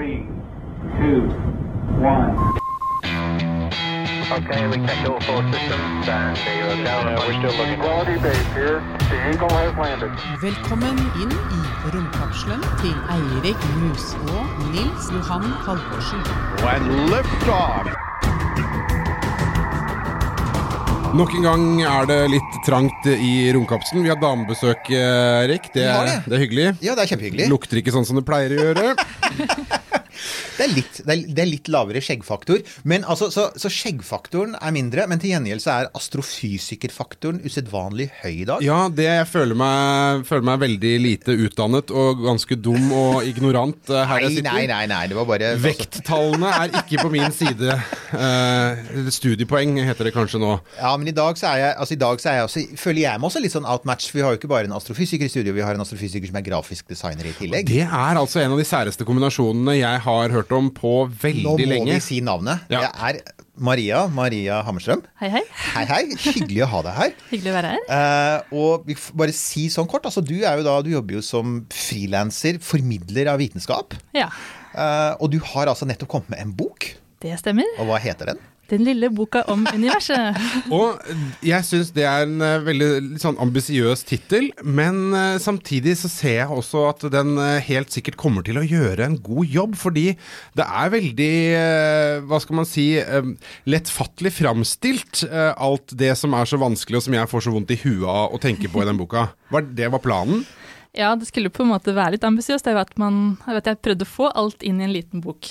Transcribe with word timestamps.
Three, 0.00 0.24
two, 0.96 1.28
one. 2.00 2.32
Okay, 4.32 4.62
we 4.72 4.76
checked 4.86 5.06
all 5.06 5.20
four 5.28 5.42
systems 5.52 6.08
and 6.08 6.38
zero. 6.38 6.72
Yeah, 6.72 7.20
we're 7.20 7.36
still 7.36 7.52
looking. 7.60 7.80
Quality 7.84 8.16
base 8.24 8.48
here. 8.56 8.80
The 9.10 9.18
Eagle 9.28 9.52
has 9.60 9.76
landed. 9.76 10.12
Velkommen 10.40 10.96
inn 11.20 11.36
i 11.36 11.92
romkapselen 11.92 12.64
til 12.80 12.96
Eirik 13.12 13.60
Mus 13.82 14.14
og 14.32 14.64
Nils 14.72 15.12
Johan 15.12 15.44
Halvorsen. 15.68 16.24
And 16.64 17.10
lift 17.12 17.50
off. 17.52 17.92
Nok 21.10 21.32
en 21.34 21.42
gang 21.42 21.62
er 21.82 22.04
det 22.06 22.18
litt 22.30 22.58
trangt 22.64 23.06
i 23.10 23.50
romkapselen. 23.52 24.04
Vi 24.06 24.14
har 24.14 24.18
damebesøk, 24.22 24.88
eh, 24.94 25.44
Erik. 25.44 25.68
Det, 25.74 25.84
er- 25.84 26.06
det. 26.06 26.18
det 26.24 26.36
er 26.38 26.44
hyggelig. 26.46 26.66
Ja, 26.80 26.94
det 26.94 27.04
er 27.04 27.12
kjempehyggelig. 27.12 27.50
Lukter 27.52 27.82
ikke 27.82 27.92
sånn 27.92 28.06
som 28.08 28.16
det 28.16 28.24
pleier 28.24 28.56
å 28.56 28.68
gjøre. 28.70 28.94
Det 30.56 30.66
er 30.66 30.74
litt, 30.74 31.00
det 31.06 31.14
er, 31.14 31.24
det 31.30 31.44
er 31.44 31.50
litt 31.50 31.70
lavere 31.72 32.02
skjeggfaktor. 32.04 32.62
Men 32.88 33.04
altså, 33.08 33.30
så, 33.32 33.48
så 33.58 33.70
skjeggfaktoren 33.72 34.56
er 34.60 34.74
mindre, 34.74 35.06
men 35.10 35.22
til 35.22 35.34
gjengjeld 35.34 35.64
så 35.64 35.72
er 35.76 35.90
astrofysikerfaktoren 35.96 37.40
usedvanlig 37.46 38.10
høy 38.20 38.32
i 38.32 38.46
dag. 38.48 38.64
Ja, 38.64 38.82
det 38.92 39.08
jeg 39.08 39.28
føler 39.30 39.58
meg, 39.58 40.24
føler 40.28 40.46
meg 40.50 40.62
veldig 40.64 40.92
lite 41.02 41.36
utdannet 41.46 41.92
og 41.94 42.22
ganske 42.24 42.58
dum 42.60 42.90
og 42.96 43.26
ignorant 43.28 43.90
eh, 43.92 44.04
her 44.10 44.26
jeg 44.26 44.36
sitter. 44.38 44.50
nei, 44.50 44.66
nei, 44.70 44.82
nei, 44.90 45.02
det 45.10 45.18
var 45.18 45.28
bare 45.28 45.54
Vekttallene 45.60 46.52
er 46.64 46.76
ikke 46.82 47.04
på 47.04 47.12
min 47.12 47.34
side. 47.34 47.78
Eh, 48.10 49.10
studiepoeng 49.14 49.78
heter 49.86 50.08
det 50.08 50.14
kanskje 50.16 50.40
nå. 50.42 50.52
Ja, 50.78 50.92
men 51.00 51.08
i 51.10 51.16
dag 51.16 51.38
så 51.40 51.50
er 51.54 51.62
jeg, 51.62 51.74
altså 51.82 51.96
i 51.96 52.00
dag 52.00 52.22
så 52.22 52.32
er 52.32 52.38
jeg 52.40 52.48
også, 52.48 52.64
føler 52.80 53.02
jeg 53.04 53.22
meg 53.22 53.30
også 53.30 53.42
litt 53.44 53.54
sånn 53.54 53.68
outmatch. 53.68 54.10
Vi 54.14 54.24
har 54.24 54.34
jo 54.34 54.40
ikke 54.40 54.50
bare 54.50 54.68
en 54.68 54.76
astrofysiker 54.76 55.28
i 55.28 55.32
studio, 55.32 55.54
vi 55.56 55.64
har 55.64 55.78
en 55.78 55.84
astrofysiker 55.84 56.30
som 56.30 56.40
er 56.40 56.46
grafisk 56.46 56.90
designer 56.90 57.30
i 57.30 57.34
tillegg. 57.38 57.70
Det 57.70 57.84
er 57.86 58.20
altså 58.20 58.42
en 58.42 58.54
av 58.54 58.60
de 58.60 58.66
særeste 58.68 59.06
kombinasjonene 59.08 59.78
jeg 59.78 60.02
har 60.04 60.09
hørt 60.34 60.50
om 60.56 60.70
på 60.74 60.94
veldig 61.08 61.44
lenge. 61.44 61.44
Nå 61.44 61.52
må 61.56 61.70
lenge. 61.74 61.94
vi 61.98 62.04
si 62.04 62.20
navnet. 62.26 62.66
Ja. 62.72 62.80
Det 62.86 62.90
er 63.08 63.36
Maria 63.60 64.06
Maria 64.08 64.60
Hammerstrøm. 64.64 65.02
Hei, 65.20 65.28
hei. 65.34 65.42
Hei, 65.74 65.84
hei. 65.90 66.02
Hyggelig 66.22 66.62
å 66.64 66.68
ha 66.72 66.80
deg 66.86 66.94
her. 66.96 67.10
Hyggelig 67.32 67.50
å 67.52 67.56
være 67.58 67.72
her. 67.74 67.82
Eh, 67.96 68.54
og 68.56 68.88
bare 69.20 69.34
si 69.36 69.66
sånn 69.72 69.88
kort, 69.90 70.06
altså 70.08 70.22
du 70.24 70.36
er 70.40 70.60
jo 70.60 70.64
da, 70.66 70.78
du 70.86 70.90
jobber 70.94 71.18
jo 71.18 71.22
som 71.24 71.60
frilanser, 71.74 72.58
formidler 72.64 73.28
av 73.32 73.38
vitenskap. 73.42 73.96
Ja, 74.16 74.30
Eh, 74.70 75.14
og 75.18 75.32
du 75.32 75.40
har 75.42 75.66
altså 75.66 75.82
nettopp 75.82 76.08
kommet 76.12 76.28
med 76.30 76.38
en 76.44 76.52
bok. 76.54 76.84
det 77.24 77.32
stemmer. 77.40 77.66
Og 77.82 77.88
hva 77.88 77.96
heter 77.98 78.30
den? 78.30 78.38
Den 78.70 78.84
lille 78.86 79.10
boka 79.10 79.42
om 79.50 79.64
universet. 79.74 80.38
Og 80.76 81.00
jeg 81.44 81.66
syns 81.66 81.90
det 81.96 82.04
er 82.06 82.26
en 82.26 82.42
eh, 82.44 82.60
veldig 82.62 83.18
sånn 83.22 83.38
ambisiøs 83.42 84.04
tittel, 84.06 84.50
men 84.62 85.10
eh, 85.16 85.40
samtidig 85.42 85.96
så 85.98 86.10
ser 86.12 86.36
jeg 86.44 86.54
også 86.54 86.84
at 86.92 87.06
den 87.12 87.34
eh, 87.42 87.58
helt 87.66 87.90
sikkert 87.94 88.18
kommer 88.20 88.46
til 88.46 88.60
å 88.60 88.66
gjøre 88.66 89.08
en 89.08 89.18
god 89.24 89.50
jobb, 89.50 89.76
fordi 89.80 90.06
det 90.58 90.66
er 90.66 90.94
veldig, 90.94 91.34
eh, 91.58 92.20
hva 92.30 92.40
skal 92.42 92.60
man 92.60 92.68
si, 92.68 92.86
eh, 93.02 93.32
lettfattelig 93.70 94.34
framstilt, 94.38 95.24
eh, 95.26 95.50
alt 95.58 95.96
det 95.98 96.14
som 96.20 96.34
er 96.38 96.46
så 96.46 96.60
vanskelig 96.60 97.00
og 97.00 97.06
som 97.08 97.18
jeg 97.18 97.32
får 97.34 97.46
så 97.46 97.54
vondt 97.54 97.74
i 97.74 97.80
huet 97.82 98.06
av 98.06 98.36
å 98.36 98.42
tenke 98.42 98.70
på 98.70 98.84
i 98.84 98.88
den 98.88 99.00
boka. 99.00 99.30
Var 99.50 99.66
det 99.74 99.90
var 99.90 100.04
planen? 100.04 100.44
Ja, 100.96 101.12
det 101.14 101.28
skulle 101.28 101.52
på 101.54 101.62
en 101.62 101.70
måte 101.70 101.94
være 101.94 102.16
litt 102.16 102.24
ambisiøst. 102.26 102.66
Jeg 102.66 102.74
vet, 102.74 102.96
man, 102.98 103.36
jeg 103.46 103.58
vet 103.58 103.68
jeg 103.70 103.82
prøvde 103.84 104.06
å 104.06 104.10
få 104.10 104.30
alt 104.34 104.64
inn 104.66 104.80
i 104.80 104.88
en 104.88 104.94
liten 104.94 105.22
bok. 105.22 105.46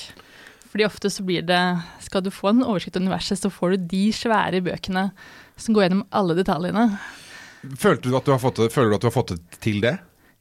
Fordi 0.69 0.85
ofte 0.85 1.09
så 1.09 1.23
blir 1.25 1.45
det 1.49 1.61
Skal 2.05 2.21
du 2.25 2.29
få 2.33 2.51
en 2.51 2.65
oversikt 2.65 2.97
over 2.97 3.07
universet, 3.07 3.41
så 3.41 3.49
får 3.53 3.73
du 3.73 3.87
de 3.95 4.03
svære 4.13 4.61
bøkene 4.65 5.09
som 5.59 5.75
går 5.75 5.87
gjennom 5.87 6.05
alle 6.15 6.37
detaljene. 6.37 6.85
Følte 7.79 8.07
du 8.07 8.15
at 8.15 8.27
du 8.27 8.31
har 8.31 8.39
fått 8.39 8.61
føler 8.71 8.93
du 8.93 8.99
at 8.99 9.03
du 9.03 9.09
har 9.09 9.17
fått 9.17 9.33
det 9.33 9.59
til 9.59 9.81
det? 9.83 9.97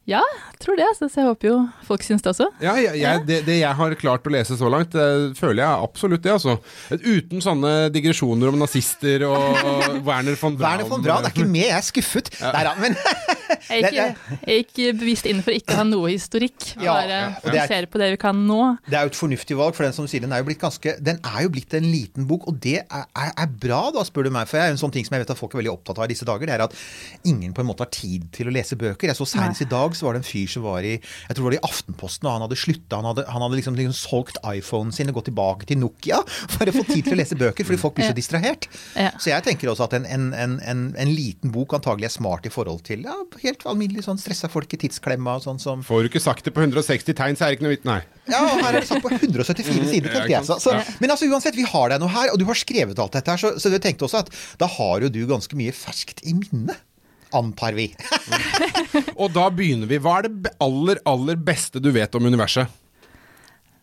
Ja, 0.09 0.23
tror 0.57 0.77
det. 0.79 0.87
Så 0.97 1.05
jeg 1.13 1.27
håper 1.27 1.47
jo 1.51 1.57
folk 1.85 2.01
syns 2.05 2.23
det 2.25 2.31
også. 2.31 2.47
Ja, 2.63 2.73
jeg, 2.81 2.97
jeg, 2.97 3.21
det, 3.27 3.35
det 3.45 3.59
jeg 3.59 3.77
har 3.77 3.93
klart 3.99 4.25
å 4.25 4.31
lese 4.33 4.57
så 4.57 4.69
langt, 4.73 4.95
det 4.95 5.37
føler 5.37 5.61
jeg 5.61 5.83
absolutt 5.85 6.23
det, 6.25 6.31
altså. 6.33 6.55
Uten 6.97 7.43
sånne 7.45 7.73
digresjoner 7.93 8.49
om 8.51 8.57
nazister 8.61 9.25
og 9.29 9.59
Werner 10.07 10.37
von 10.39 10.57
Braun. 10.57 10.65
Werner 10.65 10.89
von 10.89 11.03
Braun 11.05 11.27
er 11.29 11.33
ikke 11.35 11.45
med, 11.45 11.67
jeg 11.67 11.77
er 11.77 11.85
skuffet. 11.85 12.31
Nei 12.41 12.63
da, 12.65 12.73
men 12.81 12.97
Jeg 13.69 13.89
gikk, 13.91 14.19
jeg 14.45 14.63
gikk 14.63 14.79
bevisst 14.99 15.25
inn 15.29 15.39
for 15.45 15.53
ikke 15.55 15.73
å 15.73 15.79
ha 15.81 15.85
noe 15.89 16.11
historikk. 16.13 16.57
Ja, 16.79 16.93
Bare 16.95 17.11
ja, 17.11 17.23
er- 17.27 17.41
fokusere 17.43 17.87
på 17.91 17.99
det 18.01 18.07
vi 18.13 18.17
kan 18.21 18.37
nå. 18.47 18.59
det 18.87 18.95
er 18.97 19.05
jo 19.07 19.11
et 19.11 19.17
fornuftig 19.19 19.55
valg, 19.59 19.75
for 19.77 19.85
den 19.85 19.93
som 19.95 20.07
sier 20.09 20.23
den 20.23 20.31
er 20.33 20.41
jo 20.41 20.45
blitt 20.47 20.61
ganske 20.61 20.93
Den 21.03 21.17
er 21.27 21.43
jo 21.43 21.49
blitt 21.53 21.73
en 21.77 21.85
liten 21.85 22.25
bok, 22.29 22.45
og 22.49 22.57
det 22.63 22.77
er, 22.85 23.03
er, 23.19 23.31
er 23.43 23.49
bra, 23.61 23.81
da, 23.95 24.03
spør 24.07 24.29
du 24.29 24.31
meg. 24.33 24.47
For 24.49 24.57
det 24.57 24.63
er 24.67 24.73
en 24.75 24.79
sånn 24.81 24.93
ting 24.95 25.05
som 25.07 25.15
jeg 25.17 25.25
vet 25.25 25.33
at 25.35 25.39
folk 25.41 25.53
er 25.55 25.61
veldig 25.61 25.73
opptatt 25.73 25.99
av 26.01 26.07
i 26.07 26.11
disse 26.13 26.27
dager, 26.29 26.49
det 26.49 26.55
er 26.55 26.63
at 26.65 26.77
ingen 27.29 27.53
på 27.57 27.63
en 27.63 27.69
måte 27.69 27.85
har 27.85 27.91
tid 27.93 28.29
til 28.35 28.49
å 28.49 28.53
lese 28.55 28.77
bøker. 28.79 29.09
Jeg 29.11 29.19
så 29.19 29.27
Senest 29.29 29.65
i 29.65 29.69
dag 29.69 29.97
så 29.99 30.07
var 30.07 30.15
det 30.15 30.23
en 30.23 30.29
fyr 30.29 30.49
som 30.51 30.65
var 30.65 30.85
i 30.87 30.95
jeg 30.99 31.35
tror 31.35 31.43
det 31.43 31.47
var 31.49 31.57
i 31.57 31.69
Aftenposten, 31.69 32.27
og 32.27 32.35
han 32.35 32.45
hadde 32.45 32.57
slutta. 32.59 32.99
Han 32.99 33.09
hadde, 33.11 33.25
han 33.29 33.43
hadde 33.45 33.59
liksom, 33.59 33.75
liksom 33.77 33.95
solgt 33.97 34.39
iPhonen 34.47 34.93
sin 34.95 35.11
og 35.11 35.19
gått 35.19 35.29
tilbake 35.29 35.67
til 35.69 35.79
Nokia 35.81 36.21
for 36.27 36.69
å 36.69 36.75
få 36.75 36.85
tid 36.87 37.05
til 37.07 37.15
å 37.15 37.19
lese 37.19 37.37
bøker, 37.39 37.67
fordi 37.67 37.81
folk 37.81 37.97
blir 37.97 38.09
så 38.09 38.17
distrahert. 38.17 38.69
Ja. 38.95 39.11
Så 39.21 39.31
jeg 39.33 39.45
tenker 39.45 39.71
også 39.71 39.87
at 39.89 39.95
en, 39.99 40.07
en, 40.09 40.29
en, 40.33 40.57
en, 40.63 40.85
en 40.99 41.13
liten 41.13 41.53
bok 41.53 41.75
antagelig 41.77 42.09
er 42.09 42.15
smart 42.15 42.47
i 42.47 42.53
forhold 42.53 42.83
til 42.87 43.05
ja, 43.07 43.15
helt 43.43 43.65
alminnelig 43.69 44.05
sånn 44.07 44.19
stressa 44.21 44.49
folk 44.51 44.71
i 44.75 44.81
tidsklemma 44.85 45.37
og 45.39 45.45
sånn 45.45 45.61
som 45.61 45.85
Får 45.85 46.05
du 46.05 46.09
ikke 46.11 46.23
sagt 46.23 46.47
det 46.47 46.53
på 46.55 46.63
160 46.63 47.17
tegn, 47.17 47.37
så 47.37 47.47
er 47.47 47.53
det 47.53 47.59
ikke 47.59 47.67
noe 47.67 47.75
vits. 47.75 47.87
Nei. 47.89 48.01
ja, 48.29 48.41
og 48.45 48.63
her 48.63 48.75
er 48.75 48.81
det 48.81 48.89
sagt 48.89 49.05
på 49.05 49.11
174 49.13 49.87
sider, 49.89 50.11
tenkte 50.13 50.33
jeg. 50.33 50.45
Så, 50.47 50.59
så, 50.63 50.75
men 51.01 51.13
altså 51.13 51.29
uansett, 51.29 51.57
vi 51.57 51.67
har 51.67 51.93
deg 51.93 52.03
nå 52.03 52.09
her, 52.11 52.33
og 52.33 52.41
du 52.41 52.45
har 52.49 52.59
skrevet 52.59 52.99
alt 53.01 53.17
dette 53.17 53.35
her, 53.35 53.41
så, 53.41 53.55
så 53.61 53.73
jeg 53.73 53.83
tenkte 53.85 54.07
også 54.07 54.23
at 54.23 54.33
da 54.61 54.69
har 54.79 55.05
jo 55.05 55.11
du 55.13 55.23
ganske 55.29 55.59
mye 55.59 55.75
ferskt 55.75 56.23
i 56.27 56.35
minne. 56.37 56.77
Antar 57.35 57.75
vi. 57.77 57.87
Og 59.21 59.29
da 59.35 59.45
begynner 59.53 59.89
vi. 59.89 59.99
Hva 60.01 60.19
er 60.21 60.29
det 60.29 60.53
aller, 60.63 61.01
aller 61.09 61.37
beste 61.37 61.81
du 61.83 61.91
vet 61.93 62.15
om 62.17 62.25
universet? 62.25 62.67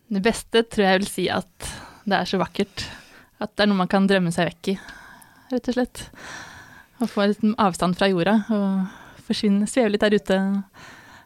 Det 0.07 0.21
beste 0.23 0.63
tror 0.71 0.85
jeg 0.87 1.01
vil 1.01 1.09
si 1.11 1.25
at 1.31 1.69
det 2.07 2.15
er 2.21 2.29
så 2.29 2.39
vakkert. 2.39 2.85
At 3.43 3.53
det 3.55 3.65
er 3.65 3.71
noe 3.71 3.81
man 3.83 3.91
kan 3.91 4.07
drømme 4.09 4.31
seg 4.35 4.49
vekk 4.49 4.71
i, 4.73 4.77
rett 5.51 5.67
og 5.71 5.75
slett. 5.77 6.03
Og 7.03 7.11
få 7.11 7.27
litt 7.29 7.43
avstand 7.61 7.97
fra 7.99 8.07
jorda 8.09 8.39
og 8.55 9.25
forsvinne, 9.27 9.67
sveve 9.69 9.91
litt 9.93 10.03
der 10.05 10.15
ute. 10.17 10.37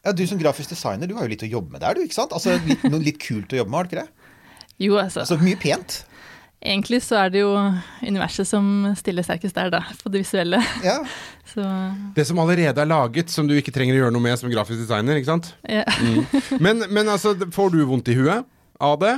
Ja, 0.02 0.12
Du 0.18 0.24
som 0.28 0.40
grafisk 0.42 0.74
designer, 0.74 1.08
du 1.08 1.14
har 1.16 1.28
jo 1.28 1.32
litt 1.36 1.46
å 1.46 1.52
jobbe 1.52 1.76
med 1.78 1.84
der, 1.86 1.96
du, 1.96 2.04
ikke 2.04 2.18
sant? 2.18 2.34
Altså 2.34 2.58
litt, 2.66 2.84
noe 2.90 3.02
litt 3.06 3.22
kult 3.22 3.54
å 3.54 3.62
jobbe 3.62 3.70
med, 3.72 3.78
har 3.78 3.88
du 3.88 3.92
ikke 3.94 4.04
det? 4.04 4.32
Jo, 4.82 4.98
altså. 4.98 5.22
Altså 5.24 5.38
mye 5.40 5.60
pent. 5.62 6.02
Egentlig 6.62 7.00
så 7.02 7.18
er 7.24 7.32
det 7.34 7.42
jo 7.42 7.50
universet 8.06 8.46
som 8.46 8.66
stiller 8.98 9.26
sterkest 9.26 9.56
der, 9.58 9.72
da, 9.74 9.80
på 10.04 10.12
det 10.14 10.22
visuelle. 10.22 10.60
Ja. 10.86 11.00
Så 11.52 11.64
Det 12.16 12.24
som 12.30 12.40
allerede 12.40 12.80
er 12.80 12.88
laget, 12.88 13.32
som 13.34 13.48
du 13.50 13.56
ikke 13.58 13.74
trenger 13.76 13.98
å 13.98 14.04
gjøre 14.04 14.14
noe 14.16 14.24
med 14.24 14.38
som 14.40 14.52
grafisk 14.52 14.84
designer, 14.84 15.18
ikke 15.20 15.32
sant? 15.34 15.50
ja. 15.68 15.84
Men, 16.64 16.86
men 16.88 17.10
altså, 17.10 17.34
får 17.52 17.74
du 17.74 17.82
vondt 17.90 18.12
i 18.14 18.16
huet 18.16 18.46
av 18.80 19.00
det? 19.02 19.16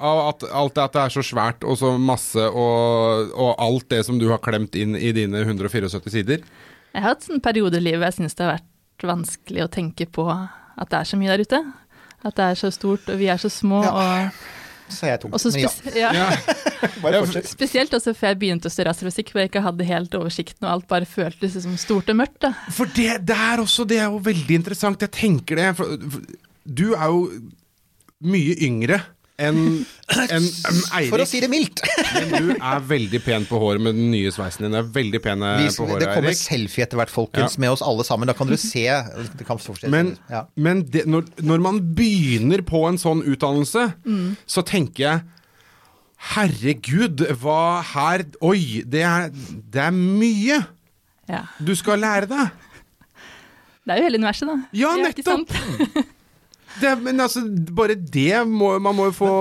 Av 0.00 0.20
at 0.30 0.46
alt 0.46 0.78
det 0.78 0.84
at 0.86 0.94
det 0.94 1.02
er 1.02 1.14
så 1.18 1.24
svært 1.26 1.66
og 1.66 1.76
så 1.76 1.90
masse, 2.00 2.46
og, 2.48 3.34
og 3.34 3.50
alt 3.60 3.90
det 3.92 4.04
som 4.06 4.22
du 4.22 4.30
har 4.30 4.40
klemt 4.40 4.78
inn 4.78 4.94
i 4.96 5.10
dine 5.12 5.42
174 5.42 6.00
sider? 6.06 6.46
Jeg 6.94 7.02
har 7.02 7.10
hatt 7.10 7.26
sånne 7.26 7.42
perioder 7.44 7.82
i 7.82 7.88
livet 7.90 8.06
jeg 8.08 8.22
syns 8.22 8.38
det 8.38 8.46
har 8.46 8.56
vært 8.56 9.08
vanskelig 9.10 9.66
å 9.66 9.68
tenke 9.74 10.06
på 10.08 10.30
at 10.30 10.88
det 10.94 11.02
er 11.02 11.12
så 11.12 11.18
mye 11.20 11.34
der 11.34 11.44
ute. 11.44 11.60
At 12.24 12.38
det 12.38 12.46
er 12.46 12.62
så 12.62 12.72
stort, 12.72 13.10
og 13.10 13.20
vi 13.20 13.28
er 13.32 13.42
så 13.42 13.50
små. 13.52 13.82
Ja. 13.84 13.92
og... 13.98 14.56
Så 14.92 15.06
er 15.06 15.14
jeg 15.14 15.22
tung. 15.22 15.34
Men 15.34 15.62
ja, 15.96 16.10
ja. 16.14 16.26
bare 17.02 17.20
Ja, 17.20 17.22
fortsett. 17.24 17.50
Spesielt 17.52 17.94
også 17.96 18.14
før 18.16 18.32
jeg 18.32 18.40
begynte 18.42 18.70
å 18.70 18.72
studere 18.72 18.94
astrofysikk, 18.94 19.32
hvor 19.32 19.44
jeg 19.44 19.52
ikke 19.52 19.64
hadde 19.64 19.86
helt 19.88 20.16
oversikten, 20.18 20.66
og 20.66 20.72
alt 20.74 20.88
bare 20.90 21.08
føltes 21.08 21.56
som 21.62 21.78
stort 21.80 22.10
og 22.12 22.20
mørkt. 22.22 22.40
da. 22.46 22.52
For 22.74 22.90
det, 22.96 23.22
det 23.28 23.36
er 23.36 23.62
også 23.62 23.86
Det 23.88 24.00
er 24.00 24.10
jo 24.10 24.20
veldig 24.24 24.60
interessant. 24.62 25.06
Jeg 25.06 25.14
tenker 25.16 25.60
det. 25.60 25.70
For, 25.78 25.96
for, 26.14 26.28
du 26.64 26.86
er 26.92 27.06
jo 27.08 27.24
mye 28.30 28.56
yngre 28.66 29.00
enn 29.40 29.58
en, 30.10 30.28
en 30.36 30.46
Eirik. 30.98 31.08
For 31.12 31.22
å 31.22 31.26
si 31.28 31.40
det 31.42 31.48
mildt. 31.52 31.80
Men 32.14 32.30
du 32.34 32.52
er 32.56 32.84
veldig 32.90 33.20
pen 33.24 33.44
på 33.48 33.60
håret 33.62 33.82
med 33.84 33.96
den 33.98 34.10
nye 34.12 34.30
sveisen 34.34 34.66
din. 34.66 34.74
Du 34.74 34.80
er 34.80 34.88
veldig 34.94 35.20
pen 35.24 35.42
på 35.44 35.86
håret, 35.88 36.02
det 36.04 36.12
kommer 36.14 36.30
Eirik. 36.32 36.40
selfie 36.40 36.84
etter 36.86 37.00
hvert, 37.00 37.12
folkens, 37.14 37.56
Ja. 37.56 37.62
med 37.64 37.74
oss 37.74 37.82
alle 37.86 38.04
sammen. 38.06 38.26
Da 38.30 38.34
kan 38.36 38.50
dere 38.50 38.60
se. 38.62 38.86
Det 39.38 39.46
kan. 39.48 39.60
Men, 39.92 40.14
ja. 40.30 40.44
men 40.56 40.82
det, 40.90 41.06
når, 41.10 41.28
når 41.46 41.62
man 41.66 41.80
begynner 41.96 42.62
på 42.66 42.84
en 42.88 42.98
sånn 43.00 43.22
utdannelse, 43.24 43.88
så 44.46 44.66
tenker 44.66 45.06
jeg 45.06 45.22
Herregud, 46.34 47.22
hva 47.40 47.80
her 47.94 48.26
Oi, 48.44 48.82
det 48.84 49.00
er, 49.08 49.30
det 49.32 49.80
er 49.86 49.94
mye 49.96 50.58
Ja. 51.30 51.46
du 51.62 51.72
skal 51.78 52.02
lære 52.02 52.28
deg. 52.28 52.50
Det 53.86 53.94
er 53.94 54.02
jo 54.02 54.04
hele 54.10 54.18
universet, 54.20 54.50
da. 54.50 54.56
Ja, 54.76 54.90
nettopp. 55.00 55.48
Det, 56.78 56.94
men 57.02 57.18
altså, 57.20 57.42
bare 57.74 57.96
det 57.98 58.44
må, 58.46 58.76
Man 58.78 58.94
må 58.94 59.08
jo 59.08 59.16
få 59.16 59.32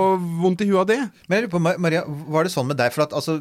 vondt 0.42 0.64
i 0.66 0.70
huet 0.72 0.82
av 0.82 0.90
det. 0.90 1.00
Men 1.28 1.38
jeg 1.38 1.46
lurer 1.46 1.54
på, 1.54 1.62
Maria, 1.86 2.04
var 2.34 2.48
det 2.48 2.54
sånn 2.56 2.70
med 2.72 2.80
deg? 2.80 2.94
For 2.96 3.06
at 3.06 3.16
altså, 3.16 3.40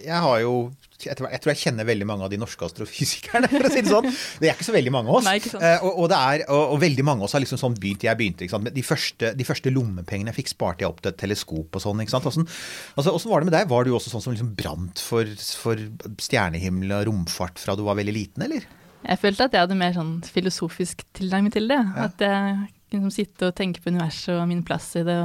jeg 0.00 0.24
har 0.24 0.40
jo 0.44 0.56
jeg 0.96 1.12
tror, 1.18 1.28
jeg 1.28 1.42
tror 1.44 1.52
jeg 1.52 1.60
kjenner 1.60 1.86
veldig 1.88 2.06
mange 2.08 2.24
av 2.24 2.30
de 2.32 2.38
norske 2.40 2.64
astrofysikerne, 2.64 3.48
for 3.52 3.68
å 3.68 3.70
si 3.72 3.82
det 3.84 3.92
sånn. 3.92 4.06
Det 4.40 4.48
er 4.48 4.54
ikke 4.56 4.68
så 4.68 4.74
veldig 4.74 4.92
mange 4.94 5.12
av 5.12 5.18
oss. 5.18 5.26
Nei. 5.28 5.36
Eh, 5.44 5.84
og, 5.84 5.90
og, 5.90 6.06
det 6.12 6.20
er, 6.30 6.44
og, 6.46 6.62
og 6.72 6.80
veldig 6.82 7.04
mange 7.06 7.20
av 7.20 7.28
oss 7.28 7.36
har 7.36 7.44
liksom 7.44 7.60
sånn 7.60 7.76
begynt 7.80 8.06
Jeg 8.06 8.18
begynte, 8.18 8.46
ikke 8.46 8.56
sant. 8.56 8.70
De 8.72 8.84
første, 8.86 9.32
de 9.36 9.46
første 9.46 9.72
lommepengene 9.74 10.32
jeg 10.32 10.38
fikk, 10.40 10.54
sparte 10.54 10.86
jeg 10.86 10.90
opp 10.92 11.02
til 11.04 11.12
et 11.12 11.20
teleskop 11.20 11.76
og 11.76 11.84
sånn. 11.84 12.00
ikke 12.02 12.14
sant. 12.14 12.24
Hvordan, 12.24 12.48
altså, 12.96 13.16
var 13.28 13.44
det 13.44 13.50
med 13.50 13.56
deg? 13.58 13.68
Var 13.74 13.86
du 13.86 13.92
også 13.98 14.14
sånn 14.14 14.24
som 14.24 14.36
liksom 14.36 14.54
brant 14.58 15.04
for, 15.04 15.36
for 15.60 15.84
stjernehimmel 16.24 16.96
og 16.96 17.06
romfart 17.10 17.60
fra 17.60 17.76
du 17.76 17.84
var 17.86 18.00
veldig 18.00 18.16
liten, 18.16 18.48
eller? 18.48 18.64
Jeg 19.06 19.20
følte 19.22 19.46
at 19.46 19.54
jeg 19.54 19.66
hadde 19.66 19.78
mer 19.78 19.92
sånn 19.94 20.16
filosofisk 20.24 21.04
tilnærming 21.14 21.52
til 21.54 21.68
det. 21.70 21.82
At 22.00 22.24
jeg 22.24 22.72
liksom 22.92 23.10
sitte 23.14 23.50
og 23.50 23.56
tenke 23.58 23.82
på 23.82 23.90
universet 23.92 24.34
og 24.36 24.46
min 24.50 24.64
plass 24.66 24.92
i 24.98 25.04
det. 25.06 25.18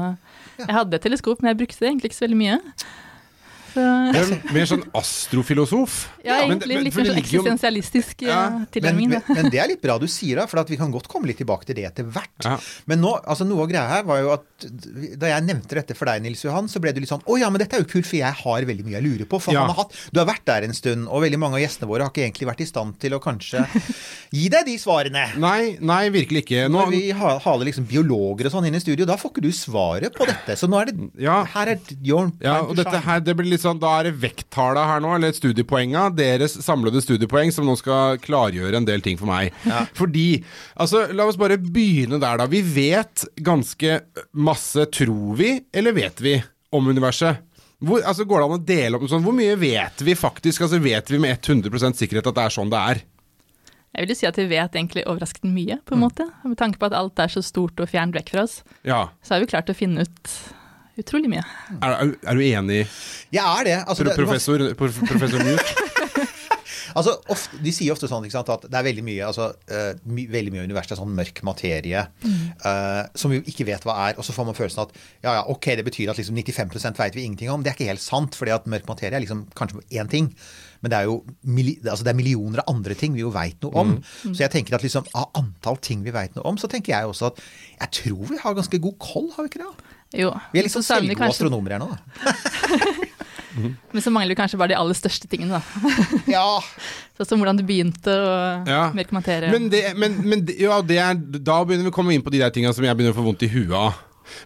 Jeg 0.61 0.75
hadde 0.75 0.97
et 0.97 1.05
teleskop, 1.05 1.41
men 1.41 1.53
jeg 1.53 1.61
brukte 1.61 1.81
det 1.81 1.89
egentlig 1.91 2.11
ikke 2.11 2.19
så 2.19 2.25
veldig 2.27 2.41
mye. 2.41 2.59
Så, 3.73 3.79
Det 4.12 4.21
er 4.21 4.53
mer 4.53 4.65
sånn 4.68 4.83
astrofilosof. 4.94 6.09
ja, 6.25 6.33
men- 6.47 6.59
egentlig 6.59 6.75
men- 6.75 6.83
litt 6.83 6.95
mer 6.95 7.06
sånn 7.06 7.18
eksistensialistisk 7.21 8.21
Ja, 8.21 8.27
ja, 8.27 8.50
Men, 8.50 8.65
tilnærming. 8.68 9.09
men, 9.09 9.23
men 9.29 9.50
det 9.50 9.59
er 9.59 9.68
litt 9.68 9.81
bra 9.81 9.97
du 9.97 10.07
sier 10.07 10.35
det, 10.41 10.50
for 10.50 10.59
at 10.59 10.69
vi 10.69 10.77
kan 10.77 10.91
godt 10.91 11.07
komme 11.07 11.25
litt 11.27 11.38
tilbake 11.38 11.65
til 11.65 11.75
det 11.75 11.85
etter 11.85 12.03
hvert. 12.03 12.29
Ja. 12.44 12.57
Men 12.88 13.00
nå, 13.01 13.13
altså 13.25 13.45
noe 13.47 13.63
av 13.63 13.69
greia 13.69 13.88
her 13.88 14.03
var 14.03 14.19
jo 14.21 14.31
at 14.33 14.44
da 15.18 15.27
jeg 15.27 15.44
nevnte 15.47 15.69
dette 15.79 15.95
for 15.95 16.06
deg, 16.06 16.21
Nils 16.21 16.44
Johan, 16.44 16.68
så 16.68 16.79
ble 16.81 16.91
du 16.94 17.00
litt 17.00 17.09
sånn 17.09 17.23
Å 17.25 17.39
ja, 17.39 17.50
men 17.50 17.59
dette 17.59 17.73
er 17.75 17.79
jo 17.83 17.85
kult, 17.89 18.06
for 18.06 18.15
jeg 18.18 18.33
har 18.33 18.62
veldig 18.62 18.83
mye 18.85 18.97
jeg 19.00 19.03
lurer 19.03 19.25
på. 19.25 19.39
For 19.41 19.51
Ja. 19.53 19.62
han 19.65 19.69
har 19.73 19.83
hatt 19.85 19.91
Du 20.12 20.19
har 20.19 20.27
vært 20.27 20.45
der 20.45 20.63
en 20.63 20.73
stund, 20.73 21.07
og 21.07 21.21
veldig 21.23 21.39
mange 21.39 21.56
av 21.56 21.62
gjestene 21.62 21.88
våre 21.88 22.01
har 22.03 22.09
ikke 22.12 22.25
egentlig 22.29 22.47
vært 22.47 22.62
i 22.62 22.65
stand 22.65 23.00
til 23.00 23.12
å 23.12 23.19
kanskje 23.21 23.65
gi 24.31 24.50
deg 24.50 24.65
de 24.65 24.77
svarene. 24.77 25.38
Nei, 25.38 25.77
nei, 25.79 26.09
virkelig 26.09 26.44
ikke. 26.45 26.68
Nå, 26.69 26.81
Når 26.85 26.89
vi 26.91 27.12
haler 27.12 27.65
liksom 27.65 27.85
biologer 27.88 28.45
og 28.47 28.51
sånn 28.51 28.68
inn 28.68 28.75
i 28.75 28.79
studio, 28.79 29.06
da 29.06 29.15
får 29.15 29.31
ikke 29.31 29.41
du 29.41 29.51
svaret 29.51 30.13
på 30.15 30.25
dette. 30.27 30.57
Så 30.57 30.68
nå 30.69 30.81
er 30.81 30.85
det 30.91 30.97
Ja. 31.21 31.44
Her 31.45 31.68
er 31.69 31.79
your 32.03 32.31
Ja, 32.41 32.62
og 32.62 32.75
dette 32.75 33.00
her, 33.01 33.19
det 33.19 33.35
blir 33.38 33.50
litt 33.50 33.60
sånn, 33.61 33.79
Da 33.81 33.99
er 33.99 34.09
det 34.09 34.15
vekttala 34.21 34.83
her 34.89 34.99
nå, 35.03 35.13
eller 35.15 35.31
studiepoenga, 35.35 36.09
deres 36.17 36.57
samlede 36.65 37.01
studiepoeng, 37.03 37.51
som 37.53 37.65
nå 37.65 37.77
skal 37.79 38.17
klargjøre 38.23 38.75
en 38.81 38.85
del 38.87 39.01
ting 39.05 39.17
for 39.17 39.29
meg. 39.29 39.53
Fordi, 39.97 40.43
altså, 40.77 41.05
La 41.13 41.25
oss 41.29 41.37
bare 41.39 41.57
begynne 41.61 42.19
der, 42.21 42.37
da. 42.41 42.45
Vi 42.51 42.61
vet 42.61 43.25
ganske 43.41 44.01
masse, 44.33 44.85
tror 44.91 45.35
vi, 45.39 45.53
eller 45.73 45.93
vet 45.93 46.19
vi, 46.21 46.35
om 46.73 46.87
universet? 46.87 47.37
Hvor, 47.81 48.01
altså, 48.05 48.25
går 48.29 48.37
det 48.37 48.45
an 48.45 48.57
å 48.59 48.65
dele 48.65 48.97
opp 48.99 49.07
sånn, 49.09 49.23
Hvor 49.25 49.33
mye 49.33 49.55
vet 49.57 50.01
vi 50.05 50.13
faktisk? 50.13 50.61
Altså, 50.61 50.77
Vet 50.81 51.09
vi 51.09 51.17
med 51.17 51.39
100% 51.41 51.97
sikkerhet 51.97 52.27
at 52.29 52.35
det 52.37 52.43
er 52.45 52.53
sånn 52.53 52.69
det 52.69 52.77
er? 52.91 53.01
Jeg 53.91 54.05
vil 54.05 54.13
jo 54.13 54.19
si 54.21 54.27
at 54.29 54.37
vi 54.39 54.45
vet 54.47 54.71
egentlig 54.77 55.01
overraskende 55.09 55.51
mye, 55.51 55.79
på 55.83 55.95
en 55.97 55.99
Mm. 55.99 56.05
måte. 56.07 56.27
Med 56.45 56.57
tanke 56.57 56.77
på 56.79 56.85
at 56.87 56.93
alt 56.95 57.19
er 57.19 57.27
så 57.27 57.41
stort 57.43 57.77
og 57.81 57.89
fjernt 57.89 58.13
vekk 58.15 58.29
fra 58.29 58.43
oss, 58.43 58.63
Ja. 58.85 59.09
så 59.21 59.33
har 59.35 59.39
vi 59.41 59.47
klart 59.51 59.67
å 59.67 59.75
finne 59.75 60.05
ut 60.05 60.29
utrolig 60.99 61.31
mye. 61.31 61.45
Er, 61.79 61.95
er, 61.95 62.11
er 62.27 62.35
du 62.35 62.43
enig, 62.43 62.81
Jeg 63.31 63.45
er 63.45 63.63
det. 63.67 63.77
Altså, 63.85 64.03
pro 64.03 64.11
det 64.11 64.19
professor, 64.19 64.67
professor? 64.75 65.88
Altså, 66.97 67.13
ofte, 67.31 67.59
De 67.63 67.71
sier 67.71 67.93
ofte 67.93 68.09
sånn 68.11 68.25
ikke 68.27 68.35
sant, 68.35 68.51
at 68.51 68.65
det 68.67 68.79
er 68.79 68.88
veldig 68.89 69.03
mye 69.05 69.27
altså, 69.27 69.51
uh, 69.71 69.91
my, 70.11 70.25
veldig 70.31 70.53
mye 70.53 70.63
av 70.63 70.69
universet 70.71 70.95
er 70.95 70.99
sånn 70.99 71.13
mørk 71.15 71.41
materie 71.47 72.01
eh, 72.01 73.03
som 73.17 73.31
vi 73.31 73.39
ikke 73.47 73.67
vet 73.69 73.85
hva 73.88 73.95
er. 74.09 74.17
Og 74.19 74.27
så 74.27 74.35
får 74.35 74.49
man 74.49 74.57
følelsen 74.57 74.83
at 74.83 74.91
ja, 75.23 75.38
ja, 75.39 75.45
ok, 75.51 75.71
det 75.79 75.85
betyr 75.88 76.11
at 76.11 76.19
liksom 76.19 76.38
95% 76.38 76.99
vet 77.01 77.17
vi 77.17 77.25
ingenting 77.27 77.53
om. 77.53 77.63
Det 77.63 77.71
er 77.71 77.77
ikke 77.77 77.91
helt 77.91 78.03
sant, 78.03 78.35
fordi 78.37 78.55
at 78.55 78.67
mørk 78.71 78.89
materie 78.91 79.15
er 79.15 79.23
liksom 79.23 79.45
kanskje 79.57 79.83
én 79.95 80.11
ting. 80.11 80.31
Men 80.81 80.89
det 80.94 80.98
er 80.98 81.06
jo 81.10 81.19
altså 81.86 82.04
det 82.04 82.10
er 82.13 82.18
millioner 82.18 82.63
av 82.63 82.72
andre 82.74 82.95
ting 82.98 83.13
vi 83.13 83.22
jo 83.22 83.30
veit 83.33 83.62
noe 83.62 83.75
om. 83.78 83.92
Så 84.24 84.39
jeg 84.42 84.51
tenker 84.54 84.75
at 84.75 84.81
liksom, 84.86 85.06
av 85.13 85.30
antall 85.38 85.78
ting 85.78 86.01
vi 86.06 86.13
veit 86.16 86.33
noe 86.36 86.45
om, 86.50 86.57
så 86.57 86.68
tenker 86.72 86.95
jeg 86.95 87.06
også 87.12 87.30
at 87.31 87.42
jeg 87.83 87.92
tror 88.01 88.24
vi 88.31 88.39
har 88.42 88.56
ganske 88.57 88.80
god 88.81 88.98
koll, 89.01 89.30
har 89.36 89.45
vi 89.45 89.51
ikke 89.54 89.62
det? 89.62 89.89
Jo, 90.22 90.33
Vi 90.51 90.60
er 90.60 90.66
liksom 90.68 90.83
selvgode 90.83 91.16
kanskje- 91.16 91.38
astronomer 91.45 91.72
her 91.78 91.80
nå. 91.80 91.88
da. 91.94 92.01
Men 93.92 94.00
så 94.04 94.12
mangler 94.13 94.31
vi 94.31 94.38
kanskje 94.39 94.57
bare 94.60 94.72
de 94.72 94.78
aller 94.80 94.95
største 94.95 95.28
tingene, 95.31 95.60
da. 95.60 95.62
Ja, 96.38 96.45
Sånn 97.19 97.28
som 97.33 97.42
hvordan 97.44 97.60
det 97.60 97.66
begynte, 97.68 98.13
og 98.16 98.69
Ja. 98.72 98.86
mer 98.95 99.10
materie. 99.13 99.51
Men, 99.51 99.68
det, 99.72 99.83
men, 100.00 100.16
men 100.28 100.45
det- 100.48 100.57
ja, 100.63 100.80
det 100.81 100.98
er, 101.04 101.13
da 101.16 101.60
begynner 101.63 101.88
vi 101.89 101.92
å 101.92 101.95
komme 101.95 102.16
inn 102.16 102.24
på 102.25 102.31
de 102.33 102.39
der 102.42 102.50
tinga 102.56 102.72
som 102.74 102.83
jeg 102.88 102.95
begynner 102.98 103.13
å 103.13 103.19
få 103.19 103.25
vondt 103.28 103.44
i 103.45 103.51
huet 103.51 103.75
av. 103.78 104.00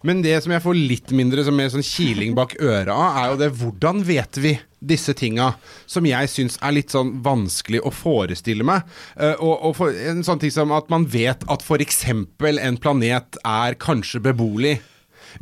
Men 0.05 0.23
det 0.25 0.37
som 0.43 0.53
jeg 0.55 0.63
får 0.63 0.77
litt 0.77 1.13
mindre 1.15 1.45
som 1.45 1.57
mer 1.57 1.71
sånn 1.73 1.85
kiling 1.85 2.35
bak 2.37 2.57
øret 2.61 2.93
av, 2.93 3.19
er 3.19 3.29
jo 3.31 3.41
det 3.41 3.51
hvordan 3.59 4.03
vet 4.07 4.41
vi 4.41 4.55
disse 4.85 5.15
tinga, 5.17 5.53
som 5.89 6.05
jeg 6.05 6.29
syns 6.29 6.59
er 6.61 6.75
litt 6.77 6.93
sånn 6.93 7.15
vanskelig 7.25 7.81
å 7.85 7.93
forestille 7.93 8.65
meg. 8.67 8.85
Uh, 9.17 9.33
og, 9.39 9.55
og 9.69 9.77
for, 9.79 9.95
en 9.95 10.25
sånn 10.25 10.41
ting 10.41 10.53
som 10.53 10.73
at 10.75 10.91
man 10.93 11.07
vet 11.09 11.45
at 11.51 11.65
f.eks. 11.65 12.03
en 12.09 12.81
planet 12.81 13.39
er 13.41 13.79
kanskje 13.81 14.21
beboelig. 14.27 14.77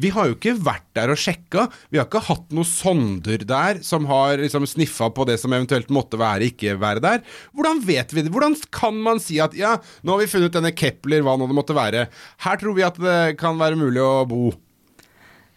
Vi 0.02 0.12
har 0.14 0.30
jo 0.30 0.38
ikke 0.38 0.56
vært 0.64 0.88
der 0.98 1.14
og 1.14 1.20
sjekka. 1.20 1.68
Vi 1.94 2.00
har 2.00 2.08
ikke 2.08 2.24
hatt 2.30 2.54
noen 2.56 2.68
sonder 2.68 3.46
der 3.48 3.82
som 3.86 4.08
har 4.10 4.42
liksom 4.42 4.68
sniffa 4.70 5.10
på 5.14 5.28
det 5.30 5.40
som 5.42 5.54
eventuelt 5.54 5.92
måtte 5.94 6.20
være, 6.22 6.52
ikke 6.52 6.78
være 6.82 7.04
der. 7.04 7.24
Hvordan 7.54 7.82
vet 7.86 8.14
vi 8.16 8.26
det? 8.26 8.34
Hvordan 8.34 8.58
kan 8.74 9.00
man 9.06 9.22
si 9.24 9.40
at 9.44 9.56
ja, 9.58 9.76
nå 10.04 10.16
har 10.16 10.24
vi 10.24 10.32
funnet 10.32 10.56
denne 10.56 10.74
Kepler, 10.76 11.24
hva 11.26 11.38
nå 11.38 11.50
det 11.50 11.58
måtte 11.58 11.78
være. 11.78 12.08
Her 12.46 12.62
tror 12.62 12.78
vi 12.78 12.86
at 12.86 13.00
det 13.02 13.18
kan 13.42 13.60
være 13.62 13.80
mulig 13.80 14.02
å 14.04 14.24
bo. 14.30 14.54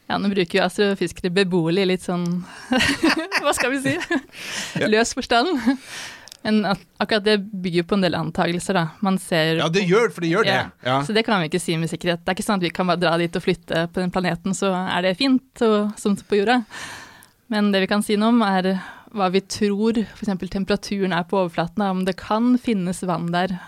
Ja, 0.06 0.20
nå 0.22 0.30
bruker 0.30 0.60
jo 0.60 0.66
astrofysikere 0.66 1.32
beboelig 1.34 1.82
litt 1.90 2.04
sånn 2.04 2.26
Hva 3.42 3.54
skal 3.56 3.72
vi 3.74 3.80
si? 3.82 3.94
Løs 4.86 5.16
forstand. 5.18 5.50
Men 6.46 6.62
akkurat 7.02 7.24
det 7.26 7.40
bygger 7.42 7.80
jo 7.82 7.86
på 7.90 7.96
en 7.98 8.04
del 8.06 8.14
antakelser, 8.14 8.76
da. 8.78 8.84
Man 9.02 9.16
ser 9.18 9.58
Ja, 9.58 9.66
det 9.72 9.82
gjør, 9.88 10.12
for 10.14 10.22
det 10.22 10.30
gjør 10.30 10.46
det. 10.46 10.54
Ja, 10.54 10.68
Ja. 10.86 10.98
Så 11.02 11.12
det 11.16 11.24
kan 11.26 11.40
vi 11.42 11.48
ikke 11.50 11.60
si 11.62 11.74
med 11.76 11.90
sikkerhet. 11.90 12.22
Det 12.22 12.30
er 12.30 12.36
ikke 12.38 12.46
sånn 12.46 12.60
at 12.60 12.66
vi 12.68 12.70
kan 12.70 12.86
bare 12.86 13.02
dra 13.02 13.16
dit 13.18 13.34
og 13.34 13.42
flytte 13.42 13.88
på 13.90 13.98
den 13.98 14.12
planeten, 14.14 14.54
så 14.54 14.70
er 14.70 15.02
det 15.02 15.16
fint, 15.18 15.62
og, 15.66 15.90
som 15.98 16.14
på 16.16 16.38
jorda. 16.38 16.60
Men 17.50 17.72
det 17.74 17.82
vi 17.82 17.90
kan 17.90 18.02
si 18.06 18.14
noe 18.18 18.30
om, 18.30 18.44
er 18.46 18.76
hva 19.16 19.28
vi 19.32 19.42
tror 19.42 19.98
f.eks. 20.04 20.32
temperaturen 20.50 21.14
er 21.16 21.26
på 21.26 21.40
overflaten, 21.42 21.82
da, 21.82 21.90
om 21.90 22.04
det 22.06 22.16
kan 22.20 22.54
finnes 22.62 23.02
vann 23.02 23.32
der. 23.34 23.58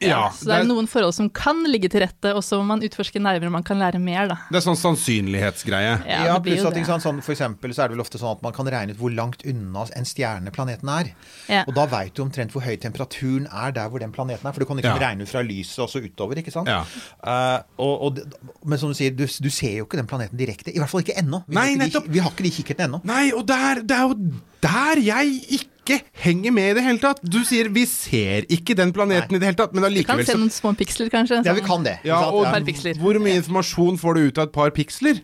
Ja, 0.00 0.28
så 0.30 0.46
det 0.46 0.54
er 0.60 0.66
noen 0.68 0.86
forhold 0.86 1.14
som 1.16 1.26
kan 1.34 1.58
ligge 1.66 1.88
til 1.90 2.00
rette, 2.04 2.30
og 2.36 2.44
så 2.46 2.58
må 2.60 2.64
man 2.68 2.82
utforske 2.86 3.18
nærmere 3.18 3.50
man 3.50 3.64
kan 3.66 3.80
lære 3.80 3.98
mer, 3.98 4.28
da. 4.30 4.36
det 4.52 4.60
er 4.60 4.64
sånn 4.68 4.78
sannsynlighetsgreie. 4.78 5.94
Ja, 6.06 6.20
Ja, 6.28 6.36
pluss 6.42 6.62
at 6.64 6.74
det. 6.76 6.82
ikke 6.84 6.92
sant, 6.92 7.02
sånn, 7.04 7.18
for 7.24 7.34
eksempel 7.34 7.74
så 7.74 7.82
er 7.84 7.88
det 7.90 7.96
vel 7.96 8.04
ofte 8.04 8.20
sånn 8.20 8.36
at 8.36 8.42
man 8.44 8.54
kan 8.54 8.68
regne 8.70 8.94
ut 8.94 9.00
hvor 9.00 9.10
langt 9.14 9.42
unna 9.48 9.84
en 9.98 10.06
stjerne 10.08 10.52
planeten 10.54 10.88
er. 10.92 11.10
Ja. 11.50 11.64
Og 11.66 11.74
da 11.74 11.86
veit 11.90 12.14
du 12.14 12.22
omtrent 12.22 12.52
hvor 12.54 12.62
høy 12.62 12.76
temperaturen 12.80 13.48
er 13.50 13.72
der 13.76 13.88
hvor 13.90 14.02
den 14.02 14.12
planeten 14.14 14.46
er. 14.46 14.52
For 14.54 14.60
du 14.62 14.66
kan 14.70 14.78
liksom 14.80 14.94
Ja. 14.94 15.08
regne 15.08 15.22
ut 15.26 15.32
fra 15.32 15.42
lyset 15.42 15.78
og 15.84 15.90
så 15.90 16.02
utover, 16.04 16.38
ikke 16.38 16.52
sant. 16.54 16.68
Ja. 16.70 16.84
Eh, 17.24 17.62
og, 17.78 18.02
og, 18.08 18.20
men 18.64 18.78
som 18.78 18.90
du 18.92 18.94
sier, 18.98 19.10
du, 19.14 19.26
du 19.26 19.50
ser 19.50 19.78
jo 19.80 19.84
ikke 19.88 19.98
den 20.00 20.06
planeten 20.10 20.38
direkte. 20.38 20.70
I 20.74 20.78
hvert 20.78 20.90
fall 20.90 21.02
ikke 21.02 21.18
ennå. 21.18 21.42
Vi, 21.48 21.54
Nei, 21.58 21.74
har 21.76 21.86
ikke 21.90 22.04
de, 22.06 22.14
vi 22.14 22.22
har 22.24 22.30
ikke 22.34 22.46
de 22.46 22.54
kikkertene 22.60 22.88
ennå. 22.92 23.00
Nei, 23.08 23.24
og 23.34 23.46
der, 23.48 23.82
det 23.82 23.96
er 23.98 24.06
jo 24.06 24.14
der 24.62 25.02
jeg 25.02 25.34
ikke 25.58 25.74
henger 26.24 26.52
med 26.54 26.70
i 26.70 26.74
det 26.78 26.84
hele 26.84 27.00
tatt. 27.02 27.20
Du 27.22 27.40
sier 27.48 27.70
vi 27.74 27.84
ser 27.88 28.46
ikke 28.52 28.76
den 28.78 28.92
planeten 28.96 29.36
i 29.36 29.40
det 29.40 29.48
hele 29.48 29.58
tatt, 29.58 29.74
men 29.76 29.86
Vi 29.94 30.04
kan 30.06 30.20
se 30.24 30.36
noen 30.36 30.52
små 30.52 30.74
piksler, 30.78 31.10
kanskje. 31.12 31.40
Ja, 31.46 31.54
vi 31.56 31.64
kan 31.64 31.86
det. 31.86 31.98
ja, 32.04 32.20
og 32.30 32.44
ja. 32.46 32.94
Hvor 33.00 33.18
mye 33.22 33.40
informasjon 33.40 33.98
får 33.98 34.14
du 34.14 34.20
ut 34.28 34.38
av 34.38 34.48
et 34.50 34.54
par 34.54 34.70
piksler? 34.76 35.22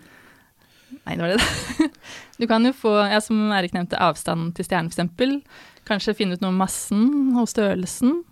Nei, 1.04 1.16
det 1.16 1.22
var 1.24 1.34
det. 1.36 1.90
Du 2.40 2.48
kan 2.50 2.64
jo 2.66 2.72
få, 2.74 2.90
ja, 3.06 3.20
som 3.22 3.52
Erik 3.54 3.76
nevnte, 3.76 3.94
avstanden 4.02 4.48
til 4.56 4.66
stjernen 4.66 4.90
f.eks. 4.90 5.44
Kanskje 5.86 6.16
finne 6.18 6.34
ut 6.34 6.42
noe 6.42 6.50
om 6.50 6.56
massen 6.58 7.36
og 7.38 7.46
størrelsen. 7.46 8.24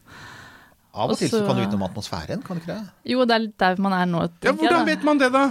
Av 0.93 1.13
og 1.13 1.21
til 1.21 1.31
så 1.31 1.45
kan 1.47 1.57
du 1.57 1.63
vite 1.63 1.77
noe 1.77 1.81
om 1.81 1.87
atmosfæren, 1.87 2.43
kan 2.45 2.59
du 2.59 2.65
ikke 2.65 2.75
det? 2.75 3.13
Jo, 3.13 3.23
det 3.29 3.37
er 3.37 3.47
der 3.63 3.79
man 3.81 3.95
er 3.97 4.09
nå. 4.11 4.25
Ja, 4.45 4.53
Hvordan 4.53 4.83
da. 4.83 4.89
vet 4.91 5.07
man 5.07 5.21
det, 5.21 5.31
da? 5.33 5.45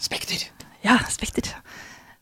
Spekter. 0.00 0.46
Ja, 0.86 0.96
spekter. 1.12 1.52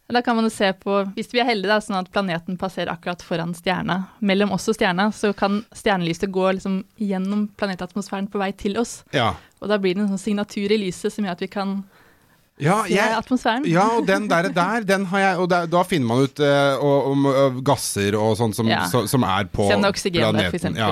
Da 0.08 0.22
kan 0.22 0.36
man 0.36 0.46
jo 0.46 0.50
se 0.54 0.68
på, 0.72 1.00
Hvis 1.16 1.32
vi 1.34 1.40
er 1.42 1.48
heldige, 1.48 1.72
da, 1.72 1.80
sånn 1.82 1.98
at 1.98 2.10
planeten 2.14 2.58
passerer 2.60 2.92
akkurat 2.92 3.22
foran 3.26 3.54
stjerna, 3.58 4.04
mellom 4.22 4.52
oss 4.54 4.68
og 4.70 4.76
stjerna, 4.78 5.08
så 5.12 5.32
kan 5.34 5.64
stjernelyset 5.74 6.30
gå 6.30 6.46
liksom 6.58 6.84
gjennom 7.02 7.48
planetatmosfæren 7.58 8.30
på 8.30 8.38
vei 8.38 8.52
til 8.54 8.78
oss. 8.78 9.00
Ja. 9.16 9.32
Og 9.58 9.72
da 9.72 9.80
blir 9.82 9.96
det 9.96 10.04
en 10.04 10.12
sånn 10.14 10.22
signatur 10.22 10.70
i 10.70 10.78
lyset 10.84 11.14
som 11.14 11.26
gjør 11.26 11.38
at 11.38 11.42
vi 11.42 11.50
kan 11.50 11.80
Ja, 12.56 12.86
jeg, 12.88 12.96
ja, 13.68 13.82
og 13.98 14.06
den 14.08 14.28
der, 14.30 14.46
der 14.48 14.84
den 14.88 15.02
har 15.10 15.20
jeg 15.20 15.40
Og 15.42 15.48
der, 15.52 15.66
da 15.68 15.82
finner 15.84 16.06
man 16.08 16.22
ut 16.24 16.40
eh, 16.40 16.78
om 16.80 17.26
uh, 17.28 17.58
gasser 17.60 18.16
og 18.16 18.30
sånn 18.38 18.54
som, 18.56 18.70
Ja. 18.70 18.86
så, 18.88 19.02
som 19.10 19.26
er 19.28 19.44
på 19.52 19.66
Se 19.68 19.74
om 19.76 19.82
det 19.84 19.90
er 19.90 19.92
oksygen 19.92 20.38
der, 20.38 20.48
f.eks. 20.48 20.64
Ja. 20.78 20.88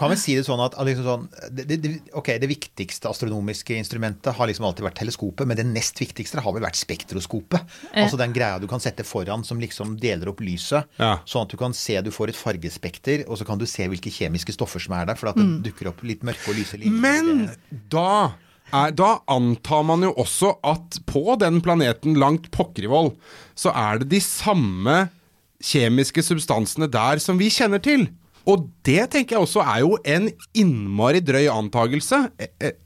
Kan 0.00 0.10
vi 0.10 0.16
si 0.18 0.34
det 0.34 0.42
sånn 0.48 0.58
at, 0.64 0.74
liksom 0.88 1.06
sånn, 1.06 1.28
det, 1.54 1.68
det, 1.70 1.78
det- 1.84 2.10
ok, 2.18 2.32
det 2.42 2.48
viktigste 2.50 3.06
astronomiske 3.12 3.76
instrumentet 3.78 4.34
har 4.34 4.50
liksom 4.50 4.66
alltid 4.66 4.88
vært 4.88 4.98
teleskopet, 5.04 5.46
men 5.46 5.56
det 5.60 5.68
nest 5.70 6.02
viktigste 6.02 6.42
har 6.42 6.56
vel 6.56 6.66
vært 6.66 6.80
spektroskopet. 6.82 7.62
Eh. 7.92 8.02
Altså 8.02 8.18
den 8.18 8.34
greia 8.34 8.58
du 8.58 8.66
kan 8.66 8.82
sette 8.82 9.06
foran 9.06 9.46
som 9.46 9.62
liksom 9.62 9.94
deler 10.02 10.32
opp 10.34 10.42
lyset, 10.42 10.90
Ja. 10.98 11.20
sånn 11.30 11.46
at 11.46 11.54
du 11.54 11.56
kan 11.62 11.72
se 11.78 12.00
du 12.02 12.10
får 12.10 12.34
et 12.34 12.40
fargespekter, 12.42 13.22
og 13.28 13.38
så 13.38 13.46
kan 13.46 13.58
du 13.62 13.66
se 13.70 13.86
hvilke 13.86 14.10
kjemiske 14.10 14.50
stoffer 14.58 14.82
som 14.82 14.98
er 14.98 15.06
der, 15.06 15.14
for 15.14 15.30
at 15.30 15.38
det 15.38 15.62
dukker 15.70 15.92
opp 15.94 16.02
litt 16.02 16.26
mørke 16.26 16.50
og 16.50 16.58
lyse 16.58 16.74
linjer. 16.74 16.98
Men 17.06 17.50
da, 17.88 18.32
er, 18.72 18.94
da 18.96 19.18
antar 19.30 19.84
man 19.86 20.06
jo 20.06 20.12
også 20.20 20.54
at 20.66 21.00
på 21.10 21.36
den 21.40 21.60
planeten 21.64 22.16
langt 22.20 22.50
pokker 22.54 22.86
i 22.86 22.90
vold, 22.90 23.12
så 23.58 23.74
er 23.74 24.02
det 24.02 24.10
de 24.14 24.22
samme 24.24 25.08
kjemiske 25.64 26.24
substansene 26.24 26.88
der 26.90 27.20
som 27.22 27.40
vi 27.40 27.50
kjenner 27.52 27.82
til. 27.82 28.08
Og 28.44 28.66
det 28.84 29.08
tenker 29.14 29.38
jeg 29.38 29.46
også 29.46 29.62
er 29.64 29.84
jo 29.84 29.94
en 30.04 30.28
innmari 30.56 31.22
drøy 31.24 31.46
antagelse. 31.52 32.26
Eh, 32.38 32.50
eh, 32.60 32.80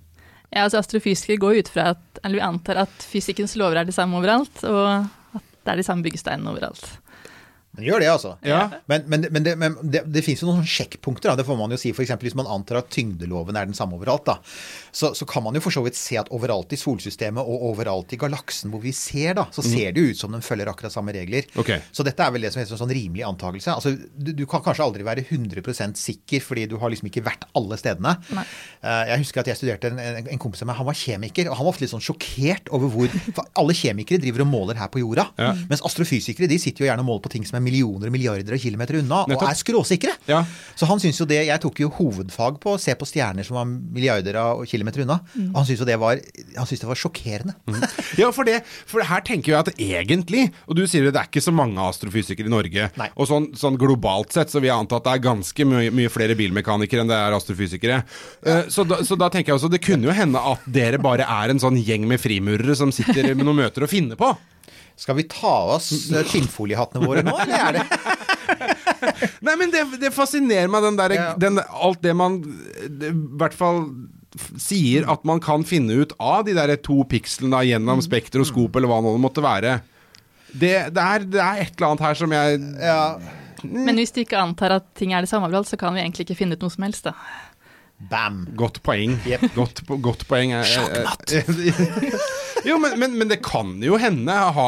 Ja, 0.48 0.64
altså 0.64 0.78
Astrofysikere 0.80 1.36
går 1.42 1.58
ut 1.60 1.68
fra 1.68 1.90
at, 1.92 2.04
eller 2.22 2.38
vi 2.38 2.46
antar 2.46 2.78
at 2.86 3.02
fysikkens 3.04 3.52
lover 3.60 3.82
er 3.82 3.88
de 3.88 3.92
samme 3.92 4.16
overalt, 4.16 4.62
og 4.64 5.04
at 5.36 5.44
det 5.44 5.74
er 5.74 5.80
de 5.82 5.84
samme 5.84 6.06
byggesteinene 6.06 6.54
overalt. 6.54 6.86
Den 7.78 7.86
gjør 7.86 8.02
det, 8.02 8.08
altså. 8.10 8.34
Ja. 8.46 8.60
Men, 8.90 9.04
men, 9.06 9.26
men, 9.30 9.44
det, 9.46 9.54
men 9.60 9.76
det, 9.82 10.02
det 10.10 10.22
finnes 10.26 10.42
jo 10.42 10.50
noen 10.50 10.66
sjekkpunkter. 10.66 11.30
Da. 11.32 11.36
Det 11.40 11.46
får 11.46 11.58
man 11.60 11.72
jo 11.74 11.78
si. 11.80 11.92
For 11.94 12.02
eksempel 12.04 12.28
hvis 12.28 12.36
man 12.38 12.48
antar 12.50 12.80
at 12.82 12.90
tyngdeloven 12.94 13.56
er 13.56 13.68
den 13.70 13.76
samme 13.78 13.94
overalt, 13.98 14.26
da. 14.26 14.38
Så, 14.90 15.12
så 15.14 15.26
kan 15.30 15.44
man 15.46 15.54
jo 15.54 15.62
for 15.62 15.74
så 15.74 15.82
vidt 15.86 15.96
se 15.98 16.18
at 16.18 16.30
overalt 16.34 16.72
i 16.74 16.78
solsystemet 16.80 17.40
og 17.46 17.64
overalt 17.70 18.12
i 18.16 18.18
galaksen 18.20 18.72
hvor 18.72 18.82
vi 18.82 18.90
ser, 18.96 19.36
da, 19.38 19.46
så 19.54 19.62
ser 19.62 19.92
det 19.94 20.02
jo 20.02 20.12
ut 20.12 20.18
som 20.20 20.34
den 20.34 20.42
følger 20.44 20.70
akkurat 20.72 20.92
samme 20.94 21.14
regler. 21.14 21.46
Okay. 21.60 21.80
Så 21.94 22.02
dette 22.06 22.24
er 22.24 22.34
vel 22.34 22.44
det 22.46 22.50
som 22.54 22.60
heter 22.62 22.74
en 22.74 22.82
sånn 22.82 22.94
rimelig 22.96 23.24
antakelse. 23.28 23.74
Altså, 23.78 23.94
du, 23.94 24.32
du 24.34 24.44
kan 24.50 24.64
kanskje 24.66 24.84
aldri 24.88 25.06
være 25.06 25.22
100% 25.28 26.00
sikker, 26.00 26.42
fordi 26.44 26.66
du 26.72 26.76
har 26.82 26.90
liksom 26.92 27.08
ikke 27.12 27.22
vært 27.26 27.46
alle 27.58 27.78
stedene. 27.80 28.16
Nei. 28.34 28.44
Eh, 28.82 29.04
jeg 29.12 29.22
husker 29.24 29.44
at 29.44 29.52
jeg 29.52 29.60
studerte 29.60 29.92
en, 29.92 30.00
en, 30.02 30.28
en 30.34 30.42
kompis 30.42 30.64
av 30.64 30.70
meg, 30.72 30.78
han 30.80 30.88
var 30.88 30.98
kjemiker, 30.98 31.52
og 31.52 31.58
han 31.60 31.68
var 31.68 31.74
ofte 31.76 31.86
litt 31.86 31.94
sånn 31.94 32.04
sjokkert 32.04 32.72
over 32.74 32.90
hvor 32.92 33.14
For 33.38 33.44
alle 33.60 33.74
kjemikere 33.76 34.20
driver 34.22 34.42
og 34.44 34.50
måler 34.50 34.78
her 34.80 34.90
på 34.92 35.00
jorda, 35.02 35.28
Ja. 35.38 35.52
mens 35.70 35.82
astrofysikere 35.86 36.48
de 36.50 36.58
sitter 36.60 36.84
jo 36.84 36.88
gjerne 36.90 37.04
og 37.04 37.08
måler 37.08 37.22
på 37.24 37.30
ting 37.36 37.44
som 37.46 37.58
er 37.60 37.64
millioner 37.68 38.08
og 38.10 38.14
milliarder 38.14 38.56
av 38.56 38.62
kilometer 38.62 38.98
unna, 39.02 39.22
Nettopp. 39.28 39.44
og 39.44 39.50
er 39.52 39.58
skråsikre. 39.60 40.14
Ja. 40.30 40.42
Så 40.78 40.88
han 40.88 41.00
syns 41.02 41.20
jo 41.20 41.26
det 41.28 41.42
Jeg 41.48 41.60
tok 41.62 41.80
jo 41.84 41.88
hovedfag 41.94 42.58
på 42.62 42.74
å 42.74 42.80
se 42.80 42.94
på 42.98 43.06
stjerner 43.08 43.46
som 43.46 43.58
var 43.60 43.68
milliarder 43.68 44.38
av 44.40 44.64
kilometer 44.68 45.04
unna. 45.04 45.20
Og 45.50 45.56
han 45.60 45.68
syntes 45.68 45.84
jo 45.84 45.88
det 45.88 45.98
var 46.00 46.20
Han 46.56 46.66
synes 46.68 46.82
det 46.82 46.88
var 46.90 46.98
sjokkerende. 46.98 47.54
Ja, 48.18 48.30
for, 48.34 48.48
det, 48.48 48.62
for 48.88 49.04
her 49.04 49.22
tenker 49.26 49.52
jeg 49.52 49.60
at 49.60 49.70
egentlig, 49.78 50.48
og 50.66 50.78
du 50.78 50.84
sier 50.88 51.06
det, 51.06 51.12
det 51.14 51.22
er 51.22 51.28
ikke 51.30 51.44
så 51.44 51.52
mange 51.54 51.82
astrofysikere 51.84 52.48
i 52.48 52.52
Norge, 52.52 52.88
Nei. 52.98 53.08
og 53.14 53.28
sånn, 53.30 53.50
sånn 53.58 53.78
globalt 53.78 54.32
sett 54.34 54.50
så 54.52 54.62
vil 54.62 54.70
jeg 54.70 54.78
anta 54.80 54.98
at 54.98 55.06
det 55.06 55.14
er 55.16 55.24
ganske 55.28 55.66
mye, 55.68 55.92
mye 55.94 56.10
flere 56.12 56.36
bilmekanikere 56.38 57.04
enn 57.04 57.10
det 57.12 57.18
er 57.18 57.36
astrofysikere. 57.36 58.00
Ja. 58.46 58.58
så, 58.72 58.84
da, 58.88 59.02
så 59.06 59.18
da 59.20 59.28
tenker 59.32 59.52
jeg 59.52 59.60
også, 59.60 59.70
det 59.72 59.82
kunne 59.84 60.08
jo 60.08 60.14
hende 60.16 60.40
at 60.52 60.64
dere 60.66 61.00
bare 61.02 61.26
er 61.28 61.52
en 61.54 61.62
sånn 61.62 61.78
gjeng 61.78 62.06
med 62.08 62.22
frimurere 62.22 62.76
som 62.78 62.92
sitter 62.94 63.34
med 63.34 63.44
noen 63.46 63.62
møter 63.64 63.86
og 63.86 63.92
finner 63.92 64.18
på. 64.18 64.32
Skal 64.98 65.18
vi 65.18 65.24
ta 65.30 65.50
av 65.62 65.76
oss 65.76 65.92
eh, 66.10 66.98
våre 66.98 67.22
nå, 67.22 67.34
eller 67.44 67.64
er 67.68 67.76
det 67.78 67.84
Nei, 69.46 69.54
men 69.60 69.70
det, 69.70 69.84
det 70.02 70.10
fascinerer 70.14 70.70
meg, 70.72 70.82
den 70.82 70.98
der, 70.98 71.14
Ja. 71.14 71.26
den, 71.38 71.60
alt 71.62 72.00
det 72.02 72.14
man 72.16 72.40
det, 72.42 73.12
I 73.12 73.38
hvert 73.38 73.54
fall 73.54 73.84
sier 74.60 75.06
at 75.10 75.22
man 75.28 75.40
kan 75.42 75.64
finne 75.66 76.00
ut 76.02 76.12
av 76.20 76.44
de 76.46 76.54
der 76.56 76.74
to 76.84 77.00
pikslene 77.08 77.62
gjennom 77.66 78.02
spektroskop, 78.04 78.76
eller 78.76 78.90
hva 78.90 78.98
nå 79.02 79.14
det 79.16 79.22
måtte 79.22 79.42
være. 79.44 79.78
Det, 80.52 80.74
det, 80.94 81.04
er, 81.04 81.26
det 81.28 81.40
er 81.42 81.62
et 81.64 81.74
eller 81.76 81.90
annet 81.92 82.04
her 82.06 82.18
som 82.18 82.34
jeg 82.34 82.60
Ja. 82.82 83.02
Men 83.66 83.98
hvis 83.98 84.12
du 84.14 84.20
ikke 84.22 84.38
antar 84.38 84.76
at 84.76 84.84
ting 84.94 85.10
er 85.16 85.24
det 85.24 85.30
samme 85.30 85.48
overalt, 85.48 85.66
så 85.66 85.78
kan 85.80 85.96
vi 85.96 86.04
egentlig 86.04 86.28
ikke 86.28 86.38
finne 86.38 86.54
ut 86.54 86.62
noe 86.62 86.70
som 86.70 86.84
helst, 86.86 87.08
da. 87.08 87.16
Bam. 87.98 88.44
Godt 88.54 88.78
poeng. 88.86 89.16
Yep. 89.26 89.48
Godt, 89.56 89.82
godt 90.04 90.22
poeng. 90.30 90.52
Sjakkmatt. 90.62 91.34
jo, 92.68 92.76
men, 92.82 92.94
men, 93.00 93.14
men 93.18 93.30
det 93.30 93.38
kan 93.44 93.74
jo 93.82 93.96
hende. 94.00 94.34
Ha, 94.58 94.66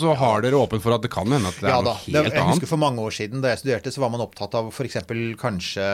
så 0.00 0.14
har 0.18 0.42
dere 0.44 0.58
åpent 0.58 0.82
for 0.84 0.94
at 0.96 1.04
det 1.04 1.10
kan 1.12 1.28
hende 1.30 1.50
at 1.52 1.58
det 1.60 1.68
er 1.68 1.74
Ja 1.74 1.80
noe 1.82 1.92
da. 1.92 1.94
helt 2.04 2.16
annet. 2.16 2.36
jeg 2.38 2.48
husker. 2.50 2.70
For 2.72 2.80
mange 2.82 3.04
år 3.04 3.14
siden 3.16 3.42
da 3.44 3.52
jeg 3.52 3.62
studerte, 3.62 3.92
så 3.94 4.02
var 4.04 4.12
man 4.14 4.24
opptatt 4.24 4.56
av 4.58 4.70
f.eks. 4.72 4.98
Kanskje, 5.40 5.86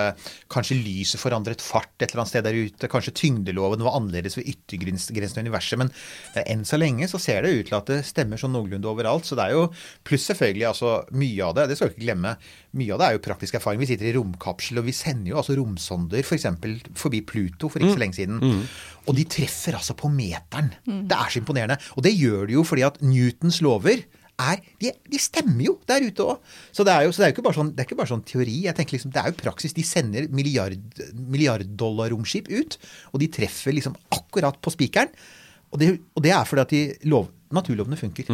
kanskje 0.52 0.78
lyset 0.80 1.20
forandret 1.22 1.62
fart 1.64 1.90
et 1.98 2.10
eller 2.12 2.22
annet 2.24 2.32
sted 2.32 2.46
der 2.46 2.58
ute. 2.58 2.90
Kanskje 2.92 3.14
tyngdeloven 3.22 3.84
var 3.86 3.98
annerledes 3.98 4.38
ved 4.38 4.48
yttergrensen 4.54 5.18
av 5.40 5.44
universet. 5.46 5.80
Men 5.82 5.92
eh, 6.34 6.44
enn 6.52 6.64
så 6.68 6.78
lenge 6.80 7.08
så 7.10 7.20
ser 7.22 7.42
det 7.46 7.52
ut 7.58 7.70
til 7.70 7.78
at 7.78 7.90
det 7.92 8.00
stemmer 8.08 8.40
sånn 8.40 8.54
noenlunde 8.56 8.88
overalt. 8.90 9.28
Så 9.28 9.38
det 9.38 9.48
er 9.50 9.56
jo 9.58 9.66
Pluss 10.06 10.26
selvfølgelig 10.30 10.68
altså 10.70 10.94
mye 11.18 11.46
av 11.46 11.56
det, 11.58 11.68
det 11.70 11.76
skal 11.78 11.90
vi 11.90 11.96
ikke 11.96 12.06
glemme, 12.06 12.36
mye 12.78 12.94
av 12.94 13.00
det 13.02 13.08
er 13.10 13.16
jo 13.18 13.24
praktisk 13.26 13.58
erfaring. 13.58 13.82
Vi 13.82 13.88
sitter 13.90 14.08
i 14.10 14.14
romkapsel, 14.16 14.80
og 14.80 14.86
vi 14.88 14.94
sender 14.96 15.32
jo 15.34 15.40
altså 15.42 15.56
romsonder 15.58 16.22
f.eks. 16.24 16.46
For 16.62 17.06
forbi 17.06 17.20
Pluto 17.26 17.68
for 17.72 17.82
ikke 17.82 17.96
så 17.96 18.02
lenge 18.02 18.16
siden. 18.18 18.40
Og 19.10 19.16
de 19.18 19.24
treffer 19.26 19.74
altså 19.74 19.96
på 19.98 20.08
meteren. 20.12 20.70
Det 20.86 21.16
er 21.16 21.31
så 21.32 21.42
imponerende. 21.42 21.78
Og 21.96 22.04
det 22.06 22.12
gjør 22.18 22.46
de 22.50 22.58
jo 22.58 22.64
fordi 22.66 22.84
at 22.86 23.00
Newtons 23.04 23.60
lover 23.64 24.04
er, 24.42 24.62
de, 24.80 24.90
de 25.12 25.18
stemmer 25.20 25.66
jo 25.66 25.74
der 25.86 26.02
ute 26.08 26.24
òg. 26.24 26.40
Så 26.74 26.84
det 26.88 26.92
er 26.94 27.04
jo, 27.06 27.12
så 27.12 27.22
det 27.22 27.26
er 27.26 27.30
jo 27.32 27.36
ikke, 27.36 27.44
bare 27.46 27.58
sånn, 27.58 27.70
det 27.76 27.82
er 27.84 27.88
ikke 27.88 27.98
bare 28.00 28.10
sånn 28.10 28.24
teori. 28.26 28.56
jeg 28.64 28.74
tenker 28.78 28.96
liksom, 28.96 29.12
Det 29.14 29.20
er 29.22 29.30
jo 29.30 29.36
praksis. 29.42 29.74
De 29.76 29.84
sender 29.86 30.26
milliard, 30.34 30.74
milliarddollar-romskip 31.32 32.48
ut, 32.50 32.78
og 33.12 33.22
de 33.22 33.28
treffer 33.32 33.76
liksom 33.76 33.96
akkurat 34.14 34.58
på 34.62 34.72
spikeren. 34.74 35.12
Og 35.72 35.80
det, 35.80 35.94
og 36.16 36.24
det 36.24 36.32
er 36.34 36.44
fordi 36.48 36.64
at 36.64 36.74
de 36.74 37.10
lov, 37.12 37.30
naturlovene 37.54 37.96
funker. 38.00 38.28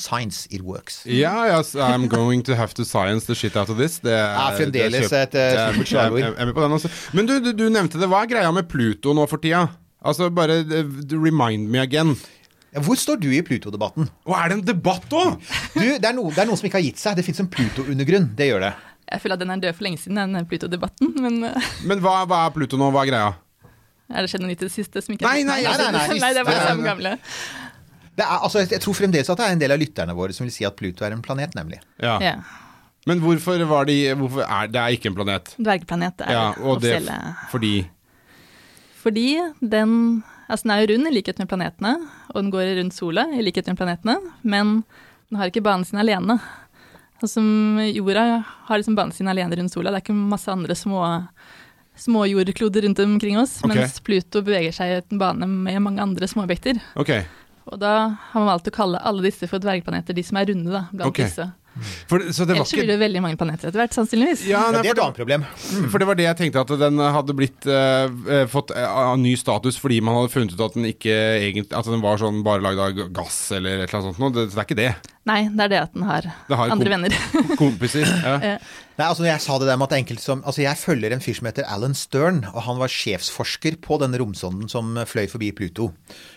Science, 0.00 0.46
it 0.50 0.62
works. 0.64 1.02
Ja, 1.04 1.58
yes, 1.58 1.74
I'm 1.76 2.06
going 2.08 2.42
to 2.48 2.54
have 2.56 2.72
to 2.74 2.84
science 2.88 3.26
the 3.26 3.34
shit 3.36 3.56
out 3.56 3.68
of 3.68 3.76
this. 3.76 3.98
Det 4.00 4.12
er, 4.12 4.32
Ja, 4.32 4.46
fremdeles 4.56 5.10
det 5.12 5.18
er 5.36 5.74
et, 5.76 5.88
slagord. 5.88 6.88
Men 7.12 7.28
du, 7.28 7.36
du, 7.44 7.52
du 7.52 7.66
nevnte 7.68 8.00
det. 8.00 8.08
Hva 8.08 8.22
er 8.24 8.30
greia 8.32 8.52
med 8.56 8.68
Pluto 8.72 9.12
nå 9.12 9.26
for 9.28 9.42
tida? 9.44 9.66
Altså, 10.00 10.30
bare 10.32 10.62
eh, 10.64 10.94
remind 11.12 11.68
me 11.72 11.82
again. 11.82 12.14
Hvor 12.86 12.94
står 12.98 13.18
du 13.20 13.28
i 13.34 13.42
Pluto-debatten? 13.42 14.06
Og 14.28 14.36
er 14.38 14.50
det 14.50 14.58
en 14.60 14.66
debatt 14.68 15.10
òg? 15.10 15.40
Det 15.74 15.98
er, 15.98 16.14
noe, 16.14 16.30
det 16.30 16.44
er 16.44 16.48
noen 16.48 16.60
som 16.60 16.68
ikke 16.68 16.78
har 16.78 16.86
gitt 16.86 17.02
seg. 17.02 17.18
Det 17.18 17.26
fins 17.26 17.42
en 17.42 17.50
Pluto-undergrunn. 17.50 18.30
Det 18.38 18.46
gjør 18.52 18.64
det. 18.68 18.72
Jeg 19.10 19.24
føler 19.24 19.34
at 19.34 19.42
den 19.42 19.50
er 19.50 19.62
død 19.64 19.74
for 19.74 19.86
lenge 19.88 19.98
siden, 19.98 20.20
den 20.36 20.46
Pluto-debatten. 20.48 21.14
Men 21.18 21.40
eh, 21.50 21.70
Men 21.90 22.02
hva, 22.04 22.20
hva 22.30 22.44
er 22.46 22.54
Pluto 22.54 22.78
nå? 22.80 22.92
Hva 22.94 23.04
er 23.06 23.12
greia? 23.12 23.30
er 24.10 24.26
det 24.26 24.30
skjedd 24.32 24.42
noe 24.42 24.50
nytt 24.50 24.64
i 24.64 24.66
det 24.66 24.74
siste 24.74 25.02
som 25.04 25.14
ikke 25.14 25.22
Nei, 25.22 25.44
nei, 25.46 25.60
nei, 25.62 25.74
nei, 25.78 25.90
nei. 25.94 26.16
nei, 26.24 26.30
det 26.34 26.40
er 26.40 26.46
bare 26.48 26.56
det 26.56 26.70
samme 26.72 26.86
gamle. 26.86 27.12
det 28.18 28.24
er, 28.24 28.32
altså, 28.40 28.64
jeg 28.64 28.82
tror 28.82 28.96
fremdeles 28.98 29.30
at 29.30 29.38
det 29.38 29.46
er 29.46 29.54
en 29.54 29.62
del 29.62 29.74
av 29.74 29.78
lytterne 29.78 30.16
våre 30.18 30.34
som 30.34 30.48
vil 30.48 30.54
si 30.54 30.66
at 30.66 30.74
Pluto 30.78 31.06
er 31.06 31.14
en 31.14 31.22
planet, 31.22 31.54
nemlig. 31.58 31.78
Ja. 32.02 32.16
Ja. 32.24 32.32
Men 33.06 33.22
hvorfor 33.22 33.62
var 33.70 33.86
de 33.88 33.94
Hvorfor 34.18 34.42
er 34.44 34.66
det 34.68 34.80
er 34.82 34.96
ikke 34.96 35.08
en 35.08 35.14
planet? 35.16 35.54
Dvergplanet 35.56 36.20
er 36.26 36.34
Ja, 36.34 36.42
og 36.58 36.82
det 36.82 36.90
offisielle 36.98 37.20
fordi 37.52 37.72
Fordi 39.00 39.38
den, 39.60 39.92
altså 40.46 40.66
den 40.66 40.74
er 40.74 40.82
jo 40.82 40.90
rund 40.92 41.08
i 41.08 41.14
likhet 41.14 41.40
med 41.40 41.48
planetene, 41.48 41.94
og 42.34 42.42
den 42.42 42.50
går 42.52 42.74
rundt 42.80 42.96
sola 42.96 43.26
i 43.32 43.44
likhet 43.44 43.70
med 43.70 43.78
planetene, 43.80 44.18
men 44.42 44.80
den 45.30 45.40
har 45.40 45.50
ikke 45.50 45.64
banen 45.64 45.86
sin 45.88 46.02
alene. 46.02 46.36
Altså, 47.20 47.38
som 47.38 47.80
jorda 47.84 48.26
har 48.68 48.80
liksom 48.80 48.96
banen 48.98 49.14
sin 49.16 49.30
alene 49.30 49.56
rundt 49.56 49.72
sola, 49.72 49.92
det 49.92 50.00
er 50.00 50.04
ikke 50.04 50.16
masse 50.16 50.52
andre 50.52 50.76
små, 50.76 51.04
småjordkloder 52.00 52.84
rundt 52.86 53.02
omkring 53.04 53.40
oss, 53.40 53.58
okay. 53.64 53.74
mens 53.76 54.00
Pluto 54.04 54.44
beveger 54.44 54.76
seg 54.76 54.92
i 54.92 54.98
en 55.00 55.20
bane 55.20 55.48
med 55.48 55.80
mange 55.84 56.04
andre 56.04 56.28
småobjekter. 56.28 56.80
Okay. 57.00 57.24
Og 57.70 57.78
da 57.80 57.94
har 58.32 58.40
man 58.40 58.50
valgt 58.50 58.68
å 58.68 58.74
kalle 58.74 59.00
alle 59.06 59.24
disse 59.24 59.48
for 59.48 59.62
dvergplaneter, 59.62 60.16
de 60.16 60.24
som 60.26 60.40
er 60.40 60.48
runde 60.50 60.72
da, 60.72 60.86
blant 60.92 61.12
okay. 61.12 61.28
disse. 61.28 61.46
For, 62.10 62.22
så 62.34 62.44
det 62.44 62.56
var 62.56 62.60
Ellers 62.60 62.72
ikke... 62.74 62.82
blir 62.82 62.90
det 62.90 62.98
veldig 63.00 63.22
mange 63.24 63.38
planeter 63.40 63.70
etter 63.70 63.80
hvert, 63.80 63.94
sannsynligvis. 63.94 64.42
ja, 64.48 64.60
Ja, 64.60 64.72
nei, 64.74 64.82
det 64.82 64.90
er 64.90 64.98
et 64.98 65.02
annet 65.04 65.20
problem. 65.20 65.44
for 65.92 66.02
det 66.02 66.08
var 66.08 66.18
det 66.18 66.26
jeg 66.26 66.38
tenkte, 66.40 66.64
at 66.66 66.72
den 66.82 66.98
hadde 67.00 67.36
blitt 67.38 67.68
eh, 67.70 68.42
fått 68.50 68.74
uh, 68.74 69.14
ny 69.20 69.36
status 69.38 69.78
fordi 69.80 70.00
man 70.04 70.18
hadde 70.18 70.32
funnet 70.34 70.56
ut 70.56 70.64
at 70.66 70.76
den 70.76 70.88
ikke 70.90 71.14
egentlig 71.14 71.68
At 71.76 71.88
den 71.88 72.02
var 72.02 72.20
sånn 72.20 72.42
bare 72.46 72.64
lagd 72.64 72.82
av 72.82 73.00
gass 73.14 73.38
eller 73.56 73.84
et 73.84 73.88
eller 73.88 74.00
annet 74.00 74.10
sånt 74.10 74.22
noe. 74.22 74.34
Det, 74.34 74.48
så 74.50 74.58
det 74.58 74.64
er 74.64 74.68
ikke 74.68 74.80
det. 74.80 74.92
Nei, 75.28 75.42
det 75.52 75.66
er 75.66 75.68
det 75.74 75.80
at 75.82 75.92
den 75.92 76.06
har, 76.08 76.24
Det 76.48 76.56
har 76.56 76.70
andre 76.72 76.88
kom- 76.88 76.94
venner. 76.96 77.56
Kompiser. 77.60 78.06
Ja. 78.24 78.56
Nei, 79.00 79.06
altså 79.08 79.24
Jeg 79.24 79.40
sa 79.40 79.54
det 79.60 79.68
der 79.68 79.78
med 79.80 79.86
at 79.88 79.92
det 79.94 79.98
enkelte 80.02 80.20
som 80.24 80.40
Altså 80.44 80.60
Jeg 80.60 80.76
følger 80.76 81.12
en 81.14 81.22
fyr 81.24 81.36
som 81.38 81.46
heter 81.48 81.64
Alan 81.72 81.94
Stern, 81.96 82.42
og 82.50 82.58
han 82.66 82.76
var 82.80 82.90
sjefsforsker 82.92 83.78
på 83.84 83.96
denne 84.02 84.18
romsonden 84.20 84.68
som 84.68 84.90
fløy 85.08 85.24
forbi 85.30 85.48
Pluto, 85.56 85.86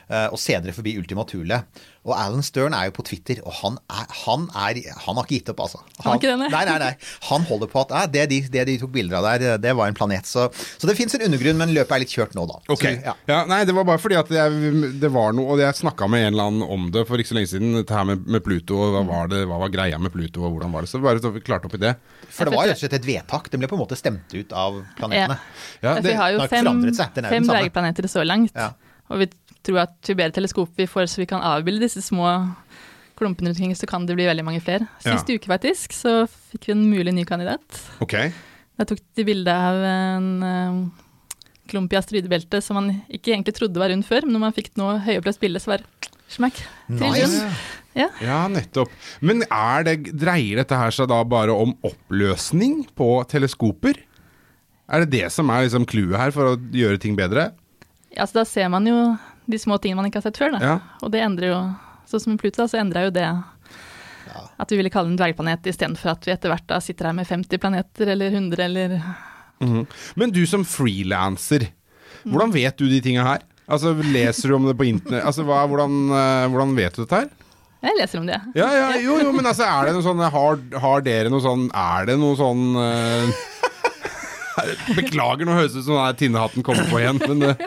eh, 0.07 0.27
og 0.31 0.39
senere 0.39 0.71
forbi 0.75 0.93
Ultima 0.99 1.25
Thule. 1.27 1.61
Og 2.07 2.13
Alan 2.19 2.43
Stern 2.43 2.75
er 2.75 2.87
jo 2.89 2.95
på 2.97 3.03
Twitter, 3.07 3.39
og 3.47 3.55
han 3.61 3.77
er 3.91 4.07
Han, 4.23 4.45
er, 4.55 4.79
han 5.05 5.15
har 5.19 5.25
ikke 5.27 5.39
gitt 5.41 5.51
opp, 5.53 5.63
altså. 5.65 5.81
Han 6.05 6.19
denne? 6.23 6.47
nei. 6.51 6.63
nei, 6.69 6.77
nei. 6.85 6.91
Han 7.29 7.43
holder 7.47 7.71
på 7.71 7.83
at 7.83 8.11
det, 8.13 8.25
de, 8.31 8.39
det 8.51 8.65
de 8.69 8.77
tok 8.81 8.91
bilder 8.95 9.19
av 9.19 9.27
der, 9.41 9.57
det 9.63 9.73
var 9.79 9.91
en 9.91 9.97
planet. 9.97 10.27
Så, 10.27 10.47
så 10.77 10.87
det 10.87 10.95
fins 10.99 11.15
en 11.17 11.23
undergrunn, 11.27 11.59
men 11.59 11.73
løpet 11.75 11.95
er 11.97 12.03
litt 12.03 12.15
kjørt 12.15 12.35
nå, 12.37 12.45
da. 12.51 12.59
Ok. 12.71 12.83
Så, 12.83 12.93
ja. 13.07 13.15
Ja, 13.31 13.41
nei, 13.49 13.61
det 13.67 13.75
var 13.75 13.87
bare 13.87 13.99
fordi 14.03 14.19
at 14.19 14.31
jeg, 14.31 14.73
det 15.03 15.11
var 15.13 15.35
noe 15.35 15.55
Og 15.55 15.61
jeg 15.63 15.75
snakka 15.79 16.07
med 16.11 16.27
en 16.27 16.33
eller 16.33 16.49
annen 16.51 16.67
om 16.75 16.87
det 16.95 17.05
for 17.09 17.19
ikke 17.19 17.31
så 17.33 17.37
lenge 17.39 17.51
siden, 17.51 17.75
dette 17.79 17.95
her 17.95 18.07
med, 18.07 18.23
med 18.27 18.43
Pluto. 18.45 18.72
Og 18.75 18.93
hva 18.95 19.03
var, 19.07 19.29
det, 19.31 19.43
hva 19.49 19.59
var 19.61 19.71
greia 19.73 19.99
med 20.01 20.13
Pluto, 20.13 20.43
og 20.43 20.55
hvordan 20.55 20.73
var 20.73 20.85
det? 20.85 20.91
Så 20.91 21.01
bare 21.03 21.21
så 21.23 21.31
vi 21.33 21.41
klarte 21.45 21.69
opp 21.69 21.75
i 21.77 21.81
det. 21.81 21.93
For 22.29 22.49
det 22.49 22.55
var 22.55 22.67
rett 22.69 22.79
og 22.79 22.83
slett 22.83 22.97
et 22.99 23.07
vedtak. 23.07 23.49
Den 23.53 23.63
ble 23.63 23.69
på 23.71 23.77
en 23.77 23.83
måte 23.83 23.97
stemt 23.99 24.33
ut 24.33 24.55
av 24.57 24.81
planetene. 24.97 25.37
Ja, 25.37 25.83
Ja, 25.83 25.95
det, 25.99 26.11
vi 26.11 26.17
har 26.19 26.33
jo 26.33 26.41
har 26.43 26.51
fem, 26.51 26.69
fem 27.29 27.47
dvergplaneter 27.49 28.07
så 28.11 28.25
langt. 28.25 28.55
Ja. 28.57 28.71
Og 29.11 29.21
vi 29.23 29.29
tror 29.63 29.83
at 29.85 30.09
jo 30.09 30.15
bedre 30.19 30.35
teleskop 30.35 30.73
vi 30.79 30.87
får 30.89 31.07
så 31.11 31.21
vi 31.21 31.29
kan 31.29 31.43
avbilde 31.43 31.85
disse 31.85 32.01
små 32.03 32.25
klumpene 33.19 33.51
rundt 33.51 33.59
omkring, 33.59 33.75
så 33.77 33.87
kan 33.87 34.07
det 34.09 34.15
bli 34.17 34.25
veldig 34.25 34.43
mange 34.47 34.61
flere. 34.63 34.87
Sist 35.03 35.29
uke 35.29 35.51
faktisk, 35.51 35.93
så 35.93 36.23
fikk 36.51 36.67
vi 36.67 36.73
en 36.75 36.87
mulig 36.89 37.13
ny 37.13 37.25
kandidat. 37.29 37.83
ok. 38.03 38.17
Da 38.73 38.87
tok 38.89 39.03
de 39.13 39.23
bilde 39.27 39.53
av 39.53 39.75
en 39.85 40.29
eh, 40.41 40.77
klump 41.69 41.93
i 41.93 41.97
asteroidebeltet 41.99 42.65
som 42.65 42.79
man 42.79 42.87
ikke 43.05 43.35
egentlig 43.35 43.53
trodde 43.53 43.77
var 43.77 43.93
rund 43.93 44.05
før, 44.07 44.25
men 44.25 44.33
når 44.33 44.41
man 44.47 44.55
fikk 44.55 44.71
nå 44.81 44.87
høyoppløst 45.05 45.41
bilde, 45.43 45.61
så 45.61 45.75
var 45.75 45.83
det 45.83 46.09
Trill 46.87 47.13
Nice. 47.13 47.43
Ja. 47.93 48.07
Ja, 48.25 48.39
nettopp. 48.49 48.89
Men 49.21 49.43
er 49.53 49.83
det, 49.85 49.97
dreier 50.17 50.57
dette 50.63 50.77
her 50.79 50.89
seg 50.95 51.11
da 51.11 51.19
bare 51.29 51.53
om 51.53 51.75
oppløsning 51.85 52.87
på 52.97 53.09
teleskoper? 53.29 53.99
Er 54.89 55.03
det 55.05 55.11
det 55.13 55.27
som 55.31 55.51
er 55.53 55.67
liksom 55.67 55.85
clouet 55.87 56.17
her 56.17 56.33
for 56.33 56.53
å 56.53 56.57
gjøre 56.73 56.97
ting 57.01 57.15
bedre? 57.19 57.51
ja, 58.13 58.25
så 58.29 58.41
da 58.41 58.43
ser 58.45 58.67
man 58.69 58.85
jo 58.85 58.97
de 59.49 59.57
små 59.57 59.79
tingene 59.81 60.01
man 60.01 60.05
ikke 60.09 60.19
har 60.21 60.27
sett 60.27 60.37
før. 60.37 60.53
Ja. 60.61 60.75
Og 61.01 61.09
det 61.13 61.21
endrer 61.25 61.49
jo 61.53 61.61
Sånn 62.05 62.19
som 62.19 62.35
Pluto, 62.37 62.59
da, 62.61 62.67
så 62.67 62.77
endra 62.81 63.05
jo 63.05 63.13
det 63.15 63.23
at 64.59 64.69
vi 64.71 64.75
ville 64.77 64.91
kalle 64.91 65.07
den 65.07 65.17
dvergplanet 65.17 65.65
istedenfor 65.71 66.11
at 66.11 66.25
vi 66.27 66.33
etter 66.33 66.51
hvert 66.51 66.65
da 66.67 66.79
sitter 66.83 67.07
her 67.09 67.15
med 67.15 67.25
50 67.29 67.61
planeter 67.63 68.11
eller 68.13 68.33
100 68.35 68.65
eller 68.65 68.97
Mhm. 69.63 69.85
Men 70.19 70.31
du 70.31 70.45
som 70.45 70.65
frilanser, 70.67 71.69
hvordan 72.25 72.51
vet 72.51 72.75
du 72.77 72.87
de 72.89 72.99
tinga 73.01 73.23
her? 73.23 73.41
Altså, 73.71 73.93
Leser 73.95 74.51
du 74.51 74.57
om 74.57 74.67
det 74.67 74.75
på 74.79 74.87
internett? 74.89 75.23
Altså, 75.23 75.45
hva, 75.47 75.63
hvordan, 75.69 75.95
eh, 76.11 76.49
hvordan 76.51 76.75
vet 76.77 76.97
du 76.97 77.03
dette 77.03 77.23
her? 77.23 77.31
Jeg 77.83 77.97
leser 77.99 78.21
om 78.21 78.27
det. 78.29 78.39
Ja, 78.55 78.69
ja, 78.71 78.91
jo, 79.03 79.17
jo, 79.19 79.31
men 79.35 79.47
altså, 79.49 79.67
er 79.67 79.89
det 79.89 79.95
noe 79.97 80.05
sånn 80.05 80.21
Har, 80.23 80.59
har 80.85 81.03
dere 81.03 81.31
noe 81.31 81.43
sånn 81.43 81.65
Er 81.67 82.05
det 82.07 82.15
noe 82.15 82.37
sånn 82.39 82.77
uh, 82.79 83.41
Beklager, 84.95 85.43
nå 85.43 85.57
høres 85.57 85.75
det 85.75 85.83
ut 85.83 85.89
som 85.89 85.99
Tinnehatten 86.15 86.63
kommer 86.63 86.87
på 86.87 87.01
igjen, 87.01 87.19
men 87.25 87.49
eh, 87.49 87.65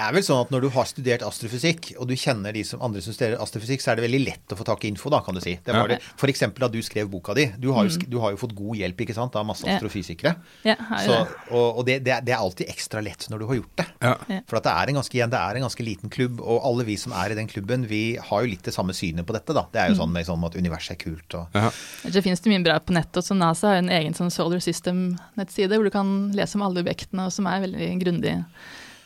Det 0.00 0.06
er 0.08 0.14
vel 0.16 0.22
sånn 0.24 0.38
at 0.46 0.52
når 0.54 0.62
du 0.64 0.68
har 0.72 0.86
studert 0.88 1.20
astrofysikk, 1.26 1.90
og 2.00 2.06
du 2.08 2.14
kjenner 2.16 2.54
de 2.56 2.62
som 2.64 2.80
andre 2.80 3.02
som 3.04 3.12
studerer 3.12 3.36
astrofysikk, 3.44 3.82
så 3.84 3.90
er 3.92 3.98
det 4.00 4.04
veldig 4.06 4.20
lett 4.24 4.54
å 4.54 4.56
få 4.56 4.64
tak 4.64 4.86
i 4.86 4.88
info, 4.88 5.10
da, 5.12 5.18
kan 5.20 5.36
du 5.36 5.40
si. 5.44 5.58
Det 5.62 5.74
var 5.76 5.90
Ja. 5.90 5.96
det. 5.98 6.02
For 6.16 6.26
eksempel 6.32 6.64
da 6.64 6.68
du 6.72 6.78
skrev 6.80 7.10
boka 7.12 7.34
di. 7.36 7.44
Du 7.60 7.68
har 7.76 7.84
jo, 7.84 7.90
sk- 7.92 8.08
du 8.08 8.16
har 8.18 8.30
jo 8.32 8.38
fått 8.40 8.54
god 8.56 8.78
hjelp, 8.80 8.96
ikke 9.04 9.12
sant, 9.14 9.36
av 9.36 9.44
masse 9.44 9.66
astrofysikere. 9.68 10.32
Ja, 10.64 10.76
Ja, 10.80 10.96
Så, 11.04 11.28
og 11.50 11.78
og 11.80 11.84
det, 11.86 11.98
det, 12.04 12.16
er, 12.32 12.38
alltid 12.40 12.66
ekstra 12.72 13.02
lett 13.04 13.28
når 13.28 13.38
du 13.40 13.46
har 13.46 13.54
gjort 13.60 13.76
det. 13.76 13.86
ja. 14.00 14.14
For 14.48 14.56
at 14.56 14.62
det 14.64 14.72
er 14.72 14.88
en 14.88 14.94
ganske, 15.02 15.14
igjen, 15.20 15.30
det 15.30 15.38
er 15.38 15.56
en 15.60 15.66
ganske 15.68 15.84
liten 15.84 16.08
klubb, 16.08 16.40
og 16.40 16.64
alle 16.64 16.84
vi 16.88 16.96
som 16.96 17.12
er 17.12 17.32
i 17.32 17.34
den 17.34 17.46
klubben, 17.46 17.86
vi 17.86 18.16
har 18.16 18.40
jo 18.42 18.48
litt 18.48 18.62
det 18.64 18.72
samme 18.72 18.94
synet 18.96 19.26
på 19.26 19.36
dette, 19.36 19.52
da. 19.52 19.66
Det 19.70 19.80
er 19.84 19.88
jo 19.92 20.00
sånn 20.00 20.12
med 20.12 20.24
sånn 20.24 20.42
at 20.48 20.56
universet 20.56 20.96
er 20.96 21.00
kult 21.04 21.34
og 21.34 21.46
ja. 21.54 21.70
Det 22.08 22.22
finnes 22.24 22.40
det 22.40 22.48
mye 22.56 22.64
bra 22.64 22.78
på 22.80 22.94
nettet. 22.96 23.20
også. 23.20 23.36
NASA 23.36 23.68
har 23.68 23.76
en 23.84 23.90
egen 23.90 24.14
sånn 24.16 24.30
Solar 24.32 24.60
System-nettside 24.64 25.76
hvor 25.76 25.84
du 25.84 25.90
kan 25.90 26.32
lese 26.32 26.56
om 26.56 26.62
alle 26.62 26.80
objektene, 26.80 27.26
og 27.26 27.32
som 27.34 27.46
er 27.46 27.60
veldig 27.66 28.00
grundig. 28.00 28.44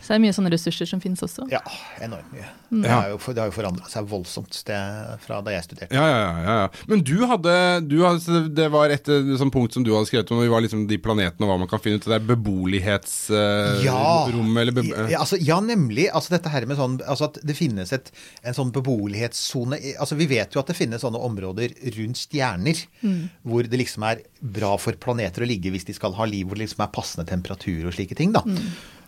Så 0.05 0.13
det 0.13 0.19
er 0.19 0.23
mye 0.27 0.35
sånne 0.37 0.51
ressurser 0.53 0.85
som 0.91 1.01
finnes 1.01 1.23
også. 1.25 1.47
Ja, 1.49 1.63
enormt 2.05 2.29
mye. 2.35 2.45
Mm. 2.75 2.83
Det, 2.85 2.91
har 2.93 3.07
jo, 3.09 3.17
for- 3.23 3.33
det 3.33 3.41
har 3.41 3.49
jo 3.49 3.55
forandra 3.57 3.87
seg 3.89 4.05
voldsomt 4.11 4.59
det, 4.69 4.77
fra 5.25 5.39
da 5.47 5.55
jeg 5.55 5.65
studerte. 5.65 5.97
Ja, 5.97 6.05
ja, 6.11 6.19
ja, 6.21 6.33
ja, 6.45 6.57
ja. 6.65 6.85
Men 6.91 7.01
du 7.07 7.15
hadde, 7.31 7.55
du 7.89 7.97
hadde 8.05 8.43
Det 8.55 8.67
var 8.75 8.93
et 8.93 9.09
eh, 9.09 9.33
sånn 9.41 9.53
punkt 9.55 9.73
som 9.79 9.87
du 9.87 9.95
hadde 9.95 10.11
skrevet 10.11 10.29
om, 10.35 10.43
det 10.45 10.53
var 10.53 10.61
liksom 10.65 10.85
de 10.91 10.99
planetene 11.01 11.47
og 11.47 11.55
hva 11.55 11.59
man 11.65 11.71
kan 11.71 11.81
finne 11.81 12.03
ut. 12.03 12.05
Det 12.05 12.19
er 12.19 12.27
beboelighetsrom 13.25 14.57
eller 14.61 14.75
be 14.77 14.85
ja, 15.11 15.21
altså, 15.23 15.39
ja, 15.41 15.59
nemlig. 15.65 16.09
Altså 16.15 16.35
dette 16.37 16.51
her 16.53 16.67
med 16.69 16.79
sånn 16.79 16.99
altså 17.07 17.29
At 17.31 17.39
det 17.47 17.57
finnes 17.59 17.93
et, 17.97 18.11
en 18.45 18.57
sånn 18.57 18.73
beboelighetssone 18.75 19.79
altså 20.01 20.19
Vi 20.21 20.29
vet 20.31 20.55
jo 20.55 20.63
at 20.63 20.71
det 20.71 20.77
finnes 20.79 21.05
sånne 21.05 21.21
områder 21.25 21.75
rundt 21.97 22.21
stjerner 22.27 22.85
hvor 23.45 23.67
det 23.69 23.81
liksom 23.81 24.05
er 24.09 24.23
bra 24.41 24.75
for 24.81 24.97
planeter 25.01 25.45
å 25.45 25.49
ligge 25.49 25.73
hvis 25.73 25.87
de 25.89 25.95
skal 25.97 26.15
ha 26.19 26.27
liv, 26.29 26.47
hvor 26.47 26.59
det 26.59 26.67
liksom 26.67 26.83
er 26.85 26.93
passende 26.95 27.25
temperatur 27.29 27.87
og 27.89 27.95
slike 27.97 28.17
ting. 28.19 28.33
da. 28.35 28.43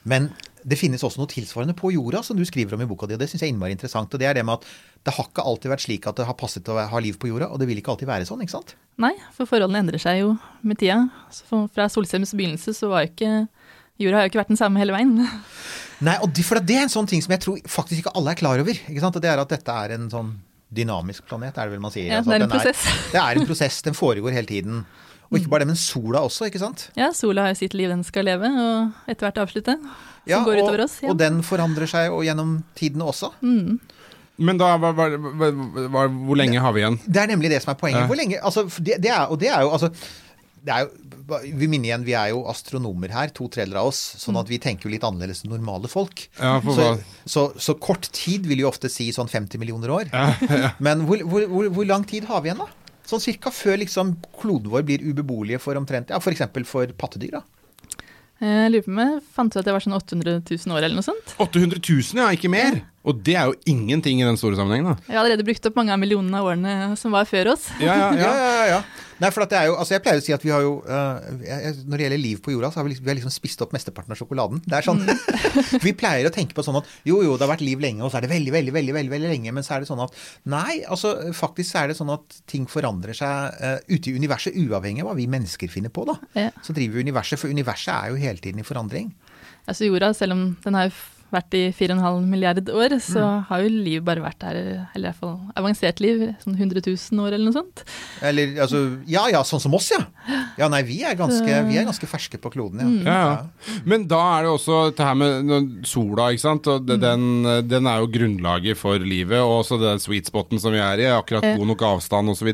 Men 0.07 0.31
det 0.67 0.79
finnes 0.81 1.03
også 1.07 1.21
noe 1.21 1.31
tilsvarende 1.31 1.77
på 1.79 1.93
jorda, 1.95 2.25
som 2.27 2.37
du 2.39 2.43
skriver 2.49 2.75
om 2.75 2.81
i 2.83 2.89
boka 2.91 3.07
di. 3.07 3.15
og 3.15 3.21
Det 3.23 3.29
syns 3.31 3.45
jeg 3.45 3.53
er 3.53 3.55
innmari 3.55 3.77
interessant. 3.77 4.11
og 4.13 4.19
Det 4.19 4.27
er 4.27 4.35
det 4.35 4.43
med 4.45 4.59
at 4.59 4.65
det 5.07 5.15
har 5.15 5.29
ikke 5.29 5.45
alltid 5.47 5.71
vært 5.71 5.85
slik 5.85 6.09
at 6.11 6.17
det 6.19 6.27
har 6.27 6.35
passet 6.35 6.67
å 6.73 6.79
ha 6.91 6.99
liv 7.03 7.15
på 7.23 7.29
jorda, 7.31 7.47
og 7.55 7.61
det 7.63 7.69
vil 7.71 7.79
ikke 7.79 7.93
alltid 7.95 8.09
være 8.11 8.27
sånn, 8.27 8.43
ikke 8.43 8.57
sant? 8.57 8.75
Nei, 8.99 9.13
for 9.37 9.47
forholdene 9.47 9.85
endrer 9.85 10.03
seg 10.03 10.25
jo 10.25 10.33
med 10.67 10.81
tida. 10.81 11.05
Så 11.31 11.61
fra 11.71 11.87
solstemmes 11.93 12.35
begynnelse 12.35 12.75
så 12.75 12.91
var 12.91 13.05
jo 13.07 13.13
ikke 13.15 13.33
Jorda 13.97 14.19
har 14.19 14.27
jo 14.27 14.29
ikke 14.35 14.43
vært 14.43 14.51
den 14.53 14.59
samme 14.61 14.77
hele 14.83 14.93
veien. 14.93 15.15
Nei, 16.07 16.19
og 16.21 16.29
det, 16.37 16.43
for 16.45 16.61
det 16.61 16.75
er 16.77 16.83
en 16.85 16.93
sånn 16.93 17.07
ting 17.09 17.23
som 17.25 17.33
jeg 17.33 17.41
tror 17.47 17.63
faktisk 17.71 18.03
ikke 18.03 18.13
alle 18.19 18.35
er 18.35 18.37
klar 18.43 18.61
over. 18.61 18.77
ikke 18.77 19.01
sant? 19.01 19.17
Og 19.17 19.23
Det 19.25 19.31
er 19.31 19.41
at 19.41 19.55
dette 19.55 19.73
er 19.87 19.95
en 19.97 20.11
sånn 20.13 20.35
dynamisk 20.77 21.25
planet, 21.31 21.57
er 21.57 21.71
det 21.71 21.77
vel 21.79 21.81
man 21.81 21.95
sier. 21.95 22.11
Ja, 22.11 22.19
Altså 22.21 22.35
det 22.35 22.41
er 22.43 22.45
en 22.45 22.53
prosess. 22.53 22.83
prosess. 22.83 23.11
det 23.15 23.23
er 23.23 23.41
en 23.41 23.49
prosess, 23.49 23.79
den 23.87 23.97
foregår 23.97 24.35
hele 24.37 24.51
tiden. 24.51 24.83
Og 25.31 25.39
ikke 25.41 25.51
bare 25.55 25.65
det, 25.65 25.71
men 25.73 25.79
sola 25.81 26.21
også, 26.27 26.51
ikke 26.51 26.61
sant? 26.61 26.85
Ja, 26.99 27.09
sola 27.17 27.47
har 27.47 27.55
jo 27.55 27.59
sitt 27.63 27.75
liv 27.75 27.89
den 27.91 28.05
skal 28.07 28.29
leve, 28.29 28.47
og 28.47 29.09
etter 29.11 29.27
hvert 29.27 29.41
avslutte. 29.47 29.79
Som 30.27 30.45
går 30.49 30.63
utover 30.63 30.85
oss. 30.87 30.99
Ja. 31.05 31.13
og 31.13 31.21
den 31.21 31.41
forandrer 31.47 31.91
seg 31.91 32.15
og 32.15 32.25
gjennom 32.27 32.59
tidene 32.79 33.07
også. 33.13 33.33
Men 34.37 34.61
da, 34.61 34.75
hva, 34.81 34.93
hva, 34.93 35.09
hva, 35.49 36.07
hvor 36.11 36.37
lenge 36.37 36.61
har 36.61 36.75
vi 36.77 36.83
igjen? 36.83 37.01
Det 37.07 37.23
er 37.23 37.31
nemlig 37.33 37.51
det 37.55 37.63
som 37.65 37.73
er 37.73 37.81
poenget. 37.81 38.03
Ja. 38.03 38.09
Hvor 38.11 38.19
lenge, 38.21 38.41
altså, 38.45 38.67
det, 38.77 38.99
det 39.05 39.13
er, 39.15 39.31
og 39.33 39.41
det 39.41 39.49
er 39.53 39.65
jo 39.65 39.73
altså 39.73 39.93
det 40.67 40.75
er 40.75 40.83
jo, 40.83 41.37
vi 41.59 41.69
minner 41.71 41.91
igjen, 41.91 42.05
vi 42.07 42.15
er 42.19 42.33
jo 42.33 42.41
astronomer 42.51 43.13
her, 43.15 43.31
to 43.35 43.47
tredjedeler 43.51 43.85
av 43.85 43.91
oss, 43.93 44.01
sånn 44.19 44.39
at 44.41 44.49
vi 44.51 44.59
tenker 44.63 44.89
jo 44.89 44.93
litt 44.93 45.05
annerledes 45.07 45.45
enn 45.45 45.53
normale 45.55 45.91
folk. 45.91 46.25
Ja, 46.41 46.57
så, 46.63 46.89
så, 47.23 47.45
så 47.63 47.77
kort 47.79 48.09
tid 48.15 48.49
vil 48.51 48.65
jo 48.65 48.71
ofte 48.71 48.91
si 48.91 49.09
sånn 49.15 49.31
50 49.31 49.63
millioner 49.63 49.93
år. 49.95 50.11
Men 50.83 51.07
hvor, 51.07 51.23
hvor, 51.23 51.47
hvor, 51.53 51.71
hvor 51.79 51.89
lang 51.89 52.07
tid 52.09 52.27
har 52.31 52.43
vi 52.43 52.51
igjen, 52.51 52.65
da? 52.65 52.97
Sånn 53.07 53.23
cirka 53.23 53.53
før 53.55 53.79
liksom 53.85 54.17
kloden 54.41 54.73
vår 54.73 54.83
blir 54.87 55.05
ubeboelige 55.07 55.61
for 55.63 55.79
omtrent 55.79 56.11
Ja, 56.11 56.19
f.eks. 56.19 56.43
For, 56.51 56.67
for 56.67 56.95
pattedyr, 56.99 57.39
da. 57.39 57.45
Jeg 58.37 58.73
lurer 58.73 58.85
på 58.85 58.93
om 58.93 58.99
jeg 59.01 59.21
fant 59.33 59.55
ut 59.55 59.59
at 59.63 59.69
jeg 59.71 59.75
var 59.79 59.85
sånn 59.87 59.97
800 59.97 60.33
000 60.45 60.75
år 60.77 60.85
eller 60.85 60.99
noe 60.99 61.07
sånt. 61.07 61.31
800 61.41 61.81
000, 61.81 62.21
ja, 62.21 62.27
ikke 62.37 62.51
mer! 62.53 62.83
Og 63.07 63.23
det 63.25 63.37
er 63.39 63.49
jo 63.49 63.55
ingenting 63.71 64.21
i 64.21 64.27
den 64.27 64.37
store 64.37 64.59
sammenhengen, 64.59 64.91
da. 64.93 64.97
Jeg 65.07 65.15
har 65.17 65.23
allerede 65.23 65.47
brukt 65.47 65.69
opp 65.71 65.77
mange 65.79 65.95
av 65.95 66.01
millionene 66.03 66.41
av 66.43 66.49
årene 66.51 66.75
som 67.01 67.15
var 67.17 67.25
før 67.31 67.53
oss. 67.55 67.69
Ja, 67.81 67.95
ja, 67.95 68.09
Ja, 68.19 68.33
ja. 68.35 68.51
ja, 68.59 68.67
ja. 68.75 68.81
Nei, 69.23 69.31
for 69.33 69.47
at 69.47 69.53
det 69.53 69.59
er 69.59 69.69
jo, 69.71 69.77
altså 69.81 69.97
jeg 69.97 70.03
pleier 70.05 70.21
å 70.21 70.25
si 70.25 70.35
at 70.35 70.43
vi 70.45 70.53
har 70.53 70.65
jo 70.65 70.75
uh, 70.85 71.17
Når 71.89 71.95
det 71.97 72.05
gjelder 72.05 72.21
liv 72.21 72.41
på 72.45 72.53
jorda, 72.53 72.69
så 72.73 72.81
har 72.81 72.87
vi 72.87 72.93
liksom, 72.93 73.07
vi 73.07 73.13
har 73.13 73.19
liksom 73.19 73.33
spist 73.33 73.63
opp 73.65 73.73
mesteparten 73.73 74.13
av 74.13 74.21
sjokoladen. 74.21 74.61
Det 74.67 74.77
er 74.77 74.87
sånn, 74.87 75.03
Vi 75.87 75.95
pleier 75.97 76.29
å 76.29 76.35
tenke 76.35 76.57
på 76.57 76.65
sånn 76.67 76.79
at 76.83 76.91
jo, 77.09 77.23
jo, 77.25 77.37
det 77.37 77.47
har 77.47 77.53
vært 77.55 77.65
liv 77.65 77.83
lenge, 77.83 78.05
og 78.05 78.13
så 78.13 78.21
er 78.21 78.27
det 78.27 78.33
veldig, 78.35 78.53
veldig, 78.59 78.75
veldig 78.77 78.97
veldig, 78.99 79.15
veldig 79.15 79.33
lenge. 79.33 79.57
Men 79.57 79.67
så 79.67 79.77
er 79.77 79.85
det 79.85 79.91
sånn 79.91 80.05
at 80.05 80.21
nei, 80.53 80.83
altså 80.85 81.15
faktisk 81.37 81.81
er 81.81 81.91
det 81.93 81.99
sånn 81.99 82.13
at 82.13 82.41
ting 82.51 82.69
forandrer 82.71 83.17
seg 83.17 83.61
uh, 83.61 83.79
ute 83.89 84.13
i 84.13 84.17
universet, 84.21 84.57
uavhengig 84.67 85.05
av 85.05 85.13
hva 85.13 85.19
vi 85.19 85.29
mennesker 85.33 85.73
finner 85.73 85.93
på. 85.93 86.05
da. 86.09 86.19
Ja. 86.37 86.51
Så 86.67 86.77
driver 86.77 87.01
vi 87.01 87.09
universet, 87.09 87.41
for 87.41 87.53
universet 87.53 87.95
er 87.97 88.13
jo 88.13 88.21
hele 88.21 88.43
tiden 88.43 88.61
i 88.61 88.69
forandring. 88.69 89.15
Altså 89.67 89.89
jorda, 89.89 90.13
selv 90.15 90.37
om 90.37 90.49
den 90.63 90.77
har 90.79 90.91
jo 90.91 90.97
vært 91.35 91.57
i 91.59 91.63
4,5 91.75 92.27
milliard 92.31 92.71
år, 92.71 92.97
så 93.03 93.23
har 93.49 93.65
jo 93.65 93.71
liv 93.73 94.05
bare 94.07 94.23
vært 94.25 94.39
der, 94.45 94.59
eller 94.95 95.09
i 95.09 95.11
hvert 95.11 95.21
fall 95.21 95.37
avansert 95.59 96.01
liv, 96.03 96.23
sånn 96.43 96.57
100 96.57 96.83
000 96.87 97.23
år 97.25 97.35
eller 97.37 97.49
noe 97.49 97.57
sånt. 97.57 97.83
Eller 98.25 98.57
altså 98.63 98.83
Ja 99.11 99.27
ja, 99.33 99.43
sånn 99.47 99.63
som 99.63 99.75
oss, 99.77 99.91
ja. 99.95 100.03
Ja, 100.61 100.71
nei, 100.73 100.81
vi 100.89 101.03
er 101.05 101.17
ganske, 101.19 101.59
vi 101.69 101.77
er 101.77 101.85
ganske 101.85 102.09
ferske 102.09 102.39
på 102.41 102.51
kloden, 102.55 102.81
ja. 102.81 102.93
Ja, 103.07 103.17
ja. 103.27 103.81
Men 103.89 104.07
da 104.09 104.21
er 104.37 104.47
det 104.47 104.53
også 104.55 104.79
det 104.97 105.05
her 105.05 105.19
med 105.19 105.85
sola, 105.89 106.31
ikke 106.33 106.45
sant. 106.47 106.71
Og 106.73 106.87
det, 106.89 106.97
den, 107.03 107.27
den 107.69 107.91
er 107.91 108.01
jo 108.01 108.09
grunnlaget 108.15 108.81
for 108.81 109.03
livet, 109.03 109.39
og 109.43 109.61
også 109.61 109.79
den 109.83 110.01
sweet 110.03 110.31
spoten 110.31 110.63
som 110.63 110.73
vi 110.75 110.81
er 110.81 111.03
i, 111.03 111.11
akkurat 111.13 111.45
god 111.59 111.69
nok 111.73 111.85
avstand 111.91 112.33
osv. 112.33 112.49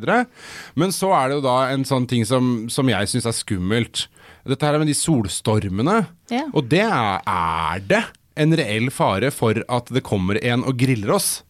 Men 0.79 0.95
så 0.95 1.13
er 1.15 1.31
det 1.31 1.39
jo 1.39 1.45
da 1.47 1.59
en 1.71 1.87
sånn 1.89 2.09
ting 2.11 2.27
som, 2.29 2.51
som 2.73 2.91
jeg 2.91 3.13
syns 3.13 3.29
er 3.31 3.37
skummelt. 3.37 4.07
Dette 4.49 4.67
her 4.67 4.81
med 4.83 4.91
de 4.91 4.97
solstormene. 4.99 6.01
Ja. 6.33 6.49
Og 6.51 6.67
det 6.73 6.83
er, 6.89 7.23
er 7.23 7.87
det 7.87 8.03
en 8.35 8.57
reell 8.57 8.91
fare 8.95 9.31
for 9.35 9.63
at 9.69 9.91
det 9.93 10.05
kommer 10.07 10.39
en 10.45 10.65
og 10.65 10.79
griller 10.81 11.15
oss. 11.17 11.43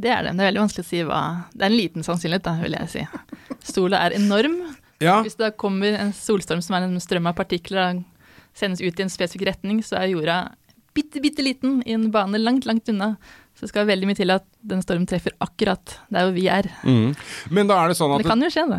Det 0.00 0.10
er 0.12 0.24
det. 0.24 0.36
Det 0.36 0.44
er 0.44 0.50
veldig 0.50 0.62
vanskelig 0.62 0.84
å 0.84 0.88
si 0.88 1.00
hva 1.04 1.20
Det 1.52 1.64
er 1.64 1.72
en 1.72 1.76
liten 1.76 2.06
sannsynlighet, 2.06 2.46
da, 2.46 2.54
vil 2.62 2.76
jeg 2.78 2.92
si. 2.92 3.02
Sola 3.72 4.04
er 4.06 4.16
enorm. 4.16 4.60
Ja, 5.00 5.20
Hvis 5.24 5.38
det 5.40 5.54
kommer 5.60 5.96
en 5.96 6.12
solstorm 6.12 6.60
som 6.62 6.76
er 6.76 6.86
en 6.86 7.00
strøm 7.00 7.28
av 7.30 7.36
partikler 7.38 7.80
og 7.82 8.02
sendes 8.56 8.82
ut 8.82 8.98
i 8.98 9.04
en 9.04 9.12
spesifikk 9.12 9.46
retning, 9.48 9.80
så 9.84 9.96
er 10.00 10.12
jorda 10.12 10.38
bitte, 10.96 11.20
bitte 11.22 11.42
liten 11.44 11.82
i 11.86 11.92
en 11.96 12.10
bane 12.14 12.38
langt, 12.40 12.66
langt 12.66 12.88
unna. 12.92 13.14
Så 13.54 13.66
det 13.66 13.72
skal 13.74 13.84
veldig 13.90 14.06
mye 14.08 14.16
til 14.16 14.30
at 14.32 14.44
den 14.64 14.80
stormen 14.80 15.04
treffer 15.10 15.34
akkurat 15.44 15.92
der 16.08 16.24
hvor 16.24 16.32
vi 16.32 16.46
er. 16.48 16.64
mm. 16.80 17.10
Men 17.52 17.68
da 17.68 17.76
er 17.82 17.90
det 17.92 17.96
sånn 17.98 18.14
at 18.14 18.22
Det 18.22 18.28
kan 18.30 18.40
jo 18.40 18.48
skje, 18.54 18.62
da. 18.70 18.78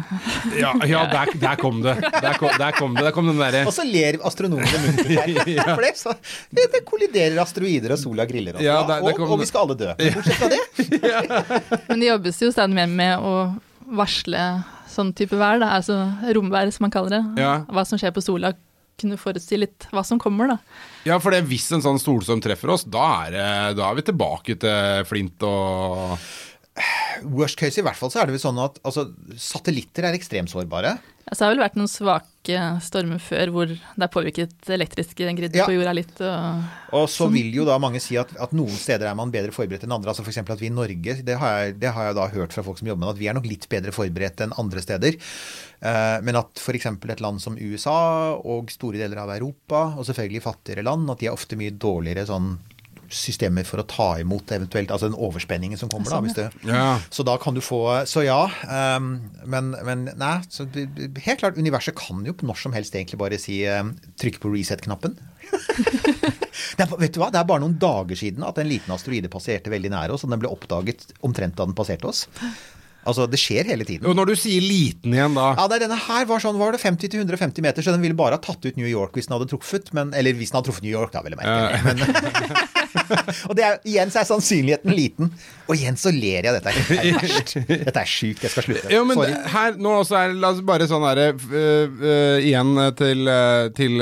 Ja, 0.58 0.72
ja 0.90 1.02
der, 1.12 1.34
der 1.44 1.60
kom 1.62 1.84
det. 1.86 1.94
Der 2.02 2.40
kom, 2.40 2.50
der 2.58 2.72
kom 2.80 2.96
det. 2.98 3.04
Der 3.06 3.14
kom 3.14 3.30
den 3.30 3.38
derre 3.38 3.62
Og 3.70 3.76
så 3.76 3.86
ler 3.86 4.18
astronomene 4.26 4.82
muntert 4.88 5.12
her. 5.12 5.62
For 5.76 5.86
det, 5.86 5.92
så, 6.02 6.16
det, 6.50 6.66
det 6.74 6.82
kolliderer 6.90 7.38
asteroider 7.44 7.94
og 7.94 8.02
sola 8.02 8.26
griller 8.26 8.58
oss. 8.58 8.66
Ja, 8.66 8.80
Ja, 8.80 8.88
der- 8.90 9.06
der 9.06 9.22
og, 9.22 9.36
og 9.36 9.44
vi 9.44 9.50
skal 9.52 9.68
alle 9.68 9.78
dø. 9.78 9.94
Men 10.00 10.18
bortsett 10.18 10.42
fra 10.42 10.50
det. 10.56 11.82
Men 11.92 12.02
det 12.02 12.10
jobbes 12.10 12.42
jo 12.42 12.52
stadig 12.56 12.80
mer 12.82 12.90
med 12.90 13.22
å 13.22 13.36
varsle 14.02 14.42
sånn 14.92 15.14
type 15.16 15.38
vær, 15.40 15.60
da. 15.62 15.76
altså 15.78 15.96
romvær 16.36 16.72
som 16.74 16.88
man 16.88 16.92
kaller 16.94 17.20
det. 17.20 17.24
Ja. 17.44 17.54
Hva 17.70 17.86
som 17.88 18.00
skjer 18.02 18.12
på 18.16 18.24
sola. 18.26 18.54
Kunne 19.02 19.18
forutsi 19.18 19.58
litt 19.60 19.88
hva 19.92 20.04
som 20.06 20.20
kommer, 20.22 20.52
da. 20.54 20.58
Ja, 21.10 21.18
for 21.24 21.34
det, 21.34 21.44
hvis 21.50 21.68
en 21.74 21.82
sånn 21.84 22.00
solstorm 22.02 22.42
treffer 22.44 22.70
oss, 22.76 22.84
da 22.86 23.26
er, 23.26 23.32
det- 23.36 23.76
da 23.82 23.90
er 23.90 23.98
vi 23.98 24.08
tilbake 24.12 24.58
til 24.62 25.06
flint 25.10 25.42
og 25.48 26.18
Worst 27.28 27.58
case 27.60 27.82
i 27.82 27.84
hvert 27.84 27.98
fall 28.00 28.10
så 28.10 28.22
er 28.22 28.30
det 28.30 28.38
vel 28.38 28.42
sånn 28.46 28.60
at 28.64 28.78
altså, 28.88 29.04
satellitter 29.36 30.06
er 30.08 30.16
ekstremt 30.16 30.50
sårbare. 30.54 30.94
Ja, 31.28 31.34
det 31.36 31.42
har 31.44 31.52
vel 31.52 31.60
vært 31.66 31.76
noen 31.76 31.90
svake 32.42 32.82
stormer 32.82 33.20
før 33.22 33.52
hvor 33.54 33.68
det 33.70 34.02
er 34.02 34.10
påvirket 34.12 34.70
elektriske 34.70 35.34
grid 35.38 35.56
Ja. 35.56 35.66
på 35.66 35.74
jorda 35.76 35.94
litt. 35.94 36.20
Og, 36.22 36.64
Og 36.94 37.08
så 37.10 37.30
vil 37.32 37.54
jo 37.54 37.66
da 37.66 37.78
mange 37.78 38.00
si 38.02 38.18
at, 38.18 38.30
at 38.40 38.52
noen 38.54 38.70
steder 38.70 39.08
er 39.08 39.16
man 39.16 39.32
bedre 39.32 39.52
forberedt 39.52 39.84
enn 39.84 39.92
andre. 39.94 40.10
Altså 40.10 40.24
F.eks. 40.24 40.38
at 40.38 40.60
vi 40.60 40.68
i 40.68 40.70
Norge, 40.74 41.22
det 41.24 41.38
har, 41.38 41.60
jeg, 41.66 41.80
det 41.80 41.92
har 41.94 42.06
jeg 42.10 42.16
da 42.16 42.28
hørt 42.28 42.54
fra 42.54 42.64
folk 42.64 42.80
som 42.80 42.88
jobber 42.88 43.00
med 43.06 43.08
det, 43.10 43.16
at 43.16 43.22
vi 43.22 43.28
er 43.30 43.34
nok 43.38 43.46
litt 43.50 43.68
bedre 43.70 43.92
forberedt 43.92 44.42
enn 44.42 44.54
andre 44.58 44.82
steder. 44.82 45.18
Eh, 45.82 46.18
men 46.22 46.36
at 46.36 46.58
f.eks. 46.58 46.86
et 46.86 47.22
land 47.22 47.42
som 47.42 47.58
USA 47.58 48.36
og 48.42 48.72
store 48.72 48.98
deler 48.98 49.22
av 49.22 49.30
Europa, 49.38 49.96
og 49.98 50.06
selvfølgelig 50.06 50.42
fattigere 50.46 50.84
land, 50.86 51.10
at 51.12 51.20
de 51.22 51.30
er 51.30 51.34
ofte 51.38 51.56
mye 51.60 51.72
dårligere 51.78 52.26
sånn 52.30 52.58
systemer 53.12 53.66
for 53.68 53.82
å 53.82 53.86
ta 53.88 54.08
imot 54.22 54.52
eventuelt 54.56 54.92
altså 54.94 55.10
den 55.10 55.18
overspenningen 55.20 55.80
som 55.80 55.92
kommer. 55.92 56.10
da, 56.10 56.22
hvis 56.26 56.38
det, 56.38 56.48
Ja. 56.68 57.00
Så 57.10 57.26
da 57.28 57.38
kan 57.42 57.54
du 57.54 57.62
få 57.62 57.82
Så 58.08 58.24
ja. 58.26 58.50
Um, 58.98 59.32
men, 59.46 59.76
men 59.86 60.10
nei. 60.18 60.38
Så 60.50 60.68
helt 60.72 61.40
klart, 61.40 61.58
universet 61.58 61.96
kan 61.98 62.24
jo 62.26 62.34
på 62.34 62.48
når 62.48 62.62
som 62.64 62.76
helst 62.76 62.96
egentlig 62.96 63.20
bare 63.22 63.40
si 63.42 63.62
um, 63.68 63.94
trykk 64.22 64.42
på 64.42 64.54
reset-knappen. 64.54 65.18
det 66.78 66.86
er, 66.86 66.92
vet 66.98 67.14
du 67.14 67.22
hva? 67.22 67.32
Det 67.34 67.42
er 67.42 67.48
bare 67.48 67.64
noen 67.64 67.80
dager 67.82 68.18
siden 68.20 68.46
at 68.48 68.60
en 68.62 68.70
liten 68.70 68.94
asteroide 68.96 69.32
passerte 69.32 69.74
veldig 69.74 69.92
nære 69.94 70.16
oss, 70.16 70.26
og 70.26 70.34
den 70.34 70.42
ble 70.44 70.52
oppdaget 70.52 71.12
omtrent 71.26 71.58
da 71.58 71.68
den 71.68 71.78
passerte 71.78 72.10
oss. 72.10 72.26
Altså, 73.02 73.26
det 73.30 73.40
skjer 73.42 73.70
hele 73.72 73.86
tiden. 73.88 74.06
Og 74.10 74.18
når 74.18 74.32
du 74.32 74.36
sier 74.38 74.62
liten 74.62 75.16
igjen, 75.16 75.38
da 75.38 75.54
Ja, 75.58 75.68
Denne 75.82 75.98
her 75.98 76.28
var 76.30 76.44
sånn, 76.44 76.60
var 76.62 76.76
det 76.76 76.82
50-150 76.84 77.66
meter, 77.66 77.86
så 77.86 77.96
den 77.96 78.04
ville 78.04 78.18
bare 78.18 78.38
ha 78.38 78.44
tatt 78.44 78.62
ut 78.62 78.78
New 78.78 78.90
York 78.90 79.18
hvis 79.18 79.30
den 79.30 79.38
hadde 79.38 79.50
truffet. 79.50 79.90
Men, 79.98 80.14
eller 80.18 80.38
hvis 80.38 80.54
den 80.54 80.60
hadde 80.60 80.70
truffet 80.70 80.86
New 80.86 80.94
York, 80.94 81.16
da, 81.16 81.24
vil 81.26 81.34
jeg 81.34 81.42
merke. 81.42 81.82
Men, 81.88 82.70
og 83.50 83.56
det 83.58 83.66
er, 83.66 83.80
igjen 83.88 84.12
så 84.14 84.22
er 84.22 84.30
sannsynligheten 84.30 84.94
liten. 84.96 85.32
Og 85.68 85.76
igjen 85.78 85.98
så 86.00 86.12
ler 86.14 86.48
jeg. 86.48 86.54
Dette 86.58 86.72
er 86.72 87.18
verst. 87.18 87.56
Dette 87.70 88.04
er 88.04 88.10
sjukt. 88.10 88.44
Jeg 88.46 88.54
skal 88.54 88.68
slutte. 88.68 88.92
Jo, 88.94 89.04
men 89.08 89.20
Sorry. 89.20 89.38
her, 89.56 89.80
nå 89.82 89.96
også 90.02 90.20
er 90.20 90.36
La 90.42 90.52
oss 90.54 90.62
bare 90.66 90.88
sånn 90.90 91.04
herre 91.06 91.32
uh, 91.36 92.02
uh, 92.02 92.38
Igjen 92.42 92.76
til, 93.00 93.26
uh, 93.30 93.68
til 93.78 93.98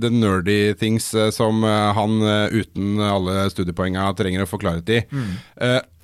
the 0.00 0.10
nerdy 0.12 0.58
things 0.80 1.10
som 1.34 1.64
han 1.64 2.20
uten 2.52 3.00
alle 3.04 3.44
studiepoenga 3.52 4.10
trenger 4.18 4.44
å 4.44 4.48
få 4.48 4.60
klarhet 4.60 4.90
i. 4.92 5.00
Mm. 5.10 5.32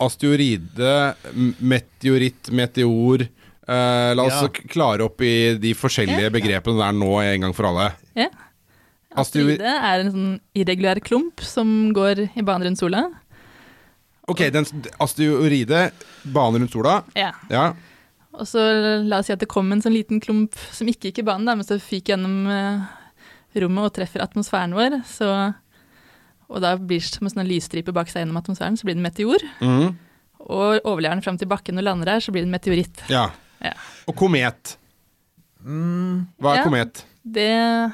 Asteroide, 0.01 1.15
meteoritt, 1.61 2.51
meteor 2.53 3.23
eh, 3.23 4.13
La 4.15 4.23
oss 4.27 4.43
Ja. 4.43 4.49
klare 4.69 5.07
opp 5.07 5.21
i 5.25 5.55
de 5.59 5.73
forskjellige 5.75 6.31
begrepene 6.35 6.79
der 6.83 6.93
nå 6.93 7.13
en 7.25 7.41
gang 7.47 7.55
for 7.57 7.67
alle. 7.71 7.93
Ja. 8.15 8.29
Asteroid- 9.17 9.57
Asteroide 9.57 9.77
er 9.91 10.01
en 10.05 10.13
sånn 10.13 10.41
irregulær 10.55 11.01
klump 11.01 11.41
som 11.41 11.93
går 11.97 12.27
i 12.37 12.43
bane 12.43 12.65
rundt 12.69 12.79
sola. 12.79 13.07
Ok, 14.29 14.51
den 14.53 14.67
asteroide, 15.01 15.91
bane 16.25 16.59
rundt 16.61 16.73
sola. 16.75 17.03
Ja. 17.17 17.33
Ja. 17.51 17.73
Og 18.37 18.45
så 18.47 18.61
la 19.07 19.19
oss 19.23 19.27
si 19.31 19.33
at 19.33 19.39
det 19.41 19.49
kom 19.49 19.71
en 19.73 19.81
sånn 19.81 19.95
liten 19.97 20.21
klump 20.21 20.55
som 20.73 20.87
ikke 20.91 21.09
gikk 21.11 21.23
i 21.23 21.27
banen, 21.31 21.47
da, 21.47 21.55
men 21.57 21.65
så 21.65 21.79
fyker 21.81 22.13
gjennom 22.17 22.47
eh, 22.53 22.83
rommet 23.63 23.87
og 23.89 23.95
treffer 23.97 24.21
atmosfæren 24.21 24.75
vår. 24.77 24.99
Så, 25.09 25.31
og 26.49 26.61
da 26.63 26.77
blir 26.79 27.01
det 27.01 27.09
som 27.11 27.27
en 27.27 27.33
sånn 27.35 27.49
lysstripe 27.49 27.93
bak 27.93 28.09
seg 28.09 28.23
gjennom 28.25 28.39
atmosfæren, 28.41 28.77
så 28.79 28.85
blir 28.87 28.95
det 28.97 29.03
en 29.03 29.09
meteor. 29.11 29.43
Mm. 29.61 29.97
Og 30.47 30.81
overlever 30.87 31.17
den 31.17 31.23
fram 31.25 31.39
til 31.41 31.49
bakken 31.51 31.79
og 31.81 31.85
lander 31.85 32.13
her, 32.13 32.21
så 32.23 32.31
blir 32.33 32.45
det 32.45 32.51
en 32.51 32.57
meteoritt. 32.59 33.03
ja. 33.11 33.31
Ja. 33.65 33.73
Og 34.07 34.15
komet. 34.15 34.77
Hva 35.65 36.53
er 36.53 36.59
Ja. 36.59 36.65
komet? 36.65 37.05
Det 37.25 37.93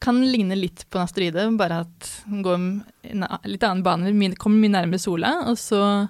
kan 0.00 0.20
ligne 0.24 0.56
litt 0.56 0.84
på 0.90 0.98
en 0.98 1.04
asteroide, 1.04 1.56
bare 1.58 1.80
at 1.84 2.24
den 2.28 2.42
går 2.42 2.54
en 2.54 3.26
litt 3.44 3.62
annen 3.62 3.82
bane, 3.84 4.34
kommer 4.36 4.58
mye 4.58 4.72
nærmere 4.72 4.98
sola, 4.98 5.44
og 5.46 5.56
så 5.56 6.08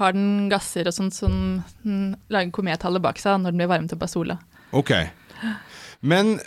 har 0.00 0.12
den 0.12 0.48
gasser 0.48 0.86
og 0.88 0.94
sånt 0.94 1.12
som 1.14 1.62
den 1.84 2.16
lager 2.30 2.50
komethallet 2.50 3.02
bak 3.02 3.18
seg 3.18 3.38
når 3.40 3.52
den 3.52 3.58
blir 3.60 3.68
varmet 3.68 3.92
opp 3.92 4.02
av 4.02 4.08
sola. 4.08 4.38
Ok. 4.72 4.90
Men 6.00 6.38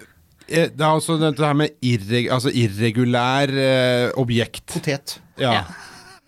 det 0.50 0.82
er 0.82 0.88
altså 0.92 1.16
dette 1.22 1.42
her 1.42 1.56
med 1.58 1.74
irreg 1.82 2.28
altså 2.34 2.52
irregulær 2.54 3.50
eh, 3.50 4.10
objekt. 4.22 4.68
Potet. 4.76 5.18
Ja. 5.42 5.62
Ja. 5.62 5.64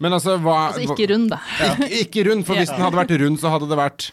Men 0.01 0.13
altså 0.13 0.35
hva 0.41 0.67
Altså 0.71 0.83
ikke 0.85 1.07
rund, 1.13 1.29
da. 1.33 1.39
Ja. 1.61 1.73
ikke, 1.87 1.99
ikke 2.05 2.29
rund, 2.31 2.45
for 2.45 2.57
hvis 2.59 2.69
den 2.73 2.83
hadde 2.85 2.99
vært 2.99 3.13
rund, 3.21 3.37
så 3.41 3.49
hadde 3.53 3.69
det 3.69 3.77
vært 3.79 4.09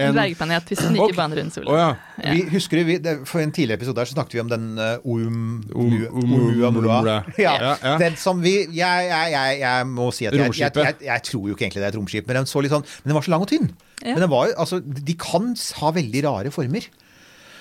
En 0.00 0.10
dvergplanet 0.16 0.70
hvis 0.72 0.80
den 0.82 0.96
ikke 0.98 1.12
Ok. 1.12 1.18
en 1.22 1.34
rund 1.38 1.52
sol. 1.54 1.66
Å 1.70 1.74
ja. 1.78 1.88
Ja. 2.18 2.32
Vi, 2.34 2.40
husker 2.50 2.80
vi, 2.88 2.96
det, 3.04 3.12
For 3.30 3.42
en 3.44 3.52
tidligere 3.54 3.78
episode 3.78 4.00
der 4.00 4.08
så 4.10 4.16
snakket 4.16 4.34
vi 4.34 4.40
om 4.42 4.48
den 4.50 4.64
uh, 4.80 5.04
Oum... 5.06 5.60
Oum- 5.70 6.08
Oumuamua. 6.10 7.20
Ja, 7.38 7.52
Ja, 7.60 7.74
ja. 7.78 7.92
Den 8.00 8.16
som 8.18 8.40
vi 8.42 8.56
Jeg, 8.74 9.06
jeg, 9.06 9.30
jeg, 9.36 9.60
jeg 9.62 9.86
må 9.92 10.08
si 10.16 10.26
at 10.26 10.34
jeg, 10.34 10.50
jeg, 10.58 10.72
jeg, 10.80 10.98
jeg 11.06 11.26
tror 11.30 11.46
jo 11.46 11.54
ikke 11.54 11.68
egentlig 11.68 11.84
det 11.84 11.88
er 11.90 11.94
et 11.94 12.00
romskip, 12.00 12.26
men 12.26 12.40
den 12.40 12.50
så 12.50 12.64
litt 12.64 12.74
sånn 12.74 12.84
Men 13.04 13.12
den 13.12 13.18
var 13.20 13.28
så 13.28 13.34
lang 13.36 13.46
og 13.46 13.52
tynn. 13.52 13.70
Ja. 14.02 14.16
Men 14.16 14.24
den 14.26 14.32
var 14.34 14.50
jo 14.50 14.56
Altså, 14.64 14.80
de 14.82 15.14
kan 15.20 15.52
ha 15.82 15.94
veldig 16.00 16.24
rare 16.26 16.50
former. 16.54 16.88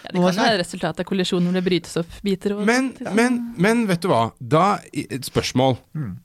Ja, 0.04 0.12
det 0.12 0.20
kan 0.20 0.38
være 0.44 0.60
resultatet 0.60 1.00
av 1.04 1.08
kollisjoner 1.08 1.48
når 1.48 1.60
det 1.62 1.66
brytes 1.70 1.98
opp 2.02 2.16
biter. 2.26 2.58
Og 2.58 2.66
Men, 2.68 2.90
sånt. 2.98 3.14
men, 3.16 3.38
men 3.56 3.86
vet 3.88 4.02
du 4.04 4.10
hva? 4.12 4.26
Da, 4.40 4.66
et 4.92 5.24
spørsmål. 5.30 5.78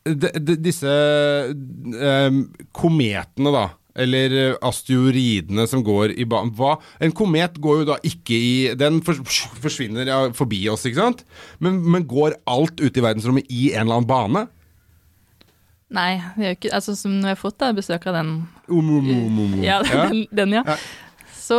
De, 0.05 0.33
de, 0.35 0.57
disse 0.67 0.95
um, 1.55 2.41
kometene, 2.75 3.53
da. 3.55 3.69
Eller 3.99 4.55
asteroidene 4.63 5.65
som 5.67 5.81
går 5.87 6.13
i 6.23 6.27
banen. 6.29 6.53
Hva? 6.59 6.77
En 7.03 7.15
komet 7.19 7.57
går 7.63 7.81
jo 7.81 7.87
da 7.89 7.97
ikke 8.07 8.37
i 8.37 8.53
Den 8.79 9.01
forsvinner 9.03 10.07
ja, 10.07 10.19
forbi 10.39 10.61
oss, 10.71 10.85
ikke 10.87 11.01
sant? 11.01 11.25
Men, 11.59 11.81
men 11.83 12.07
går 12.07 12.37
alt 12.47 12.79
ute 12.79 13.01
i 13.01 13.03
verdensrommet 13.03 13.51
i 13.51 13.73
en 13.73 13.87
eller 13.89 13.99
annen 14.01 14.11
bane? 14.11 14.45
Nei, 15.95 16.19
vi 16.37 16.45
har 16.45 16.55
ikke, 16.55 16.71
altså, 16.77 16.93
som 16.99 17.15
når 17.17 17.31
jeg 17.31 17.37
har 17.39 17.41
fått 17.41 17.59
da, 17.63 17.73
besøk 17.73 18.07
av 18.11 18.19
den, 18.21 18.33
Um, 18.69 18.91
um, 18.99 19.07
um, 19.09 19.39
um. 19.47 19.53
ja, 19.65 19.79
Ja. 19.89 20.03
den, 20.11 20.27
den, 20.37 20.51
ja, 20.59 20.77
så 21.49 21.59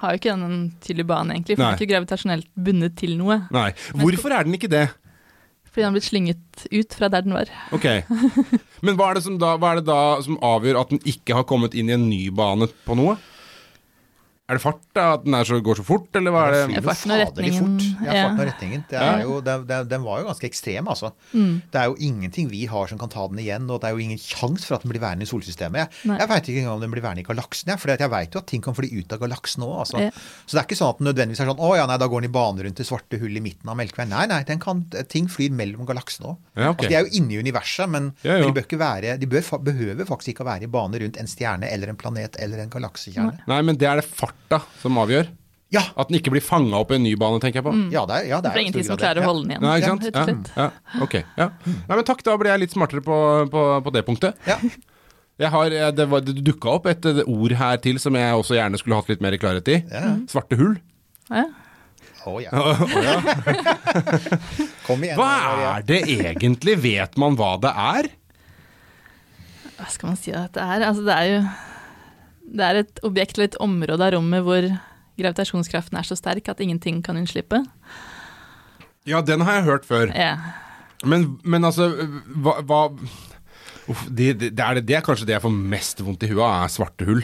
har 0.00 0.14
jo 0.14 0.20
ikke 0.20 0.32
den 0.32 0.46
en 0.46 0.62
tydelig 0.82 1.06
bane, 1.06 1.36
egentlig. 1.36 1.56
For 1.56 1.62
den 1.62 1.74
er 1.74 1.78
ikke 1.78 1.92
gravitasjonelt 1.92 2.48
bundet 2.66 2.96
til 2.98 3.14
noe. 3.20 3.42
Nei. 3.54 3.70
Hvorfor 4.00 4.34
er 4.34 4.48
den 4.48 4.56
ikke 4.58 4.70
det? 4.72 4.88
Fordi 5.70 5.84
den 5.84 5.86
har 5.86 5.94
blitt 5.94 6.08
slynget 6.08 6.64
ut 6.74 6.96
fra 6.98 7.10
der 7.12 7.22
den 7.22 7.36
var. 7.36 7.50
Ok. 7.76 7.86
Men 8.86 8.96
hva 8.98 9.10
er 9.10 9.20
det 9.20 9.26
som 9.26 9.36
da, 9.38 9.52
hva 9.60 9.74
er 9.74 9.80
det 9.80 9.86
da 9.86 10.00
som 10.26 10.40
avgjør 10.42 10.80
at 10.82 10.94
den 10.94 11.02
ikke 11.12 11.36
har 11.38 11.46
kommet 11.46 11.76
inn 11.78 11.92
i 11.92 11.94
en 11.94 12.08
ny 12.10 12.24
bane 12.34 12.66
på 12.86 12.96
noe? 12.98 13.14
Er 14.50 14.58
det 14.58 14.64
fart, 14.64 14.80
da? 14.96 15.04
At 15.14 15.22
den 15.22 15.36
er 15.38 15.46
så, 15.46 15.60
går 15.62 15.78
så 15.78 15.84
fort, 15.86 16.08
eller 16.18 16.32
hva 16.34 16.40
er 16.48 16.54
det? 16.56 16.62
Jo 16.74 16.82
farten 16.82 17.12
og 17.14 17.20
retningen. 17.20 17.74
Ja, 18.02 18.14
farten 18.24 18.40
og 18.42 18.48
retningen. 18.48 18.80
Det 18.90 18.98
er 18.98 19.20
jo, 19.22 19.36
det, 19.46 19.54
det, 19.68 19.76
den 19.92 20.02
var 20.02 20.22
jo 20.24 20.26
ganske 20.26 20.48
ekstrem, 20.48 20.88
altså. 20.90 21.12
Mm. 21.30 21.52
Det 21.70 21.78
er 21.78 21.86
jo 21.86 21.94
ingenting 22.08 22.48
vi 22.50 22.64
har 22.66 22.90
som 22.90 22.98
kan 22.98 23.12
ta 23.12 23.28
den 23.30 23.38
igjen, 23.38 23.68
og 23.70 23.78
det 23.78 23.86
er 23.86 23.94
jo 23.94 24.02
ingen 24.02 24.18
sjanse 24.18 24.66
for 24.66 24.74
at 24.74 24.82
den 24.82 24.90
blir 24.90 25.02
værende 25.04 25.28
i 25.28 25.30
solsystemet. 25.30 25.84
Jeg, 25.84 26.10
Nei. 26.10 26.16
jeg 26.18 26.30
veit 26.32 26.50
ikke 26.50 26.64
engang 26.64 26.80
om 26.80 26.82
den 26.82 26.94
blir 26.96 27.04
værende 27.04 27.22
i 27.22 27.28
galaksen, 27.28 27.70
jeg, 27.70 27.82
for 27.82 27.94
jeg 27.94 28.12
veit 28.16 28.34
jo 28.34 28.42
at 28.42 28.48
ting 28.50 28.64
kan 28.66 28.78
fly 28.80 28.90
ut 28.90 29.14
av 29.14 29.22
galaksen 29.22 29.66
òg. 29.68 29.76
Altså. 29.84 30.02
Ja. 30.02 30.10
Så 30.42 30.56
det 30.56 30.62
er 30.64 30.66
ikke 30.66 30.80
sånn 30.80 30.92
at 30.96 31.02
den 31.04 31.10
nødvendigvis 31.12 31.44
er 31.46 31.52
sånn 31.52 31.64
å 31.70 31.70
ja, 31.78 31.86
nei, 31.86 32.00
da 32.02 32.10
går 32.10 32.26
den 32.26 32.32
i 32.32 32.34
bane 32.40 32.66
rundt 32.66 32.82
det 32.82 32.88
svarte 32.90 33.22
hullet 33.22 33.38
i 33.38 33.44
midten 33.46 33.70
av 33.70 33.78
Melkeveien. 33.78 34.10
Nei, 34.16 34.26
nei, 34.34 34.40
den 34.50 34.64
kan, 34.66 34.82
ting 35.14 35.30
flyr 35.30 35.54
mellom 35.54 35.86
galaksene 35.86 36.34
òg. 36.34 36.42
Ja, 36.58 36.72
okay. 36.72 36.88
altså, 36.88 36.90
de 36.90 36.98
er 36.98 37.06
jo 37.06 37.22
inne 37.22 37.38
i 37.38 37.42
universet, 37.46 37.86
men, 37.94 38.10
Ja, 38.26 38.40
men 38.40 38.50
de 38.50 38.56
bør 38.56 38.66
ikke 38.66 38.80
være 38.80 39.14
De 39.20 39.28
bør, 39.30 39.46
behøver 39.62 40.08
faktisk 40.08 40.34
ikke 40.34 40.42
å 40.42 40.50
være 40.50 40.66
i 40.66 40.72
bane 40.74 40.98
rundt 41.04 41.22
en 41.22 41.30
stjerne 41.30 41.70
eller 41.70 41.94
en 41.94 41.98
planet 42.00 42.34
eller 42.42 42.64
en 42.64 42.72
galaksekjerne. 42.72 43.44
Nei, 43.46 43.62
men 43.62 43.78
det 43.78 43.86
er 43.86 44.02
det 44.02 44.08
farta 44.48 44.62
som 44.80 44.96
avgjør. 44.98 45.26
Ja, 45.70 45.84
At 45.96 46.08
den 46.10 46.16
ikke 46.18 46.30
blir 46.34 46.42
fanga 46.42 46.74
opp 46.82 46.90
i 46.90 46.94
en 46.98 47.04
ny 47.04 47.12
bane, 47.14 47.38
tenker 47.38 47.60
jeg 47.60 47.64
på. 47.68 47.72
ja, 47.94 48.02
det 48.04 48.14
er, 48.16 48.24
ja, 48.32 48.40
det 48.42 48.50
er 48.50 48.58
ingenting 48.64 48.84
som 48.88 48.96
klarer 48.98 49.22
å 49.22 49.24
holde 49.28 49.42
den 49.46 49.50
igjen. 49.52 49.62
Nei, 49.62 49.76
ikke 49.78 49.86
sant? 50.26 50.48
Ja, 50.56 50.64
ja, 50.64 50.70
ok. 51.06 51.14
Ja. 51.38 51.46
Nei, 51.66 51.94
men 51.94 52.04
takk, 52.08 52.22
da 52.26 52.34
ble 52.40 52.48
jeg 52.50 52.58
litt 52.64 52.72
smartere 52.74 53.02
på, 53.06 53.16
på, 53.52 53.60
på 53.86 53.90
det 53.94 54.02
punktet. 54.08 54.34
Ja. 54.50 54.56
Jeg 55.40 55.48
har, 55.54 55.70
eh, 55.72 55.90
det 55.94 56.04
var- 56.10 56.20
det 56.26 56.34
dukka 56.44 56.68
opp 56.74 56.86
et 56.90 57.04
eh, 57.06 57.22
ord 57.24 57.52
her 57.56 57.76
til 57.80 57.98
som 58.02 58.14
jeg 58.18 58.34
også 58.34 58.54
gjerne 58.58 58.76
skulle 58.82 58.96
hatt 58.98 59.08
litt 59.08 59.20
mer 59.22 59.36
klarhet 59.38 59.68
i. 59.70 59.78
Ja. 59.88 60.16
Svarte 60.28 60.56
hull. 60.58 60.74
Ja. 61.30 61.44
Oh, 62.26 62.40
ja. 62.42 62.50
Kom 64.86 65.00
igjen. 65.06 65.16
Hva 65.16 65.30
er 65.78 65.82
det 65.86 66.02
egentlig? 66.10 66.76
Vet 66.82 67.14
man 67.16 67.36
hva 67.38 67.54
det 67.62 67.70
er? 67.72 68.10
Hva 69.78 69.86
skal 69.88 70.08
man 70.12 70.18
si 70.20 70.32
at 70.34 70.50
det 70.58 70.62
er? 70.66 70.82
Altså, 70.90 71.02
det 71.06 71.14
er 71.14 71.24
jo 71.30 71.40
det 72.50 72.66
er 72.66 72.80
et 72.82 73.02
objekt 73.06 73.38
eller 73.38 73.50
et 73.50 73.60
område 73.62 74.06
av 74.06 74.14
rommet 74.16 74.44
hvor 74.46 74.66
gravitasjonskraften 75.20 75.98
er 76.00 76.06
så 76.08 76.16
sterk 76.18 76.48
at 76.50 76.62
ingenting 76.64 77.00
kan 77.06 77.18
unnslippe. 77.20 77.62
Ja, 79.08 79.22
den 79.24 79.44
har 79.46 79.60
jeg 79.60 79.68
hørt 79.68 79.88
før. 79.88 80.12
Ja. 80.16 80.36
Men, 81.06 81.38
men 81.42 81.64
altså, 81.64 81.90
hva, 82.42 82.60
hva 82.66 82.84
Uff, 83.90 84.04
det, 84.06 84.34
det, 84.38 84.50
det, 84.54 84.62
er, 84.62 84.78
det 84.86 84.94
er 84.94 85.02
kanskje 85.02 85.26
det 85.26 85.34
jeg 85.34 85.42
får 85.42 85.54
mest 85.72 86.02
vondt 86.04 86.22
i 86.22 86.28
huet 86.30 86.42
av, 86.44 86.66
er 86.66 86.70
svarte 86.70 87.06
hull. 87.08 87.22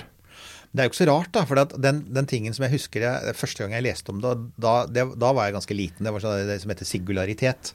Det 0.72 0.82
er 0.82 0.88
jo 0.88 0.90
ikke 0.90 0.98
så 0.98 1.06
rart, 1.08 1.30
da. 1.32 1.44
For 1.46 1.60
den, 1.78 2.00
den 2.16 2.26
tingen 2.28 2.56
som 2.56 2.64
jeg 2.66 2.74
husker 2.74 3.04
jeg, 3.04 3.34
første 3.38 3.62
gang 3.62 3.76
jeg 3.76 3.84
leste 3.86 4.10
om 4.12 4.18
det, 4.24 4.32
da, 4.60 4.72
det, 4.90 5.04
da 5.20 5.30
var 5.36 5.46
jeg 5.46 5.54
ganske 5.56 5.76
liten. 5.78 6.08
Det 6.08 6.12
var 6.12 6.24
sånn 6.24 6.50
det 6.50 6.58
som 6.64 6.72
heter 6.72 6.88
singularitet. 6.88 7.70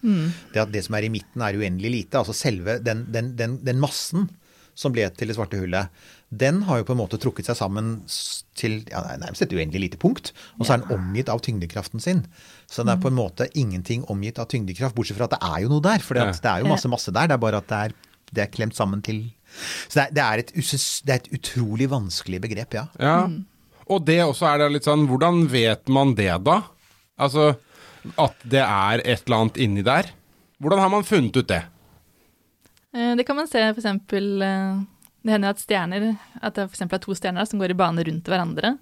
Det 0.52 0.62
at 0.66 0.74
det 0.74 0.84
som 0.86 0.98
er 0.98 1.08
i 1.08 1.14
midten, 1.14 1.46
er 1.46 1.58
uendelig 1.58 1.94
lite. 1.96 2.20
Altså 2.20 2.36
selve 2.36 2.78
den, 2.84 3.06
den, 3.14 3.32
den, 3.40 3.56
den 3.66 3.82
massen 3.82 4.28
som 4.78 4.94
ble 4.94 5.08
til 5.16 5.32
det 5.32 5.38
svarte 5.38 5.62
hullet, 5.62 6.04
den 6.32 6.62
har 6.64 6.80
jo 6.80 6.86
på 6.88 6.94
en 6.96 7.00
måte 7.02 7.18
trukket 7.20 7.46
seg 7.50 7.58
sammen 7.60 7.88
til 8.56 8.78
ja, 8.88 9.02
nærmest 9.20 9.44
et 9.44 9.52
uendelig 9.52 9.82
lite 9.90 9.98
punkt. 10.00 10.30
Og 10.60 10.64
så 10.66 10.74
er 10.78 10.84
den 10.86 10.94
omgitt 10.96 11.28
av 11.34 11.42
tyngdekraften 11.44 12.00
sin. 12.00 12.22
Så 12.72 12.86
den 12.86 12.94
er 12.94 13.02
på 13.04 13.10
en 13.12 13.18
måte 13.18 13.50
ingenting 13.60 14.06
omgitt 14.12 14.40
av 14.40 14.48
tyngdekraft, 14.52 14.96
bortsett 14.96 15.18
fra 15.20 15.28
at 15.28 15.36
det 15.36 15.42
er 15.44 15.66
jo 15.66 15.72
noe 15.74 15.84
der. 15.84 16.00
For 16.00 16.16
Ja. 16.16 16.30
det 16.32 16.46
er 16.54 16.64
jo 16.64 16.72
masse 16.72 16.88
masse 16.88 17.12
der. 17.12 17.28
Det 17.28 17.36
er 17.36 17.44
bare 17.44 17.60
at 17.60 17.68
det 17.68 17.80
er, 17.90 17.96
det 18.32 18.44
er 18.46 18.52
klemt 18.54 18.76
sammen 18.80 19.02
til 19.04 19.26
Så 19.90 20.00
det 20.00 20.04
er, 20.08 20.12
det, 20.16 20.24
er 20.24 20.38
et, 20.46 20.54
uses- 20.56 21.02
det 21.04 21.12
er 21.12 21.20
et 21.26 21.34
utrolig 21.36 21.90
vanskelig 21.92 22.40
begrep, 22.42 22.74
ja. 22.80 22.86
Ja. 22.98 23.28
Og 23.92 24.06
det 24.08 24.22
også 24.24 24.48
er 24.48 24.58
det 24.64 24.70
litt 24.78 24.88
sånn 24.88 25.04
Hvordan 25.10 25.50
vet 25.52 25.90
man 25.92 26.16
det, 26.16 26.32
da? 26.48 26.62
Altså 27.20 27.58
at 28.18 28.40
det 28.48 28.64
er 28.64 29.04
et 29.04 29.26
eller 29.28 29.38
annet 29.44 29.58
inni 29.60 29.84
der? 29.84 30.08
Hvordan 30.64 30.80
har 30.80 30.90
man 30.90 31.04
funnet 31.04 31.36
ut 31.36 31.48
det? 31.52 31.60
Eh, 32.96 33.16
Det 33.20 33.26
kan 33.28 33.36
man 33.36 33.48
se 33.52 33.60
for 33.74 33.82
eksempel 33.82 34.42
eh, 34.42 34.80
Det 35.22 35.30
hender 35.36 35.52
jo 35.52 35.56
at 35.56 35.62
stjerner 35.62 36.06
At 36.42 36.56
det 36.58 36.64
for 36.70 36.74
eksempel 36.76 36.98
er 36.98 37.04
to 37.04 37.14
stjerner 37.18 37.46
som 37.50 37.62
går 37.62 37.74
i 37.76 37.78
bane 37.78 38.04
rundt 38.08 38.26
hverandre. 38.32 38.76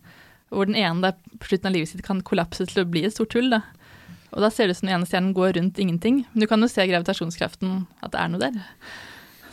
Hvor 0.50 0.66
den 0.70 0.78
ene 0.80 1.04
der, 1.10 1.18
på 1.38 1.50
slutten 1.52 1.70
av 1.70 1.76
livet 1.76 1.92
sitt 1.92 2.02
kan 2.06 2.24
kollapse 2.26 2.66
til 2.66 2.82
å 2.82 2.88
bli 2.90 3.04
et 3.06 3.14
stort 3.14 3.36
hull. 3.38 3.52
Da. 3.54 3.62
Og 4.34 4.42
da 4.46 4.50
ser 4.54 4.70
det 4.70 4.78
ut 4.78 4.80
som 4.82 4.90
den 4.90 4.96
ene 4.98 5.10
stjernen 5.10 5.36
går 5.38 5.54
rundt 5.60 5.78
ingenting. 5.82 6.24
Men 6.34 6.46
du 6.46 6.48
kan 6.50 6.62
jo 6.64 6.70
se 6.72 6.86
gravitasjonskraften, 6.90 7.84
at 8.02 8.14
det 8.16 8.22
er 8.24 8.32
noe 8.34 8.42
der. 8.42 8.58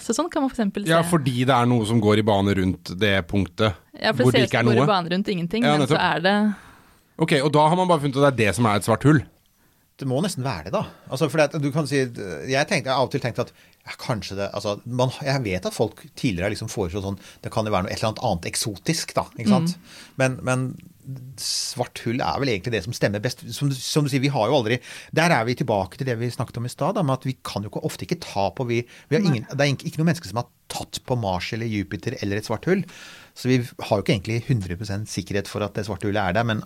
Så 0.00 0.14
sånn 0.14 0.28
kan 0.30 0.44
man 0.44 0.52
for 0.52 0.56
eksempel 0.60 0.84
se. 0.86 0.92
Ja, 0.92 1.02
fordi 1.04 1.42
det 1.48 1.52
er 1.52 1.68
noe 1.68 1.84
som 1.88 2.00
går 2.00 2.22
i 2.22 2.24
bane 2.26 2.54
rundt 2.60 2.92
det 3.00 3.14
punktet 3.26 3.74
Ja, 3.98 4.12
for 4.14 4.22
hvor 4.28 4.36
det 4.36 4.44
det 4.46 4.46
ser 4.46 4.46
ut 4.46 4.52
som 4.52 4.60
er 4.60 4.68
går 4.68 4.76
i 4.76 4.80
noe. 4.80 4.90
bane 4.92 5.12
rundt 5.12 5.30
ingenting, 5.32 5.66
Ja, 5.66 5.76
men 5.80 5.90
så 5.90 5.98
er 5.98 6.22
det 6.22 6.34
Ok, 7.18 7.32
Og 7.42 7.48
da 7.52 7.64
har 7.66 7.76
man 7.80 7.88
bare 7.88 8.04
funnet 8.04 8.16
ut 8.16 8.22
at 8.22 8.36
det 8.36 8.44
er 8.44 8.52
det 8.52 8.56
som 8.58 8.68
er 8.70 8.76
et 8.78 8.86
svart 8.86 9.02
hull? 9.08 9.22
Det 9.96 10.06
må 10.06 10.20
nesten 10.20 10.44
være 10.44 10.68
det, 10.68 10.72
da. 10.76 10.82
Altså, 11.08 11.30
for 11.32 11.40
det, 11.40 11.60
du 11.64 11.70
kan 11.72 11.86
si, 11.88 11.96
jeg, 12.04 12.66
tenkte, 12.68 12.84
jeg 12.84 12.92
har 12.92 13.00
av 13.00 13.08
og 13.08 13.14
til 13.14 13.22
tenkt 13.24 13.40
at 13.40 13.52
Ja, 13.86 13.94
kanskje 14.02 14.34
det 14.40 14.48
altså, 14.50 14.80
man, 14.84 15.12
Jeg 15.22 15.44
vet 15.44 15.66
at 15.68 15.74
folk 15.74 16.00
tidligere 16.18 16.48
har 16.48 16.54
liksom 16.54 16.70
foreslått 16.72 17.06
sånn 17.06 17.20
Det 17.44 17.52
kan 17.54 17.68
jo 17.68 17.70
være 17.70 17.86
noe 17.86 17.92
et 17.94 18.00
eller 18.00 18.10
annet 18.10 18.24
annet 18.26 18.48
eksotisk, 18.50 19.14
da. 19.14 19.28
ikke 19.38 19.52
sant? 19.52 19.76
Men, 20.18 20.38
men 20.46 20.68
svart 21.38 22.00
hull 22.02 22.18
er 22.18 22.40
vel 22.42 22.50
egentlig 22.50 22.72
det 22.74 22.82
som 22.82 22.94
stemmer 22.96 23.22
best. 23.22 23.44
Som, 23.54 23.70
som 23.70 24.06
du 24.06 24.10
sier, 24.10 24.22
vi 24.24 24.32
har 24.32 24.48
jo 24.50 24.56
aldri 24.58 24.80
Der 25.14 25.30
er 25.30 25.44
vi 25.46 25.54
tilbake 25.58 26.00
til 26.00 26.08
det 26.08 26.16
vi 26.18 26.32
snakket 26.34 26.58
om 26.58 26.66
i 26.66 26.72
stad, 26.72 26.98
med 26.98 27.14
at 27.14 27.28
vi 27.28 27.36
kan 27.46 27.62
jo 27.62 27.70
ikke, 27.70 27.84
ofte 27.86 28.06
ikke 28.08 28.18
ta 28.24 28.48
på 28.56 28.66
vi, 28.66 28.80
vi 29.10 29.18
har 29.18 29.22
ingen, 29.22 29.46
Det 29.46 29.60
er 29.62 29.76
ikke 29.76 30.00
noen 30.00 30.10
mennesker 30.10 30.32
som 30.32 30.42
har 30.42 30.50
tatt 30.72 30.98
på 31.06 31.18
Mars 31.20 31.52
eller 31.54 31.70
Jupiter 31.70 32.18
eller 32.18 32.40
et 32.40 32.48
svart 32.48 32.66
hull. 32.66 32.82
Så 33.38 33.52
vi 33.52 33.60
har 33.62 34.00
jo 34.00 34.02
ikke 34.02 34.16
egentlig 34.16 34.40
100% 34.48 35.06
sikkerhet 35.12 35.50
for 35.50 35.62
at 35.62 35.78
det 35.78 35.86
svarte 35.86 36.08
hullet 36.08 36.32
er 36.32 36.34
der, 36.40 36.48
men 36.48 36.64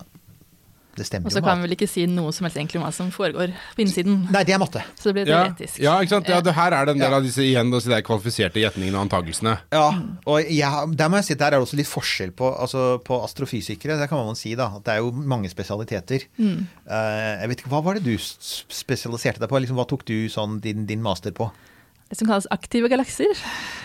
det 0.96 1.06
stemmer 1.06 1.26
Og 1.26 1.32
så 1.32 1.40
kan 1.44 1.58
vi 1.60 1.68
vel 1.68 1.74
ikke 1.76 1.88
si 1.88 2.02
noe 2.10 2.32
som 2.34 2.44
helst 2.44 2.56
egentlig 2.58 2.80
om 2.80 2.84
hva 2.84 2.92
som 2.92 3.10
foregår 3.14 3.52
på 3.76 3.82
innsiden. 3.84 4.26
Nei, 4.34 4.42
det 4.44 4.54
er 4.54 4.58
matte. 4.58 4.82
Så 4.98 5.10
det 5.10 5.14
blir 5.20 5.28
Ja, 5.30 5.44
teoretisk. 5.46 5.78
ja, 5.80 5.94
ikke 6.02 6.08
sant? 6.16 6.28
Ja, 6.28 6.40
det 6.40 6.54
her 6.56 6.72
er 6.72 6.84
det 6.86 6.94
en 6.96 6.98
del 7.00 7.10
Ja. 7.10 7.16
av 7.16 7.22
disse 7.22 7.38
igjen, 7.46 7.70
disse 7.70 7.88
der 7.88 8.02
kvalifiserte 8.02 8.58
gjetningene 8.60 8.98
og 8.98 9.06
antakelsene. 9.08 9.58
Ja, 9.72 9.86
og 10.26 10.50
ja, 10.50 10.84
der 10.86 11.08
må 11.08 11.16
jeg 11.22 11.24
si 11.24 11.32
at 11.34 11.38
der 11.38 11.46
er 11.46 11.50
det 11.60 11.60
også 11.68 11.76
litt 11.78 11.86
forskjell 11.88 12.32
på, 12.32 12.50
altså 12.58 12.98
på 13.04 13.22
astrofysikere. 13.24 13.98
Det 14.00 14.08
kan 14.10 14.18
man 14.26 14.34
si, 14.36 14.54
da. 14.54 14.66
At 14.76 14.84
det 14.84 14.94
er 14.94 14.98
jo 14.98 15.12
mange 15.12 15.48
spesialiteter. 15.48 16.26
Eh, 16.40 17.40
jeg 17.40 17.48
vet 17.48 17.58
ikke, 17.62 17.70
Hva 17.70 17.82
var 17.84 17.94
det 17.94 18.04
du 18.04 18.16
spesialiserte 18.18 19.38
deg 19.40 19.48
på? 19.48 19.60
Liksom, 19.62 19.76
hva 19.78 19.86
tok 19.88 20.04
du 20.08 20.28
sånn 20.32 20.60
din, 20.60 20.86
din 20.86 21.02
master 21.02 21.30
på? 21.36 21.50
Det 22.10 22.18
som 22.18 22.26
kalles 22.26 22.48
aktive 22.50 22.88
galakser. 22.90 23.30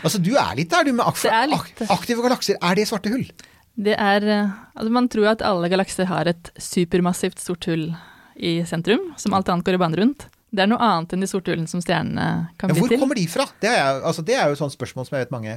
Altså, 0.03 0.17
Du 0.23 0.31
er 0.35 0.55
litt 0.57 0.69
der, 0.73 0.83
du, 0.83 0.93
med 0.97 1.05
ak 1.05 1.19
Det 1.21 1.31
er 1.31 1.47
litt. 1.51 1.83
aktive 1.93 2.23
galakser. 2.25 2.57
Er 2.61 2.73
det 2.75 2.87
svarte 2.89 3.11
hull? 3.13 3.27
Det 3.75 3.95
er 3.99 4.23
eh, 4.23 4.53
altså 4.73 4.91
Man 4.93 5.09
tror 5.11 5.33
at 5.33 5.43
alle 5.45 5.69
galakser 5.71 6.07
har 6.07 6.29
et 6.31 6.51
supermassivt 6.61 7.41
sort 7.43 7.67
hull 7.69 7.89
i 8.35 8.57
sentrum, 8.67 9.13
som 9.19 9.35
alt 9.35 9.49
annet 9.51 9.67
går 9.67 9.77
i 9.77 9.81
bane 9.81 9.99
rundt. 9.99 10.27
Det 10.55 10.63
er 10.63 10.69
noe 10.71 10.83
annet 10.83 11.15
enn 11.15 11.23
de 11.23 11.27
sorte 11.27 11.51
hullene 11.51 11.67
som 11.67 11.81
stjernene 11.83 12.47
kan 12.59 12.71
bli 12.71 12.79
til. 12.79 12.85
Men 12.85 12.91
hvor 12.95 13.03
kommer 13.03 13.19
de 13.19 13.25
fra? 13.31 13.47
Det 13.59 13.71
er, 13.71 13.99
altså, 14.07 14.23
det 14.27 14.37
er 14.37 14.47
jo 14.47 14.55
et 14.55 14.61
sånt 14.61 14.75
spørsmål 14.75 15.07
som 15.07 15.17
jeg 15.17 15.25
vet 15.25 15.33
mange 15.35 15.55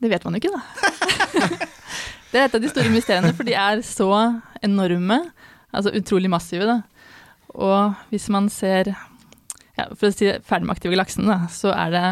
Det 0.00 0.10
vet 0.12 0.24
man 0.24 0.36
jo 0.36 0.42
ikke, 0.42 0.56
da. 0.56 0.62
det 2.32 2.40
er 2.40 2.46
et 2.46 2.56
av 2.56 2.62
de 2.64 2.70
store 2.72 2.92
mysteriene, 2.92 3.32
for 3.36 3.48
de 3.48 3.56
er 3.58 3.82
så 3.86 4.08
enorme, 4.64 5.18
altså 5.72 5.92
utrolig 5.96 6.32
massive, 6.32 6.68
da. 6.68 6.78
Og 7.52 8.08
hvis 8.12 8.30
man 8.32 8.48
ser 8.48 8.94
ja, 9.76 9.84
For 9.92 10.08
å 10.08 10.14
si 10.14 10.30
ferdig 10.44 10.68
med 10.68 10.76
aktive 10.76 10.94
galaksene, 10.94 11.28
da, 11.28 11.52
så 11.52 11.72
er 11.76 11.92
det 11.92 12.06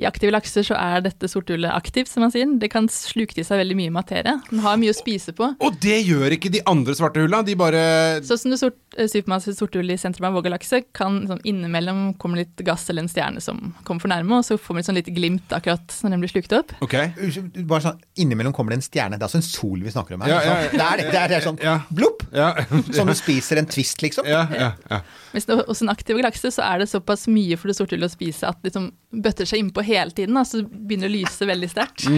I 0.00 0.06
aktive 0.08 0.32
lakser 0.32 0.64
så 0.64 0.72
er 0.80 1.02
dette 1.04 1.28
sorthullet 1.28 1.68
aktivt, 1.70 2.08
som 2.08 2.22
man 2.24 2.30
sier. 2.32 2.48
Det 2.58 2.70
kan 2.72 2.86
sluke 2.90 3.34
til 3.36 3.44
seg 3.44 3.60
veldig 3.60 3.74
mye 3.76 3.92
materie. 3.92 4.32
Den 4.48 4.62
har 4.64 4.78
mye 4.80 4.90
å 4.90 4.96
spise 4.96 5.34
på. 5.36 5.50
Og 5.60 5.74
det 5.84 5.98
gjør 6.08 6.32
ikke 6.38 6.50
de 6.54 6.62
andre 6.66 6.94
svarte 6.96 7.20
hulla. 7.20 7.42
De 7.44 7.54
bare 7.60 7.82
Sånn 8.24 8.40
som 8.40 8.50
det 8.54 8.58
sort, 8.62 8.78
eh, 8.96 9.06
supermassive 9.12 9.54
sorte 9.58 9.82
i 9.84 9.98
sentrum 10.00 10.24
av 10.30 10.38
Vågalakse, 10.38 10.80
kan 10.96 11.20
sånn, 11.28 11.42
innimellom 11.44 12.16
komme 12.18 12.40
litt 12.40 12.56
gass 12.64 12.88
eller 12.88 13.04
en 13.04 13.08
stjerne 13.12 13.42
som 13.44 13.74
kommer 13.84 14.00
for 14.00 14.08
nærme, 14.08 14.38
og 14.40 14.44
så 14.48 14.56
får 14.58 14.74
man 14.74 14.78
et 14.80 14.88
sånn 14.88 14.96
lite 14.98 15.14
glimt 15.14 15.52
akkurat 15.52 15.86
når 16.02 16.10
den 16.16 16.24
blir 16.24 16.32
slukt 16.32 16.56
opp. 16.56 16.72
Ok. 16.80 16.94
Unnskyld, 17.20 17.66
Bare 17.68 17.84
sånn, 17.84 18.00
Innimellom 18.16 18.52
kommer 18.56 18.70
det 18.72 18.80
en 18.80 18.88
stjerne. 18.88 19.18
Det 19.20 19.22
er 19.22 19.28
altså 19.28 19.42
en 19.42 19.46
sol 19.52 19.78
vi 19.84 19.90
snakker 19.92 20.14
om 20.16 20.24
her. 20.24 20.28
Ja, 20.32 20.40
ja, 20.40 20.56
ja? 20.62 20.70
Det 20.72 20.80
er 20.88 20.96
det. 20.96 21.06
Er, 21.12 21.28
det 21.28 21.36
er 21.42 21.46
sånn 21.46 21.60
Ja. 21.62 21.76
blopp! 21.92 22.24
Ja. 22.32 22.54
Som 22.96 23.06
du 23.12 23.14
spiser 23.14 23.58
en 23.60 23.66
twist, 23.68 24.00
liksom. 24.00 24.24
ja, 24.26 24.46
ja, 24.56 24.72
ja. 24.88 25.02
Mens 25.34 25.44
det, 25.44 25.60
hos 25.68 25.82
en 25.84 25.92
aktiv 25.92 26.16
galakse 26.16 26.48
så 26.48 26.64
er 26.64 26.78
det 26.80 26.88
såpass 26.88 27.28
mye 27.28 27.58
for 27.60 27.68
det 27.68 27.76
sorte 27.76 27.92
hullet 27.94 28.08
å 28.08 28.16
spise 28.16 28.48
at 28.48 28.56
liksom 28.64 28.90
bøtter 29.12 29.48
seg 29.48 29.62
innpå 29.62 29.84
hele 29.86 30.10
tiden, 30.16 30.34
da, 30.38 30.44
så 30.48 30.62
det 30.62 30.70
begynner 30.72 31.10
å 31.10 31.14
lyse 31.14 31.48
veldig 31.48 31.70
sterkt. 31.70 32.08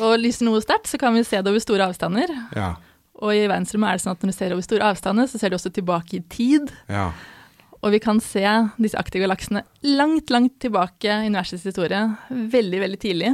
Og 0.00 0.14
lyser 0.20 0.46
noe 0.46 0.60
sterkt, 0.62 0.90
så 0.90 1.00
kan 1.00 1.16
vi 1.16 1.24
se 1.26 1.40
det 1.40 1.50
over 1.50 1.62
store 1.62 1.90
avstander. 1.90 2.32
ja. 2.56 2.76
Og 3.20 3.34
i 3.36 3.42
verdensrommet 3.44 3.90
er 3.90 3.98
det 3.98 4.00
sånn 4.00 4.14
at 4.14 4.22
når 4.24 4.30
du 4.32 4.34
ser 4.38 4.52
over 4.54 4.64
store 4.64 4.86
avstander, 4.94 5.26
så 5.28 5.36
ser 5.36 5.52
du 5.52 5.56
også 5.58 5.72
tilbake 5.76 6.16
i 6.16 6.24
tid. 6.32 6.72
ja. 6.88 7.10
Og 7.80 7.94
vi 7.94 7.98
kan 8.04 8.18
se 8.20 8.44
disse 8.76 8.98
aktive 9.00 9.24
galaksene 9.24 9.62
langt, 9.96 10.28
langt 10.28 10.58
tilbake 10.60 11.08
i 11.08 11.28
universets 11.30 11.64
historie. 11.64 12.00
Veldig, 12.28 12.80
veldig 12.82 12.98
tidlig. 13.00 13.30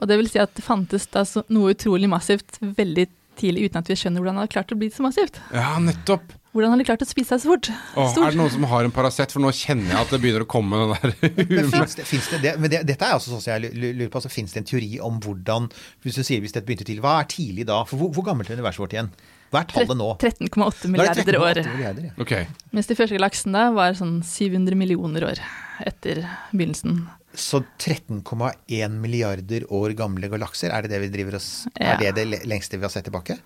Og 0.00 0.08
det 0.08 0.16
vil 0.20 0.30
si 0.32 0.40
at 0.40 0.54
det 0.56 0.64
fantes 0.64 1.04
da 1.12 1.24
noe 1.52 1.74
utrolig 1.74 2.08
massivt 2.08 2.56
veldig 2.60 3.06
tidlig, 3.36 3.68
uten 3.68 3.82
at 3.82 3.90
vi 3.92 3.96
skjønner 4.00 4.24
hvordan 4.24 4.38
det 4.38 4.44
hadde 4.46 4.54
klart 4.56 4.72
å 4.72 4.78
bli 4.80 4.88
så 4.92 5.04
massivt. 5.04 5.40
Ja, 5.52 5.74
nettopp. 5.84 6.32
Hvordan 6.56 6.72
har 6.72 6.80
de 6.80 6.84
klart 6.88 7.02
å 7.04 7.06
spise 7.08 7.34
seg 7.34 7.42
så 7.42 7.50
fort? 7.50 7.68
Åh, 8.00 8.14
er 8.16 8.32
det 8.32 8.38
noen 8.40 8.52
som 8.54 8.64
har 8.70 8.86
en 8.86 8.92
Paracet? 8.94 9.32
For 9.34 9.44
nå 9.44 9.50
kjenner 9.52 9.90
jeg 9.92 9.98
at 10.06 10.12
det 10.14 10.20
begynner 10.22 10.44
å 10.46 10.48
komme 10.48 10.78
den 10.80 10.94
der 10.94 11.34
Men 11.50 11.68
finnes 11.74 11.96
det, 11.98 12.06
finnes 12.08 12.28
det, 12.32 12.38
det, 12.40 12.52
men 12.62 12.72
det, 12.72 12.80
dette 12.88 13.04
er 13.04 13.18
altså 13.18 13.34
sånn 13.34 13.42
som 13.44 13.52
jeg 13.52 13.74
lurer 13.76 14.08
på, 14.08 14.22
altså 14.22 14.32
Fins 14.32 14.56
det 14.56 14.62
en 14.62 14.68
teori 14.70 14.88
om 15.04 15.18
hvordan 15.20 15.68
Hvis 16.06 16.16
du 16.16 16.22
sier 16.24 16.40
hvis 16.40 16.56
dette 16.56 16.64
begynte 16.64 16.86
tidlig, 16.88 17.04
hva 17.04 17.18
er 17.20 17.28
tidlig 17.28 17.66
da? 17.68 17.82
For 17.84 18.00
hvor, 18.00 18.08
hvor 18.16 18.24
gammelt 18.30 18.48
er 18.48 18.56
universet 18.56 18.86
vårt 18.86 18.96
igjen? 18.96 19.12
Hva 19.52 19.60
er 19.60 19.68
tallet 19.74 20.00
nå? 20.00 20.08
13,8 20.24 20.90
milliarder 20.94 21.20
er 21.20 21.28
milliarder 21.28 21.40
år. 21.44 21.76
milliarder, 21.76 22.08
ja. 22.08 22.16
okay. 22.24 22.48
Mens 22.74 22.88
de 22.88 22.96
første 22.98 23.20
galaksene 23.20 23.54
da 23.60 23.68
var 23.76 24.00
sånn 24.00 24.18
700 24.26 24.80
millioner 24.80 25.28
år 25.28 25.44
etter 25.84 26.24
begynnelsen. 26.50 27.04
Så 27.36 27.60
13,1 27.76 28.96
milliarder 28.96 29.68
år 29.76 29.92
gamle 29.98 30.32
galakser, 30.32 30.72
er 30.72 30.86
det 30.86 30.96
det 30.96 31.04
vi 31.04 31.12
driver 31.20 31.36
oss 31.36 31.50
Ja. 31.74 31.94
Er 31.94 32.00
det 32.00 32.16
det 32.16 32.46
lengste 32.48 32.80
vi 32.80 32.88
har 32.88 32.96
sett 32.96 33.06
tilbake? 33.10 33.36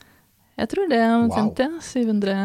Jeg 0.61 0.71
tror 0.71 0.91
det 0.93 1.01
er 1.03 1.17
omtrent 1.19 1.59
det. 1.59 1.73
700 1.83 2.37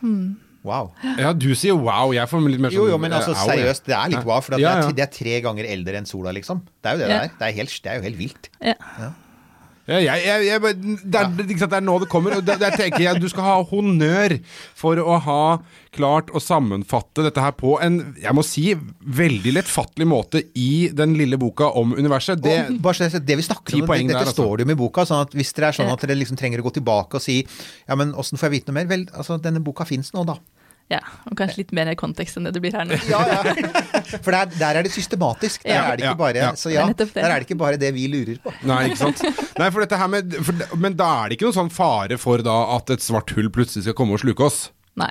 hmm. 0.00 0.34
Wow. 0.66 0.88
Ja, 1.14 1.30
du 1.30 1.52
sier 1.54 1.76
wow. 1.78 2.10
Jeg 2.10 2.26
får 2.26 2.42
litt 2.50 2.62
mer 2.62 2.72
sånn 2.74 2.80
Jo, 2.80 2.88
jo, 2.90 2.96
men 2.98 3.12
altså 3.14 3.36
eh, 3.36 3.42
seriøst, 3.52 3.84
det 3.86 3.94
er 3.94 4.10
litt 4.16 4.26
wow, 4.26 4.40
for 4.42 4.58
Ja, 4.58 4.72
det, 4.80 4.88
er, 4.88 4.96
det 4.98 5.04
er 5.04 5.12
tre 5.14 5.36
ganger 5.44 5.68
eldre 5.70 6.00
enn 6.00 6.08
sola, 6.10 6.32
liksom. 6.34 6.64
Det 6.82 6.90
er 6.90 6.96
jo 6.96 7.04
det 7.04 7.06
Ja. 7.06 7.20
det 7.20 7.28
er. 7.28 7.36
Det 7.38 7.46
er, 7.46 7.54
helt, 7.60 7.76
det 7.84 7.92
er 7.92 8.00
jo 8.00 8.06
helt 8.08 8.18
vilt. 8.18 8.50
Ja. 8.58 9.12
Ja, 9.86 10.00
jeg, 10.02 10.22
jeg, 10.26 10.46
jeg, 10.48 10.60
det, 11.06 11.20
er, 11.20 11.44
ikke 11.46 11.60
sant, 11.62 11.70
det 11.70 11.78
er 11.78 11.84
nå 11.86 11.94
det 12.02 12.08
kommer. 12.10 12.34
Og 12.40 12.46
det, 12.46 12.56
det 12.58 12.72
tenker 12.74 13.04
jeg 13.04 13.20
Du 13.22 13.28
skal 13.30 13.46
ha 13.46 13.56
honnør 13.70 14.34
for 14.74 14.98
å 14.98 15.18
ha 15.22 15.42
klart 15.96 16.32
å 16.34 16.42
sammenfatte 16.42 17.24
dette 17.24 17.40
her 17.40 17.54
på 17.56 17.76
en 17.80 18.00
jeg 18.20 18.34
må 18.36 18.42
si, 18.44 18.66
veldig 18.76 19.54
lettfattelig 19.56 20.08
måte 20.10 20.42
i 20.58 20.88
den 20.96 21.14
lille 21.16 21.38
boka 21.40 21.70
om 21.78 21.94
universet. 21.96 22.42
Det, 22.42 22.56
og 22.66 22.82
bare 22.84 23.08
så 23.14 23.22
det 23.22 23.38
vi 23.38 23.46
snakker 23.46 23.78
om, 23.78 23.86
dette 23.86 24.10
der, 24.10 24.20
altså. 24.24 24.36
står 24.40 24.58
det 24.58 24.66
jo 24.66 24.74
i 24.74 24.80
boka. 24.82 25.06
sånn 25.08 25.24
at 25.28 25.38
Hvis 25.38 25.54
dere 25.56 25.70
er 25.70 25.78
sånn 25.78 25.94
at 25.94 26.02
dere 26.02 26.18
liksom 26.18 26.40
trenger 26.40 26.60
å 26.60 26.66
gå 26.66 26.76
tilbake 26.80 27.20
og 27.20 27.24
si 27.24 27.38
Ja, 27.86 27.96
men 27.96 28.12
åssen 28.18 28.40
får 28.40 28.50
jeg 28.50 28.58
vite 28.58 28.72
noe 28.72 28.80
mer? 28.80 28.90
Vel, 28.90 29.06
altså, 29.14 29.38
denne 29.42 29.62
boka 29.64 29.86
fins 29.88 30.12
nå, 30.16 30.26
da. 30.28 30.36
Ja. 30.92 31.00
Og 31.26 31.34
kanskje 31.38 31.64
litt 31.64 31.72
mer 31.74 31.90
kontekst 31.98 32.38
enn 32.38 32.46
det 32.46 32.52
det 32.54 32.62
blir 32.62 32.76
her 32.76 32.86
nå. 32.86 32.98
Ja, 33.10 33.20
ja. 33.26 33.40
For 34.22 34.30
der, 34.30 34.52
der 34.54 34.78
er 34.80 34.86
det 34.86 34.92
systematisk. 34.94 35.64
Der 35.66 35.74
Ja. 35.74 35.84
er 35.92 35.98
det 35.98 36.06
ikke 36.06 36.20
bare 36.20 36.42
ja. 36.44 36.50
Så 36.54 36.70
ja, 36.70 36.86
Det 36.86 37.08
er 37.08 37.14
der 37.16 37.30
er 37.30 37.40
det 37.40 37.48
ikke 37.48 37.58
bare 37.58 37.80
det 37.80 37.90
vi 37.96 38.06
lurer 38.12 38.38
på. 38.42 38.52
Nei, 38.68 38.84
ikke 38.90 39.00
sant? 39.00 39.24
Nei, 39.58 39.70
for 39.74 39.82
dette 39.82 39.98
her 39.98 40.10
med, 40.12 40.36
for, 40.46 40.76
men 40.78 40.94
da 40.98 41.08
er 41.24 41.28
det 41.32 41.38
ikke 41.38 41.48
noen 41.48 41.58
sånn 41.58 41.72
fare 41.74 42.18
for 42.22 42.44
da 42.46 42.54
at 42.76 42.92
et 42.94 43.02
svart 43.02 43.34
hull 43.34 43.50
plutselig 43.50 43.88
skal 43.88 43.96
komme 43.98 44.14
og 44.14 44.22
sluke 44.22 44.46
oss? 44.46 44.68
Nei. 45.00 45.10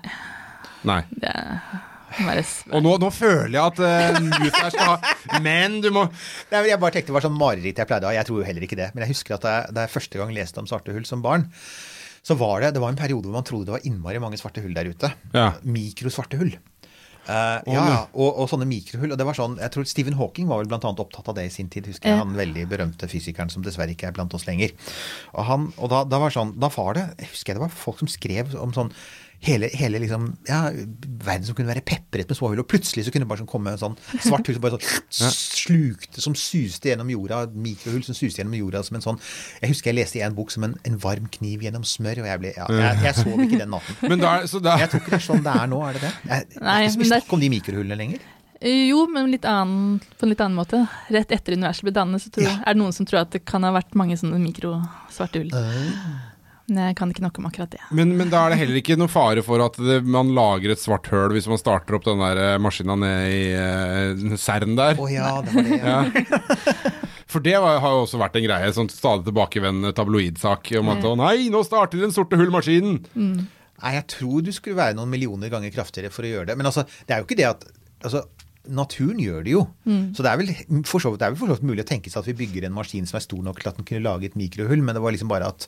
Nei. 0.86 1.02
Det 1.12 1.34
er 1.34 2.40
Og 2.72 2.80
nå, 2.86 2.94
nå 3.02 3.10
føler 3.12 3.58
jeg 3.58 3.64
at 3.66 3.80
uh, 3.84 4.20
Youth 4.46 4.60
her 4.62 4.72
skal 4.72 4.94
ha 4.94 5.40
Men 5.44 5.82
du 5.84 5.90
må 5.92 6.06
Nei, 6.08 6.62
men 6.62 6.70
jeg 6.70 6.80
bare 6.80 6.96
tenkte 6.96 7.12
Det 7.12 7.18
var 7.18 7.26
sånn 7.26 7.36
mareritt 7.36 7.82
jeg 7.82 7.90
pleide 7.90 8.08
å 8.08 8.12
ha. 8.14 8.16
Jeg 8.16 8.30
tror 8.30 8.40
jo 8.40 8.48
heller 8.48 8.64
ikke 8.68 8.78
det. 8.80 8.88
Men 8.96 9.04
jeg 9.04 9.12
husker 9.16 9.36
at 9.36 9.44
da 9.44 9.56
jeg, 9.58 9.76
da 9.76 9.84
jeg 9.84 9.94
første 9.98 10.22
gang 10.22 10.32
leste 10.38 10.62
om 10.62 10.70
svarte 10.70 10.96
hull 10.96 11.08
som 11.10 11.26
barn, 11.26 11.50
så 12.26 12.38
var 12.40 12.64
det, 12.64 12.74
det 12.76 12.82
var 12.82 12.94
en 12.94 13.00
periode 13.00 13.28
hvor 13.28 13.38
man 13.38 13.46
trodde 13.46 13.70
det 13.70 13.76
var 13.76 13.86
innmari 13.86 14.22
mange 14.24 14.40
svarte 14.42 14.64
hull 14.64 14.74
der 14.74 14.90
ute. 14.90 15.12
Ja. 15.36 15.52
Mikrosvarte 15.62 16.40
hull. 16.42 16.56
Uh, 17.26 17.58
ja, 17.74 17.84
og, 18.14 18.38
og 18.38 18.50
sånne 18.52 18.68
mikrohull. 18.70 19.14
Og 19.14 19.18
det 19.18 19.26
var 19.26 19.38
sånn, 19.38 19.58
jeg 19.62 19.74
tror 19.74 19.88
Stephen 19.90 20.18
Hawking 20.20 20.50
var 20.50 20.62
vel 20.62 20.70
blant 20.70 20.86
annet 20.86 21.02
opptatt 21.02 21.32
av 21.32 21.38
det 21.40 21.48
i 21.50 21.54
sin 21.54 21.72
tid. 21.74 21.88
husker 21.90 22.12
jeg, 22.12 22.22
Han 22.22 22.38
veldig 22.38 22.68
berømte 22.70 23.10
fysikeren 23.10 23.50
som 23.54 23.66
dessverre 23.66 23.96
ikke 23.96 24.12
er 24.12 24.18
blant 24.18 24.34
oss 24.38 24.46
lenger. 24.50 24.76
Og, 25.34 25.44
han, 25.50 25.70
og 25.78 25.90
da, 25.94 26.04
da 26.10 26.22
var 26.22 26.34
sånn, 26.34 26.54
da 26.62 26.70
var 26.74 26.98
det 26.98 27.08
jeg 27.24 27.32
husker 27.34 27.54
jeg 27.54 27.60
det 27.60 27.66
var 27.66 27.78
folk 27.86 28.04
som 28.04 28.12
skrev 28.12 28.54
om 28.62 28.76
sånn 28.78 28.94
hele, 29.44 29.70
hele 29.74 30.00
liksom, 30.00 30.30
ja, 30.48 30.70
verden 30.72 31.46
som 31.46 31.56
kunne 31.58 31.68
være 31.70 31.84
pepret 31.86 32.30
med 32.30 32.38
små 32.38 32.50
hull, 32.52 32.60
og 32.64 32.68
plutselig 32.72 33.06
så 33.06 33.12
kunne 33.14 33.26
det 33.26 33.30
bare 33.30 33.42
sånn 33.44 33.50
komme 33.52 33.74
en 33.76 33.82
sånn 33.82 33.98
svart 34.24 34.48
hull 34.48 34.56
som 34.58 34.64
bare 34.64 34.80
sånn 34.80 35.34
slukte, 35.36 36.22
som 36.24 36.36
suste 36.40 36.90
gjennom 36.92 37.10
jorda, 37.14 37.44
mikrohull 37.52 38.04
som 38.08 38.16
suste 38.18 38.42
gjennom 38.42 38.56
jorda 38.58 38.84
som 38.88 38.96
en 39.00 39.06
sånn 39.06 39.20
Jeg 39.62 39.74
husker 39.74 39.92
jeg 39.92 40.00
leste 40.00 40.20
i 40.20 40.24
en 40.26 40.36
bok 40.38 40.54
som 40.54 40.64
en, 40.70 40.78
en 40.88 40.98
varm 41.02 41.28
kniv 41.32 41.66
gjennom 41.68 41.84
smør, 41.86 42.24
og 42.24 42.30
jeg 42.32 42.42
ble 42.46 42.54
ja, 42.56 42.70
jeg, 42.70 43.04
jeg 43.10 43.20
sov 43.24 43.44
ikke 43.46 43.62
den 43.64 43.74
natten. 43.76 44.00
Men 44.10 44.24
der... 44.24 44.48
så 44.50 44.62
da 44.64 44.78
Jeg 44.82 44.90
tror 44.94 45.04
ikke 45.04 45.14
det 45.16 45.20
er 45.22 45.28
sånn 45.28 45.44
det 45.46 45.58
er 45.62 45.68
nå, 45.72 45.82
er 45.90 46.00
det 46.00 46.06
det? 46.08 46.14
Jeg, 46.30 46.48
det 46.56 46.64
Nei, 46.64 46.80
er 46.80 46.90
ikke 46.90 47.04
det- 47.04 47.12
snakk 47.12 47.36
om 47.38 47.44
de 47.46 47.52
mikrohullene 47.58 48.00
lenger. 48.00 48.32
Jo, 48.66 49.02
men 49.12 49.28
litt 49.30 49.44
annen, 49.46 49.98
på 50.18 50.26
en 50.26 50.32
litt 50.32 50.40
annen 50.42 50.56
måte. 50.58 50.80
Rett 51.14 51.30
etter 51.36 51.54
universet 51.60 51.84
ble 51.86 51.92
dannet, 51.94 52.24
så 52.24 52.32
tror, 52.34 52.48
Ja. 52.48 52.54
er 52.64 52.74
det 52.74 52.80
noen 52.80 52.94
som 52.96 53.06
tror 53.06 53.20
at 53.26 53.34
det 53.36 53.44
kan 53.46 53.62
ha 53.68 53.70
vært 53.76 53.94
mange 54.00 54.16
sånne 54.18 54.40
mikrosvarte 54.42 55.44
hull. 55.44 55.52
Men 56.66 56.88
jeg 56.90 56.96
kan 56.98 57.12
ikke 57.14 57.22
noe 57.22 57.38
om 57.38 57.48
akkurat 57.50 57.74
det. 57.76 57.82
Men, 57.94 58.16
men 58.18 58.32
da 58.32 58.42
er 58.46 58.54
det 58.54 58.60
heller 58.64 58.80
ikke 58.80 58.98
noe 58.98 59.12
fare 59.12 59.44
for 59.46 59.62
at 59.62 59.78
det, 59.78 60.00
man 60.02 60.32
lager 60.34 60.74
et 60.74 60.82
svart 60.82 61.10
høl 61.14 61.36
hvis 61.36 61.50
man 61.52 61.62
starter 61.62 61.98
opp 61.98 62.08
den 62.08 62.24
der 62.24 62.42
eh, 62.42 62.56
maskina 62.62 62.96
ned 62.98 63.34
i 63.36 63.44
uh, 63.54 64.38
Cern 64.42 64.74
der. 64.80 64.98
Å 64.98 65.10
ja, 65.12 65.34
det 65.46 65.54
var 65.54 65.68
det. 65.70 65.82
Ja. 65.84 66.94
For 67.36 67.44
det 67.44 67.58
var, 67.60 67.82
har 67.84 67.94
jo 67.94 68.06
også 68.06 68.22
vært 68.22 68.38
en 68.40 68.48
greie, 68.48 68.72
sånn 68.74 68.90
stadig 68.90 69.28
tilbakevendende 69.28 69.94
tabloidsak 69.98 70.72
om 70.80 70.90
at 70.94 71.06
å 71.06 71.14
nei, 71.20 71.50
nå 71.54 71.62
starter 71.68 72.02
den 72.02 72.14
sorte 72.16 72.40
hull-maskinen. 72.40 73.02
Nei, 73.14 73.92
jeg 73.98 74.06
tror 74.14 74.46
du 74.46 74.54
skulle 74.56 74.80
være 74.80 74.96
noen 74.98 75.12
millioner 75.12 75.52
ganger 75.52 75.74
kraftigere 75.74 76.14
for 76.14 76.26
å 76.26 76.32
gjøre 76.32 76.50
det. 76.52 76.58
Men 76.58 76.70
altså, 76.70 76.86
det 77.06 77.16
er 77.16 77.22
jo 77.22 77.28
ikke 77.28 77.40
det 77.42 77.50
at 77.50 77.68
altså, 78.06 78.24
Naturen 78.66 79.20
gjør 79.22 79.44
det 79.46 79.52
jo. 79.54 79.60
Så 80.18 80.24
det 80.26 80.32
er 80.32 80.40
vel 80.40 80.48
for 80.90 81.04
så 81.04 81.12
det 81.14 81.28
er 81.28 81.34
vel 81.36 81.38
for 81.38 81.52
så 81.52 81.58
vidt 81.60 81.68
mulig 81.70 81.84
å 81.84 81.90
tenke 81.90 82.10
seg 82.10 82.24
at 82.24 82.30
vi 82.32 82.40
bygger 82.40 82.66
en 82.66 82.74
maskin 82.74 83.06
som 83.06 83.20
er 83.20 83.26
stor 83.26 83.44
nok 83.46 83.60
til 83.62 83.70
at 83.70 83.78
den 83.78 83.86
kunne 83.86 84.02
lage 84.02 84.26
et 84.30 84.40
mikrohull, 84.40 84.82
men 84.82 84.98
det 84.98 85.04
var 85.04 85.14
liksom 85.14 85.30
bare 85.30 85.52
at 85.54 85.68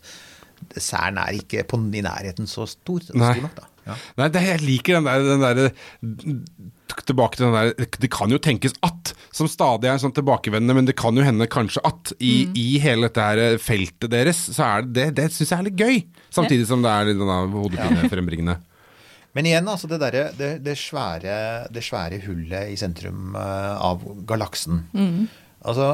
Cern 0.81 1.17
er 1.21 1.37
ikke 1.39 1.63
på, 1.69 1.79
i 1.93 2.01
nærheten 2.05 2.47
så 2.49 2.65
stor, 2.67 3.01
Nei. 3.13 3.33
stor 3.33 3.43
nok, 3.47 3.55
da. 3.59 3.67
Ja. 3.87 3.95
Nei, 4.19 4.27
det, 4.35 4.41
jeg 4.43 4.61
liker 4.67 4.97
den 4.97 5.05
der, 5.07 5.21
den 5.23 5.43
der 5.45 5.69
Tilbake 7.07 7.37
til 7.37 7.45
den 7.47 7.53
der 7.55 7.87
Det 8.01 8.09
kan 8.11 8.31
jo 8.31 8.39
tenkes 8.41 8.73
at 8.83 9.13
som 9.35 9.47
stadig 9.51 9.87
er 9.91 9.99
sånn 10.01 10.11
tilbakevendende, 10.15 10.73
men 10.75 10.87
det 10.87 10.95
kan 10.99 11.15
jo 11.15 11.23
hende 11.23 11.45
kanskje 11.51 11.83
at 11.87 12.11
i, 12.17 12.47
Mm. 12.47 12.55
i 12.57 12.65
hele 12.81 13.07
dette 13.07 13.21
her 13.21 13.37
eh, 13.43 13.57
feltet 13.61 14.09
deres, 14.11 14.39
så 14.55 14.63
er 14.65 14.81
det 14.87 14.93
det, 14.95 15.05
det 15.19 15.27
syns 15.35 15.51
jeg 15.51 15.59
er 15.59 15.67
litt 15.67 15.77
gøy. 15.83 15.99
Samtidig 16.33 16.65
som 16.67 16.81
det 16.83 16.89
er 16.91 17.05
litt 17.11 17.19
sånn 17.21 17.53
hodepine 17.53 18.07
frembringende. 18.11 18.57
Men 19.37 19.45
igjen, 19.51 19.67
altså 19.69 19.87
det, 19.91 19.99
derre- 20.01 20.31
det, 20.39 20.49
det, 20.65 20.73
svære, 20.81 21.37
det 21.71 21.83
svære 21.85 22.17
hullet 22.25 22.71
i 22.73 22.79
sentrum 22.81 23.35
eh, 23.37 23.75
av 23.77 24.01
galaksen. 24.25 24.81
Altså, 25.61 25.91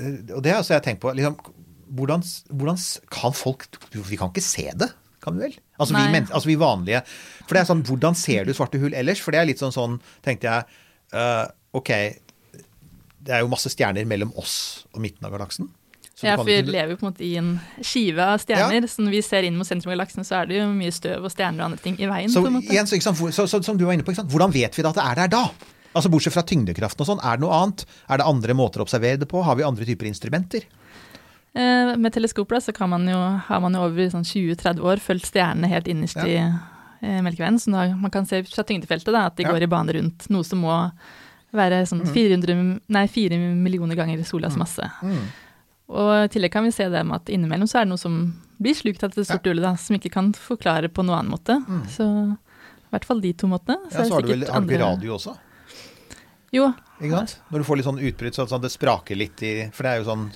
eh, 0.00 0.16
og 0.32 0.40
det 0.46 0.54
har 0.54 0.62
altså 0.62 0.78
jeg 0.78 0.86
tenkt 0.86 1.02
på. 1.04 1.12
Liksom, 1.18 1.36
hvordan, 1.86 2.22
hvordan 2.50 2.78
kan 3.12 3.34
folk 3.36 3.68
Vi 3.92 4.18
kan 4.18 4.32
ikke 4.32 4.44
se 4.44 4.70
det, 4.74 4.90
kan 5.22 5.36
vi 5.36 5.46
vel? 5.46 5.56
Altså 5.78 5.94
vi, 5.96 6.04
men, 6.12 6.28
altså 6.30 6.48
vi 6.48 6.58
vanlige. 6.60 7.02
For 7.46 7.54
det 7.54 7.62
er 7.62 7.70
sånn, 7.70 7.84
hvordan 7.86 8.18
ser 8.18 8.46
du 8.46 8.54
svarte 8.56 8.80
hull 8.82 8.94
ellers? 8.96 9.22
For 9.22 9.34
det 9.34 9.42
er 9.42 9.50
litt 9.50 9.62
sånn 9.62 9.74
sånn, 9.74 9.98
tenkte 10.24 10.50
jeg 10.50 10.66
uh, 11.16 11.46
Ok, 11.76 11.90
det 13.26 13.34
er 13.34 13.42
jo 13.42 13.50
masse 13.52 13.68
stjerner 13.72 14.06
mellom 14.08 14.30
oss 14.40 14.86
og 14.94 15.02
midten 15.04 15.26
av 15.26 15.34
galaksen. 15.34 15.68
Ja, 16.24 16.38
for 16.38 16.48
vi 16.48 16.56
lever 16.64 16.94
jo 16.94 16.96
på 16.96 17.04
en 17.04 17.10
måte 17.10 17.24
i 17.26 17.34
en 17.36 17.48
skive 17.84 18.24
av 18.24 18.40
stjerner. 18.40 18.86
Så 18.88 19.04
når 19.04 19.18
vi 19.18 19.22
ser 19.26 19.44
inn 19.44 19.58
mot 19.58 19.68
sentrum 19.68 19.92
av 19.92 19.98
galaksen, 19.98 20.24
så 20.24 20.38
er 20.38 20.48
det 20.48 20.60
jo 20.62 20.68
mye 20.72 20.94
støv 20.94 21.26
og 21.28 21.32
stjerner 21.34 21.60
og 21.60 21.66
andre 21.66 21.82
ting 21.84 21.98
i 22.00 22.08
veien. 22.08 22.32
Så, 22.32 22.40
på 22.40 22.48
en 22.48 22.56
måte. 22.56 22.72
igjen, 22.72 22.88
så, 22.88 22.96
så, 23.12 23.44
så, 23.44 23.60
som 23.66 23.76
du 23.76 23.84
var 23.84 23.98
inne 23.98 24.06
på, 24.06 24.14
hvordan 24.32 24.54
vet 24.54 24.78
vi 24.78 24.86
da 24.86 24.94
at 24.94 25.00
det 25.00 25.04
er 25.04 25.20
der 25.20 25.34
da? 25.36 25.42
Altså 25.96 26.12
Bortsett 26.12 26.32
fra 26.32 26.44
tyngdekraften 26.44 27.04
og 27.04 27.10
sånn, 27.10 27.20
er 27.24 27.36
det 27.36 27.44
noe 27.44 27.60
annet? 27.60 27.84
Er 28.08 28.20
det 28.20 28.28
andre 28.28 28.56
måter 28.56 28.80
å 28.80 28.86
observere 28.88 29.20
det 29.20 29.28
på? 29.28 29.44
Har 29.44 29.58
vi 29.60 29.64
andre 29.68 29.88
typer 29.88 30.08
instrumenter? 30.08 30.64
Eh, 31.56 31.96
med 31.96 32.12
teleskop 32.12 32.50
da, 32.52 32.60
så 32.60 32.72
kan 32.76 32.90
man 32.92 33.06
jo, 33.08 33.16
har 33.48 33.60
man 33.64 33.76
jo 33.76 33.84
over 33.86 34.10
sånn 34.12 34.26
20-30 34.28 34.82
år 34.84 35.00
fulgt 35.00 35.30
stjernene 35.30 35.70
helt 35.70 35.86
innerst 35.88 36.18
i 36.28 36.34
eh, 36.36 37.20
Melkeveien. 37.24 37.56
Så 37.62 37.72
da, 37.72 37.86
man 37.96 38.12
kan 38.12 38.28
se 38.28 38.42
fra 38.44 38.64
tyngdefeltet 38.66 39.14
da, 39.14 39.26
at 39.30 39.38
de 39.38 39.46
Ja. 39.46 39.54
Går 39.54 39.64
i 39.64 39.70
bane 39.72 39.94
rundt, 39.96 40.28
noe 40.28 40.44
som 40.44 40.60
må 40.66 40.74
være 41.56 41.78
sånn 41.88 42.02
400, 42.12 42.80
nei, 42.92 43.06
4 43.08 43.38
millioner 43.40 43.96
ganger 43.96 44.20
solas 44.28 44.58
masse. 44.60 44.84
Mm. 45.00 45.22
Og 45.96 46.10
i 46.26 46.28
tillegg 46.34 46.52
kan 46.52 46.66
vi 46.66 46.74
se 46.74 46.90
det 46.92 47.04
med 47.06 47.22
at 47.22 47.32
innimellom 47.32 47.70
så 47.70 47.80
er 47.80 47.86
det 47.86 47.94
noe 47.94 48.02
som 48.02 48.18
blir 48.60 48.76
slukt 48.76 49.04
av 49.06 49.14
det 49.14 49.24
sorte 49.28 49.48
hullet, 49.48 49.64
da, 49.64 49.76
som 49.80 49.96
ikke 49.96 50.12
kan 50.12 50.32
forklare 50.36 50.90
på 50.92 51.04
noen 51.06 51.22
annen 51.22 51.32
måte. 51.32 51.56
Så 51.92 52.04
i 52.04 52.92
hvert 52.92 53.08
fall 53.08 53.22
de 53.24 53.32
to 53.32 53.48
måtene. 53.48 53.78
Så, 53.88 54.02
Ja, 54.02 54.04
så 54.04 54.18
har 54.18 54.26
du 54.26 54.28
det 54.28 54.38
vel 54.40 54.52
har 54.52 54.66
du 54.66 54.76
radio 54.82 55.16
også? 55.16 55.36
Jo, 56.54 56.70
Ikke 57.00 57.12
sant? 57.12 57.38
Når 57.52 57.62
du 57.62 57.64
får 57.68 57.76
litt 57.76 57.88
sånn 57.88 58.04
utbrudd, 58.08 58.34
så 58.36 58.46
sånn, 58.48 58.62
det 58.62 58.72
spraker 58.72 59.18
litt 59.18 59.42
i 59.44 59.52
For 59.74 59.84
det 59.84 59.90
er 59.90 59.98
jo 60.00 60.06
sånn 60.08 60.30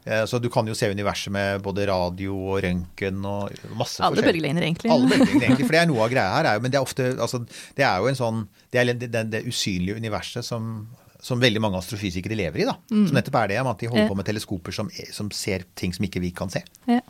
Så 0.00 0.38
du 0.40 0.48
kan 0.52 0.64
jo 0.64 0.74
se 0.74 0.88
universet 0.88 1.32
med 1.34 1.60
både 1.64 1.84
radio 1.90 2.32
og 2.54 2.62
røntgen 2.64 3.24
og 3.28 3.74
masse 3.76 4.00
alle 4.00 4.24
bølgelengder 4.24 4.64
egentlig. 4.64 4.88
Alle 4.92 5.10
bølgelengder, 5.10 5.44
egentlig. 5.50 5.66
For 5.68 5.76
det 5.76 5.82
er 5.82 5.90
noe 5.90 6.06
av 6.06 6.14
greia 6.14 6.30
her. 6.38 6.48
Er 6.54 6.62
men 6.64 6.72
det 6.72 6.80
er 6.80 6.86
ofte 6.86 7.10
altså, 7.20 7.42
Det 7.76 7.84
er 7.84 8.00
jo 8.00 8.08
en 8.08 8.18
sånn 8.18 8.40
Det 8.72 8.80
er 8.80 8.88
det, 8.94 9.10
det, 9.12 9.24
det 9.34 9.42
usynlige 9.44 10.00
universet 10.00 10.46
som, 10.46 10.88
som 11.22 11.40
veldig 11.40 11.60
mange 11.60 11.76
astrofysikere 11.78 12.36
lever 12.38 12.62
i. 12.62 12.64
da. 12.64 12.74
Mm. 12.90 13.06
Som 13.08 13.16
nettopp 13.18 13.34
er 13.42 13.48
det, 13.52 13.58
med 13.62 13.70
at 13.74 13.78
de 13.82 13.86
holder 13.90 14.02
Ja. 14.06 14.08
på 14.08 14.16
med 14.16 14.24
teleskoper 14.24 14.72
som, 14.72 14.88
som 15.12 15.30
ser 15.30 15.64
ting 15.76 15.92
som 15.92 16.04
ikke 16.06 16.20
vi 16.20 16.30
kan 16.32 16.48
se. 16.48 16.62
Ja. 16.88 17.00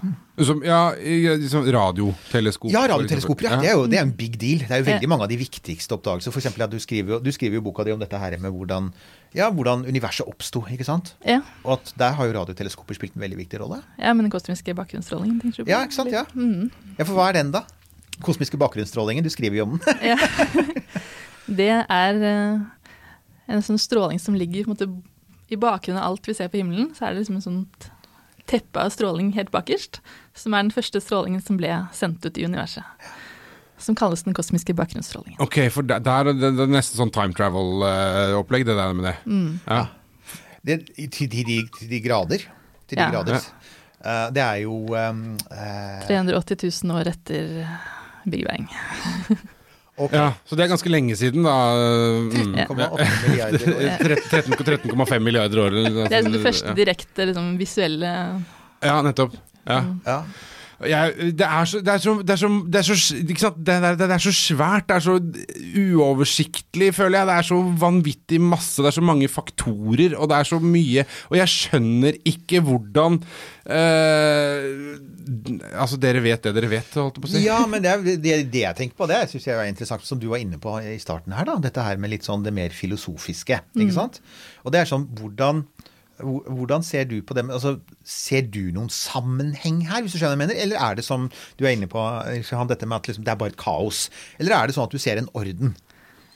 Som, 0.43 0.63
ja, 0.67 0.93
liksom 0.99 1.65
radioteleskoper? 1.71 2.73
Ja, 2.75 2.87
radioteleskoper. 2.91 3.45
Ja. 3.47 3.61
Det, 3.61 3.69
er 3.71 3.77
jo, 3.79 3.87
det 3.87 3.99
er 4.01 4.03
en 4.09 4.13
big 4.19 4.39
deal. 4.41 4.59
Det 4.67 4.71
er 4.71 4.83
jo 4.83 4.89
veldig 4.91 5.07
Ja. 5.07 5.13
mange 5.13 5.23
av 5.23 5.29
de 5.31 5.37
viktigste 5.37 5.95
oppdagelser. 5.95 6.33
For 6.35 6.41
eksempel 6.43 6.63
at 6.67 6.71
du 6.71 6.79
skriver, 6.83 7.15
jo- 7.17 7.21
du 7.21 7.31
skriver 7.33 7.55
jo 7.55 7.61
boka 7.63 7.85
di 7.85 7.93
om 7.93 8.01
dette 8.01 8.19
her 8.19 8.37
med 8.39 8.51
hvordan, 8.53 8.93
ja, 9.35 9.51
hvordan 9.51 9.87
universet 9.87 10.27
oppsto. 10.27 10.65
ikke 10.71 10.85
sant? 10.85 11.15
Ja. 11.25 11.41
Og 11.65 11.79
at 11.79 11.93
der 11.97 12.13
har 12.13 12.27
jo 12.27 12.33
radioteleskoper 12.41 12.95
spilt 12.95 13.15
en 13.17 13.23
veldig 13.23 13.39
viktig 13.47 13.61
rolle. 13.61 13.83
ja, 13.99 14.13
men 14.13 14.25
den 14.27 14.31
kosmiske 14.33 14.75
bakgrunnsstrålingen, 14.75 15.41
tenker 15.41 15.57
du 15.59 15.65
på? 15.65 15.69
Ja, 15.71 15.85
ikke 15.87 15.95
sant? 15.95 16.11
Ja. 16.11 16.25
ja, 16.99 17.05
For 17.05 17.15
hva 17.15 17.29
er 17.29 17.33
den, 17.35 17.53
da? 17.53 17.63
Kosmiske 18.21 18.59
bakgrunnsstrålingen. 18.59 19.23
Du 19.23 19.31
skriver 19.31 19.57
jo 19.57 19.63
om 19.65 19.79
den. 19.79 19.97
Ja. 20.03 20.17
Det 21.51 21.67
er 21.89 22.15
eh, 22.23 22.59
en 23.51 23.65
sånn 23.67 23.81
stråling 23.81 24.21
som 24.23 24.37
ligger 24.39 24.65
på 24.67 24.71
en 24.71 24.77
måte, 24.77 24.91
i 25.51 25.59
bakgrunnen 25.59 25.99
av 26.03 26.13
alt 26.13 26.29
vi 26.31 26.35
ser 26.39 26.51
på 26.53 26.61
himmelen. 26.61 26.93
Så 26.95 27.07
er 27.09 27.15
det 27.15 27.25
liksom 27.25 27.41
en 27.41 27.47
sånn 27.47 27.65
teppe 28.51 28.83
av 28.83 28.91
stråling 28.95 29.33
helt 29.37 29.51
bakerst, 29.55 30.01
som 30.35 30.55
er 30.55 30.65
den 30.65 30.73
første 30.75 31.03
strålingen 31.03 31.43
som 31.43 31.59
ble 31.59 31.73
sendt 31.95 32.25
ut 32.27 32.39
i 32.39 32.47
universet. 32.47 32.87
Som 33.81 33.97
kalles 33.97 34.23
den 34.27 34.35
kosmiske 34.37 34.75
bakgrunnsstrålingen. 34.77 35.39
Ok, 35.41 35.59
for 35.73 35.87
der, 35.87 36.03
der 36.05 36.31
det, 36.33 36.51
det 36.59 36.67
er 36.67 36.73
nesten 36.75 37.01
sånn 37.01 37.13
time 37.15 37.35
travel-opplegg, 37.37 38.67
det 38.69 38.77
der 38.77 38.97
med 38.97 39.09
det. 39.11 39.15
Mm. 39.25 39.53
Ja. 39.67 39.87
Det, 40.67 40.81
til, 41.15 41.31
de, 41.33 41.45
de, 41.49 41.61
til 41.79 41.89
de 41.95 42.01
grader. 42.05 42.45
Til 42.91 42.99
de 42.99 43.07
Ja. 43.07 43.11
grader. 43.15 43.41
Uh, 44.01 44.27
det 44.33 44.41
er 44.43 44.59
jo 44.63 44.77
um, 44.97 45.25
uh, 45.53 46.05
380 46.09 46.85
000 46.85 46.97
år 46.97 47.09
etter 47.13 47.65
Big 48.29 48.45
Bang. 48.49 48.69
ok, 50.07 50.15
ja, 50.17 50.29
så 50.49 50.57
det 50.59 50.65
er 50.65 50.71
ganske 50.73 50.93
lenge 50.93 51.17
siden, 51.19 51.45
da. 51.47 51.57
Mm. 52.31 52.55
13,8 52.69 53.09
milliarder 53.27 53.75
år. 53.75 53.93
13 54.31 54.57
13,5 54.57 55.27
milliarder 55.27 55.63
år. 55.65 55.77
Det 56.09 56.19
er 56.21 56.31
det 56.31 56.43
første 56.45 56.75
direkte 56.79 57.29
liksom, 57.31 57.53
visuelle 57.61 58.15
Ja, 58.81 59.01
nettopp. 59.05 59.37
Ja. 59.69 59.83
Ja. 60.07 60.23
Jeg, 60.89 61.35
det, 61.37 61.45
er 61.45 61.65
så, 61.69 61.81
det, 61.85 61.93
er 61.93 62.01
så, 62.01 62.13
det, 62.25 62.33
er 62.33 62.39
så, 62.41 62.49
det, 62.65 62.79
er 62.81 62.87
så? 62.89 63.51
Det, 63.53 63.75
er, 63.75 63.97
det 64.01 64.07
er 64.15 64.23
så 64.25 64.33
svært, 64.33 64.87
det 64.89 64.95
er 64.97 65.05
så 65.05 65.17
uoversiktlig, 65.77 66.89
føler 66.97 67.19
jeg. 67.21 67.29
Det 67.29 67.35
er 67.37 67.49
så 67.51 67.59
vanvittig 67.83 68.39
masse, 68.41 68.81
det 68.81 68.89
er 68.89 68.97
så 68.97 69.05
mange 69.05 69.29
faktorer, 69.29 70.15
og 70.17 70.31
det 70.33 70.39
er 70.39 70.49
så 70.49 70.61
mye 70.63 71.05
Og 71.29 71.37
jeg 71.37 71.53
skjønner 71.53 72.17
ikke 72.33 72.63
hvordan 72.65 73.19
eh, 73.69 74.71
Altså, 75.77 75.99
dere 76.01 76.23
vet 76.25 76.47
det 76.49 76.55
dere 76.57 76.71
vet, 76.73 76.97
holdt 76.97 77.19
jeg 77.21 77.25
på 77.27 77.29
å 77.29 77.33
si. 77.35 77.43
Ja, 77.45 77.59
men 77.71 77.85
det, 77.85 77.93
er, 77.93 78.07
det, 78.25 78.39
det 78.51 78.65
jeg 78.65 78.79
tenker 78.81 78.99
på, 78.99 79.07
det 79.11 79.21
syns 79.31 79.47
jeg 79.47 79.59
er 79.61 79.69
interessant, 79.71 80.07
som 80.07 80.19
du 80.23 80.27
var 80.33 80.41
inne 80.43 80.59
på 80.63 80.73
i 80.81 80.97
starten 81.03 81.37
her, 81.37 81.47
da. 81.49 81.59
Dette 81.63 81.85
her 81.85 82.01
med 82.01 82.11
litt 82.15 82.27
sånn 82.27 82.43
det 82.47 82.55
mer 82.57 82.73
filosofiske, 82.75 83.61
ikke 83.77 83.95
sant. 83.95 84.19
Og 84.65 84.73
det 84.75 84.83
er 84.83 84.91
sånn 84.91 85.07
hvordan 85.21 85.63
hvor- 85.63 85.80
hvordan 86.23 86.83
ser 86.87 87.05
du 87.11 87.21
på 87.23 87.35
det? 87.35 87.45
Altså, 87.51 87.79
ser 88.05 88.43
du 88.53 88.71
noen 88.75 88.89
sammenheng 88.91 89.83
her, 89.89 90.03
hvis 90.03 90.13
du 90.13 90.19
skjønner 90.19 90.37
hva 90.37 90.39
jeg 90.39 90.49
mener? 90.49 90.63
Eller 90.63 90.77
er 90.81 90.95
det 91.01 91.05
som 91.05 91.29
du 91.59 91.65
er 91.67 91.75
inne 91.77 91.89
på, 91.91 92.01
dette 92.71 92.87
med 92.87 92.97
at 92.97 93.09
liksom, 93.11 93.25
det 93.25 93.33
er 93.33 93.41
bare 93.41 93.53
et 93.55 93.61
kaos? 93.61 94.09
Eller 94.39 94.57
er 94.57 94.67
det 94.71 94.75
sånn 94.77 94.89
at 94.89 94.95
du 94.95 94.99
ser 95.03 95.21
en 95.21 95.31
orden? 95.35 95.75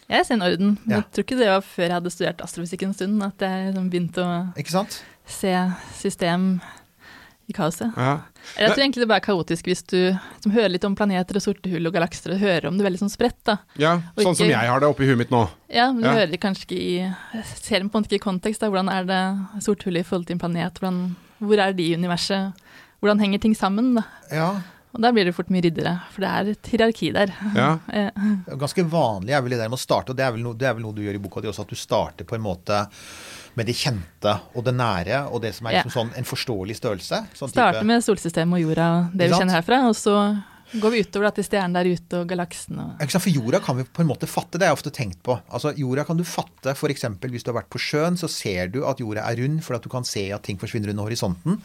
Jeg 0.08 0.26
ser 0.26 0.34
en 0.36 0.42
orden. 0.44 0.78
Men 0.84 0.90
Ja. 0.90 0.96
jeg 1.02 1.10
tror 1.12 1.24
ikke 1.24 1.38
det 1.40 1.48
var 1.48 1.60
før 1.64 1.82
jeg 1.88 1.92
hadde 1.96 2.10
studert 2.12 2.42
astrofysikk 2.44 2.82
en 2.82 2.94
stund, 2.94 3.22
at 3.22 3.38
jeg 3.40 3.66
liksom 3.72 3.90
begynte 3.90 4.24
å 4.24 4.86
se 5.26 5.54
system 5.96 6.60
i 7.48 7.52
kaoset. 7.52 7.92
Ja. 7.96 8.12
Jeg 8.56 8.70
tror 8.72 8.82
egentlig 8.84 9.02
det 9.04 9.08
bare 9.10 9.20
er 9.20 9.26
kaotisk 9.26 9.66
hvis 9.68 9.82
du 9.90 9.98
som 10.40 10.52
hører 10.54 10.72
litt 10.72 10.84
om 10.88 10.94
planeter 10.96 11.36
og 11.36 11.42
sorte 11.44 11.68
hull 11.72 11.86
og 11.90 11.92
galakser, 11.96 12.32
og 12.34 12.40
hører 12.40 12.68
om 12.70 12.78
det 12.78 12.86
veldig 12.86 13.02
sånn 13.02 13.12
spredt. 13.12 13.40
da. 13.44 13.58
ja, 13.80 13.94
Og 14.16 14.22
sånn 14.24 14.36
som 14.38 14.48
jeg 14.48 14.56
har 14.70 14.80
det 14.80 14.88
oppi 14.88 15.04
huet 15.08 15.18
mitt 15.20 15.30
nå. 15.34 15.42
Ja, 15.68 15.90
men 15.92 16.02
du 16.02 16.08
Ja. 16.08 16.14
hører 16.22 16.36
kanskje 16.40 16.64
ikke 16.66 16.80
i 16.80 17.42
Ser 17.44 17.80
på 17.80 17.84
en 17.84 17.90
måte 18.02 18.08
ikke 18.08 18.22
i 18.22 18.26
kontekst. 18.30 18.60
da, 18.60 18.68
Hvordan 18.70 18.88
er 18.92 19.04
det 19.04 19.62
sorte 19.64 19.84
hullet 19.84 20.00
i 20.00 20.08
forhold 20.08 20.26
til 20.26 20.34
en 20.36 20.44
planet? 20.44 20.78
Hvordan, 20.80 21.16
hvor 21.40 21.58
er 21.58 21.72
de 21.72 21.82
i 21.82 21.96
universet? 21.96 22.54
Hvordan 23.02 23.20
henger 23.20 23.40
ting 23.40 23.54
sammen? 23.54 23.94
da? 23.96 24.04
Ja. 24.32 24.60
Og 24.94 25.00
da 25.02 25.10
blir 25.10 25.24
det 25.26 25.34
fort 25.34 25.48
mye 25.50 25.60
ryddere, 25.60 26.00
for 26.12 26.20
det 26.22 26.30
er 26.30 26.50
et 26.52 26.62
hierarki 26.70 27.12
der. 27.12 27.26
Ja. 27.54 27.78
Ganske 28.56 28.84
vanlig 28.88 29.34
er 29.34 29.42
vel 29.42 29.50
det 29.50 29.58
der 29.58 29.68
med 29.68 29.76
å 29.76 29.82
starte, 29.82 30.10
og 30.10 30.16
det 30.16 30.22
er 30.24 30.30
vel, 30.36 30.40
noe, 30.46 30.54
det 30.54 30.68
er 30.68 30.74
vel 30.78 30.82
noe 30.86 30.94
du 30.94 31.02
gjør 31.02 31.16
i 31.18 31.18
boka 31.18 31.40
di 31.42 31.48
også, 31.50 31.62
at 31.66 31.68
du 31.68 31.74
starter 31.74 32.24
på 32.24 32.36
en 32.36 32.44
måte 32.46 32.86
med 33.58 33.68
det 33.70 33.76
kjente 33.78 34.32
og 34.54 34.64
det 34.66 34.74
nære, 34.74 35.24
og 35.30 35.42
det 35.44 35.54
som 35.56 35.68
er 35.68 35.78
liksom 35.78 35.94
sånn 35.94 36.10
en 36.18 36.26
forståelig 36.28 36.78
størrelse. 36.80 37.20
Sånn 37.38 37.52
Starte 37.52 37.80
type- 37.80 37.88
med 37.92 38.04
solsystemet 38.04 38.58
og 38.58 38.66
jorda 38.68 38.88
og 38.98 39.14
det 39.14 39.30
vi 39.30 39.38
kjenner 39.38 39.58
herfra, 39.60 39.80
og 39.88 39.96
så 39.98 40.16
går 40.80 40.90
vi 40.90 41.02
utover 41.04 41.28
da, 41.28 41.32
til 41.36 41.46
stjernen 41.46 41.76
der 41.76 41.90
ute 41.92 42.20
og 42.22 42.30
galaksen 42.30 42.80
og 42.80 43.04
For 43.12 43.30
jorda 43.30 43.60
kan 43.62 43.76
vi 43.78 43.84
på 43.84 44.02
en 44.02 44.10
måte 44.10 44.26
fatte, 44.30 44.58
det 44.58 44.66
har 44.66 44.74
jeg 44.74 44.80
ofte 44.80 44.94
tenkt 44.94 45.20
på. 45.22 45.36
Altså, 45.48 45.74
Jorda 45.76 46.04
kan 46.04 46.16
du 46.18 46.24
fatte 46.24 46.74
f.eks. 46.74 47.04
hvis 47.20 47.44
du 47.44 47.52
har 47.52 47.60
vært 47.62 47.70
på 47.70 47.78
sjøen, 47.82 48.18
så 48.18 48.28
ser 48.28 48.72
du 48.74 48.84
at 48.88 48.98
jorda 48.98 49.22
er 49.28 49.38
rund, 49.42 49.62
for 49.62 49.76
at 49.76 49.82
du 49.82 49.88
kan 49.92 50.04
se 50.04 50.30
at 50.32 50.42
ting 50.42 50.58
forsvinner 50.58 50.90
under 50.90 51.06
horisonten. 51.06 51.60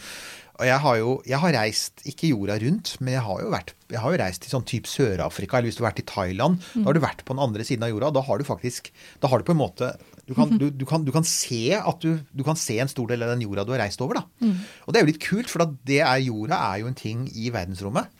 Og 0.60 0.68
jeg 0.68 0.80
har 0.84 0.96
jo 1.00 1.12
jeg 1.26 1.40
har 1.40 1.54
reist, 1.56 2.02
ikke 2.10 2.34
jorda 2.34 2.58
rundt, 2.60 2.98
men 3.00 3.16
jeg 3.16 3.24
har 3.24 3.44
jo 3.46 3.52
vært 3.54 3.74
jeg 3.90 4.02
har 4.04 4.14
jo 4.14 4.20
reist 4.22 4.44
til 4.44 4.52
sånn 4.52 4.68
type 4.68 4.90
Sør-Afrika, 4.92 5.58
eller 5.58 5.72
hvis 5.72 5.80
du 5.80 5.84
har 5.86 5.90
vært 5.94 6.04
i 6.04 6.10
Thailand. 6.10 6.60
Da 6.76 6.84
har 6.90 6.98
du 6.98 7.02
vært 7.02 7.24
på 7.26 7.34
den 7.34 7.42
andre 7.42 7.66
siden 7.66 7.88
av 7.88 7.94
jorda, 7.94 8.12
da 8.14 8.22
har 8.28 8.38
du 8.38 8.46
faktisk 8.46 8.92
Da 9.24 9.32
har 9.32 9.40
du 9.40 9.48
på 9.48 9.56
en 9.56 9.64
måte 9.64 9.94
Du 10.30 10.36
kan, 10.38 10.52
du, 10.62 10.68
du 10.70 10.86
kan, 10.86 11.02
du 11.08 11.10
kan 11.16 11.26
se 11.26 11.74
at 11.74 12.04
du, 12.06 12.20
du 12.38 12.44
kan 12.46 12.58
se 12.60 12.76
en 12.80 12.92
stor 12.92 13.10
del 13.10 13.26
av 13.26 13.32
den 13.34 13.42
jorda 13.48 13.64
du 13.66 13.72
har 13.74 13.82
reist 13.82 14.02
over, 14.06 14.20
da. 14.22 14.52
Og 14.86 14.94
det 14.94 15.00
er 15.00 15.06
jo 15.08 15.10
litt 15.10 15.24
kult, 15.24 15.50
for 15.50 15.66
det 15.90 16.04
er 16.06 16.22
jorda 16.22 16.60
er 16.70 16.84
jo 16.84 16.90
en 16.92 16.98
ting 17.00 17.26
i 17.34 17.50
verdensrommet. 17.56 18.12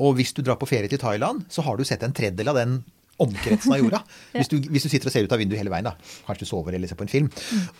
Og 0.00 0.14
hvis 0.16 0.30
du 0.36 0.40
drar 0.46 0.56
på 0.60 0.68
ferie 0.70 0.88
til 0.88 1.02
Thailand, 1.02 1.42
så 1.50 1.66
har 1.66 1.76
du 1.76 1.82
sett 1.84 2.06
en 2.06 2.14
tredjedel 2.14 2.48
av 2.54 2.60
den 2.62 2.78
omkretsen 3.24 3.74
av 3.74 3.82
jorda. 3.82 4.02
hvis, 4.36 4.50
du, 4.50 4.56
hvis 4.70 4.86
du 4.86 4.90
sitter 4.92 5.10
og 5.10 5.14
ser 5.14 5.26
ut 5.26 5.34
av 5.34 5.40
vinduet 5.42 5.60
hele 5.60 5.72
veien, 5.72 5.88
da. 5.88 5.94
Kanskje 6.26 6.46
du 6.46 6.50
sover 6.50 6.76
eller 6.76 6.90
ser 6.90 6.98
på 6.98 7.06
en 7.06 7.12
film. 7.12 7.30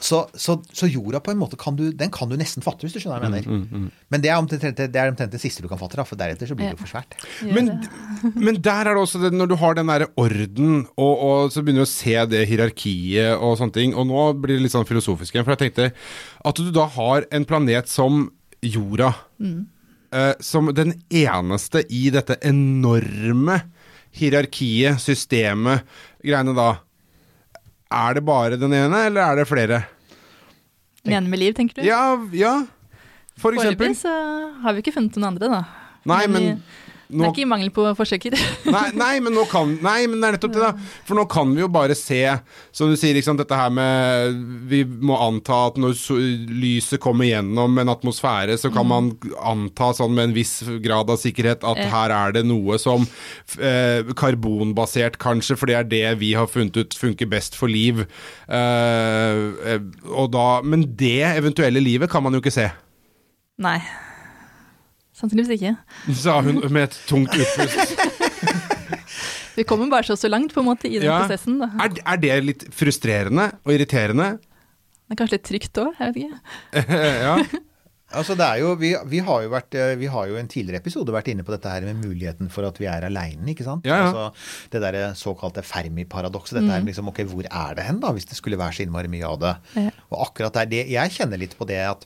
Så, 0.03 0.22
så, 0.35 0.59
så 0.76 0.88
jorda 0.90 1.22
på 1.24 1.35
en 1.35 1.40
måte 1.40 1.59
kan 1.61 1.79
du, 1.79 1.88
den 1.96 2.12
kan 2.14 2.31
du 2.31 2.37
nesten 2.40 2.64
fatte, 2.64 2.87
hvis 2.87 2.96
du 2.96 3.03
skjønner 3.03 3.22
hva 3.22 3.31
jeg 3.31 3.46
mener. 3.48 3.90
Men 4.12 4.24
det 4.24 4.33
er 4.33 4.40
omtrent 4.40 4.81
det, 4.81 4.88
er 4.90 5.12
omtrent 5.12 5.35
det 5.35 5.42
siste 5.42 5.64
du 5.64 5.68
kan 5.70 5.81
fatte, 5.81 5.98
da, 6.00 6.07
for 6.09 6.20
deretter 6.20 6.50
så 6.50 6.59
blir 6.59 6.70
det 6.70 6.76
jo 6.79 6.83
for 6.85 6.92
svært. 6.92 7.16
Men, 7.50 7.72
men 8.37 8.61
der 8.62 8.90
er 8.90 8.96
det 8.96 9.05
også 9.05 9.22
det, 9.24 9.33
når 9.37 9.53
du 9.53 9.57
har 9.61 9.79
den 9.79 9.90
derre 9.92 10.11
orden, 10.20 10.85
og, 10.96 11.14
og 11.14 11.55
så 11.55 11.64
begynner 11.64 11.85
du 11.85 11.88
å 11.88 11.92
se 11.92 12.16
det 12.31 12.44
hierarkiet 12.50 13.40
og 13.40 13.57
sånne 13.61 13.76
ting, 13.76 13.96
og 13.96 14.09
nå 14.11 14.26
blir 14.40 14.59
det 14.59 14.66
litt 14.66 14.74
sånn 14.74 14.88
filosofisk 14.88 15.35
igjen, 15.35 15.46
for 15.46 15.57
jeg 15.57 15.64
tenkte 15.66 15.90
at 16.50 16.61
du 16.61 16.70
da 16.74 16.87
har 16.96 17.26
en 17.35 17.46
planet 17.48 17.90
som 17.90 18.26
jorda, 18.64 19.12
eh, 19.40 20.33
som 20.40 20.70
den 20.74 20.94
eneste 21.09 21.85
i 21.88 22.09
dette 22.12 22.37
enorme 22.46 23.61
hierarkiet, 24.16 25.00
systemet, 25.02 25.86
greiene 26.24 26.54
da. 26.56 26.70
er 27.90 28.14
det 28.14 28.24
bare 28.26 28.58
den 28.61 28.72
ene, 28.74 29.06
eller 29.06 29.22
er 29.24 29.40
det 29.40 29.48
flere? 29.50 29.84
Den 31.04 31.16
ene 31.16 31.30
med 31.32 31.40
liv, 31.40 31.54
tenker 31.56 31.80
du? 31.80 31.86
Ja, 31.86 32.16
ja. 32.36 32.54
For 33.40 33.56
eksempel. 33.56 33.94
Foreløpig 33.94 33.96
så 34.02 34.14
har 34.62 34.76
vi 34.76 34.82
ikke 34.84 34.94
funnet 34.94 35.16
noen 35.16 35.30
andre, 35.32 35.48
da. 35.48 35.62
Nei, 36.11 36.24
men 36.32 36.62
vi- 37.11 37.18
det 37.18 37.26
er 37.26 37.32
ikke 37.34 37.42
i 37.44 37.48
mangel 37.50 37.70
på 37.74 37.84
forsøker. 37.98 38.36
Nei, 38.76 38.84
nei, 38.94 39.12
men 39.20 39.34
nå 39.34 39.42
kan 39.50 39.72
Nei, 39.82 40.06
men 40.06 40.20
det 40.22 40.28
er 40.28 40.36
nettopp 40.38 40.54
det, 40.54 40.62
da. 40.62 40.72
For 41.08 41.18
nå 41.18 41.24
kan 41.30 41.50
vi 41.56 41.61
jo 41.64 41.68
bare 41.72 41.96
se, 41.98 42.20
som 42.72 42.90
du 42.90 42.96
sier, 42.96 43.18
ikke 43.18 43.26
sant, 43.30 43.42
dette 43.42 43.56
her 43.58 43.70
med 43.74 44.38
Vi 44.70 44.84
må 44.86 45.16
anta 45.20 45.58
at 45.70 45.78
når 45.80 45.96
lyset 46.54 47.00
kommer 47.02 47.26
gjennom 47.28 47.78
en 47.82 47.90
atmosfære, 47.92 48.56
så 48.61 48.70
kan 48.74 48.86
man 48.88 49.11
anta 49.42 49.90
sånn 49.98 50.14
med 50.14 50.28
en 50.30 50.36
viss 50.36 50.56
grad 50.84 51.11
av 51.11 51.18
sikkerhet 51.20 51.66
at 51.66 51.80
her 51.90 52.14
er 52.14 52.32
det 52.38 52.44
noe 52.48 52.78
som 52.80 53.06
eh, 53.58 54.06
Karbonbasert, 54.16 55.18
kanskje, 55.22 55.56
for 55.58 55.70
det 55.70 55.76
er 55.80 55.88
det 55.90 56.04
vi 56.20 56.32
har 56.38 56.46
funnet 56.50 56.76
ut 56.80 56.94
funker 56.96 57.28
best 57.30 57.56
for 57.58 57.70
liv. 57.70 58.04
Eh, 58.48 59.40
eh, 59.74 59.80
og 60.11 60.30
da 60.34 60.61
Men 60.62 60.84
det 60.96 61.16
eventuelle 61.34 61.80
livet 61.82 62.11
kan 62.12 62.22
man 62.22 62.34
jo 62.36 62.40
ikke 62.42 62.54
se. 62.54 62.68
Nei. 63.61 63.78
Sannsynligvis 65.20 65.56
ikke. 65.60 65.74
Sa 66.16 66.38
hun 66.42 66.60
med 66.72 66.88
et 66.88 66.98
tungt 67.10 67.34
utpust. 67.36 67.94
Vi 69.58 69.64
kommer 69.68 69.90
bare 69.92 70.06
så 70.08 70.16
så 70.16 70.30
langt 70.30 70.54
på 70.54 70.62
en 70.62 70.68
måte 70.70 70.88
i 70.88 70.96
den 70.98 71.08
Ja. 71.10 71.20
prosessen. 71.24 71.58
da. 71.60 71.68
Er, 71.84 71.96
er 72.14 72.20
det 72.22 72.36
litt 72.46 72.62
frustrerende 72.72 73.50
og 73.66 73.74
irriterende? 73.74 74.38
Det 75.10 75.16
er 75.16 75.18
kanskje 75.24 75.36
litt 75.40 75.48
trygt 75.50 75.80
òg, 75.82 75.98
jeg 75.98 76.14
vet 76.14 76.22
ikke. 76.30 77.02
ja. 77.26 77.34
Altså 78.10 78.34
det 78.34 78.42
er 78.42 78.58
jo, 78.58 78.72
vi, 78.74 78.88
vi, 79.06 79.20
har 79.22 79.42
jo 79.44 79.50
vært, 79.52 79.74
eh, 79.78 79.92
vi 79.98 80.08
har 80.10 80.26
jo 80.26 80.38
en 80.40 80.48
tidligere 80.50 80.80
episode 80.82 81.12
vært 81.14 81.28
inne 81.30 81.44
på 81.46 81.52
dette 81.54 81.70
her 81.70 81.84
med 81.86 82.00
muligheten 82.02 82.48
for 82.50 82.66
at 82.66 82.78
vi 82.82 82.88
er 82.90 83.04
aleine, 83.06 83.44
ikke 83.52 83.66
sant. 83.66 83.86
Ja, 83.86 84.00
ja. 84.00 84.08
Altså, 84.08 84.66
det 84.72 84.80
derre 84.82 85.04
såkalte 85.18 85.62
Fermi-paradokset. 85.66 86.58
Dette 86.58 86.74
er 86.80 86.86
liksom 86.88 87.10
ok, 87.12 87.20
hvor 87.30 87.46
er 87.46 87.76
det 87.78 87.84
hen, 87.86 88.00
da, 88.02 88.10
hvis 88.16 88.26
det 88.26 88.38
skulle 88.38 88.58
være 88.58 88.74
så 88.80 88.82
innmari 88.86 89.10
mye 89.12 89.28
av 89.30 89.38
det. 89.44 89.52
Ja. 89.78 89.92
Og 90.10 90.24
akkurat 90.26 90.58
der, 90.58 90.70
det, 90.72 90.82
jeg 90.90 91.14
kjenner 91.20 91.38
litt 91.42 91.54
på 91.58 91.68
det 91.70 91.78
at 91.86 92.02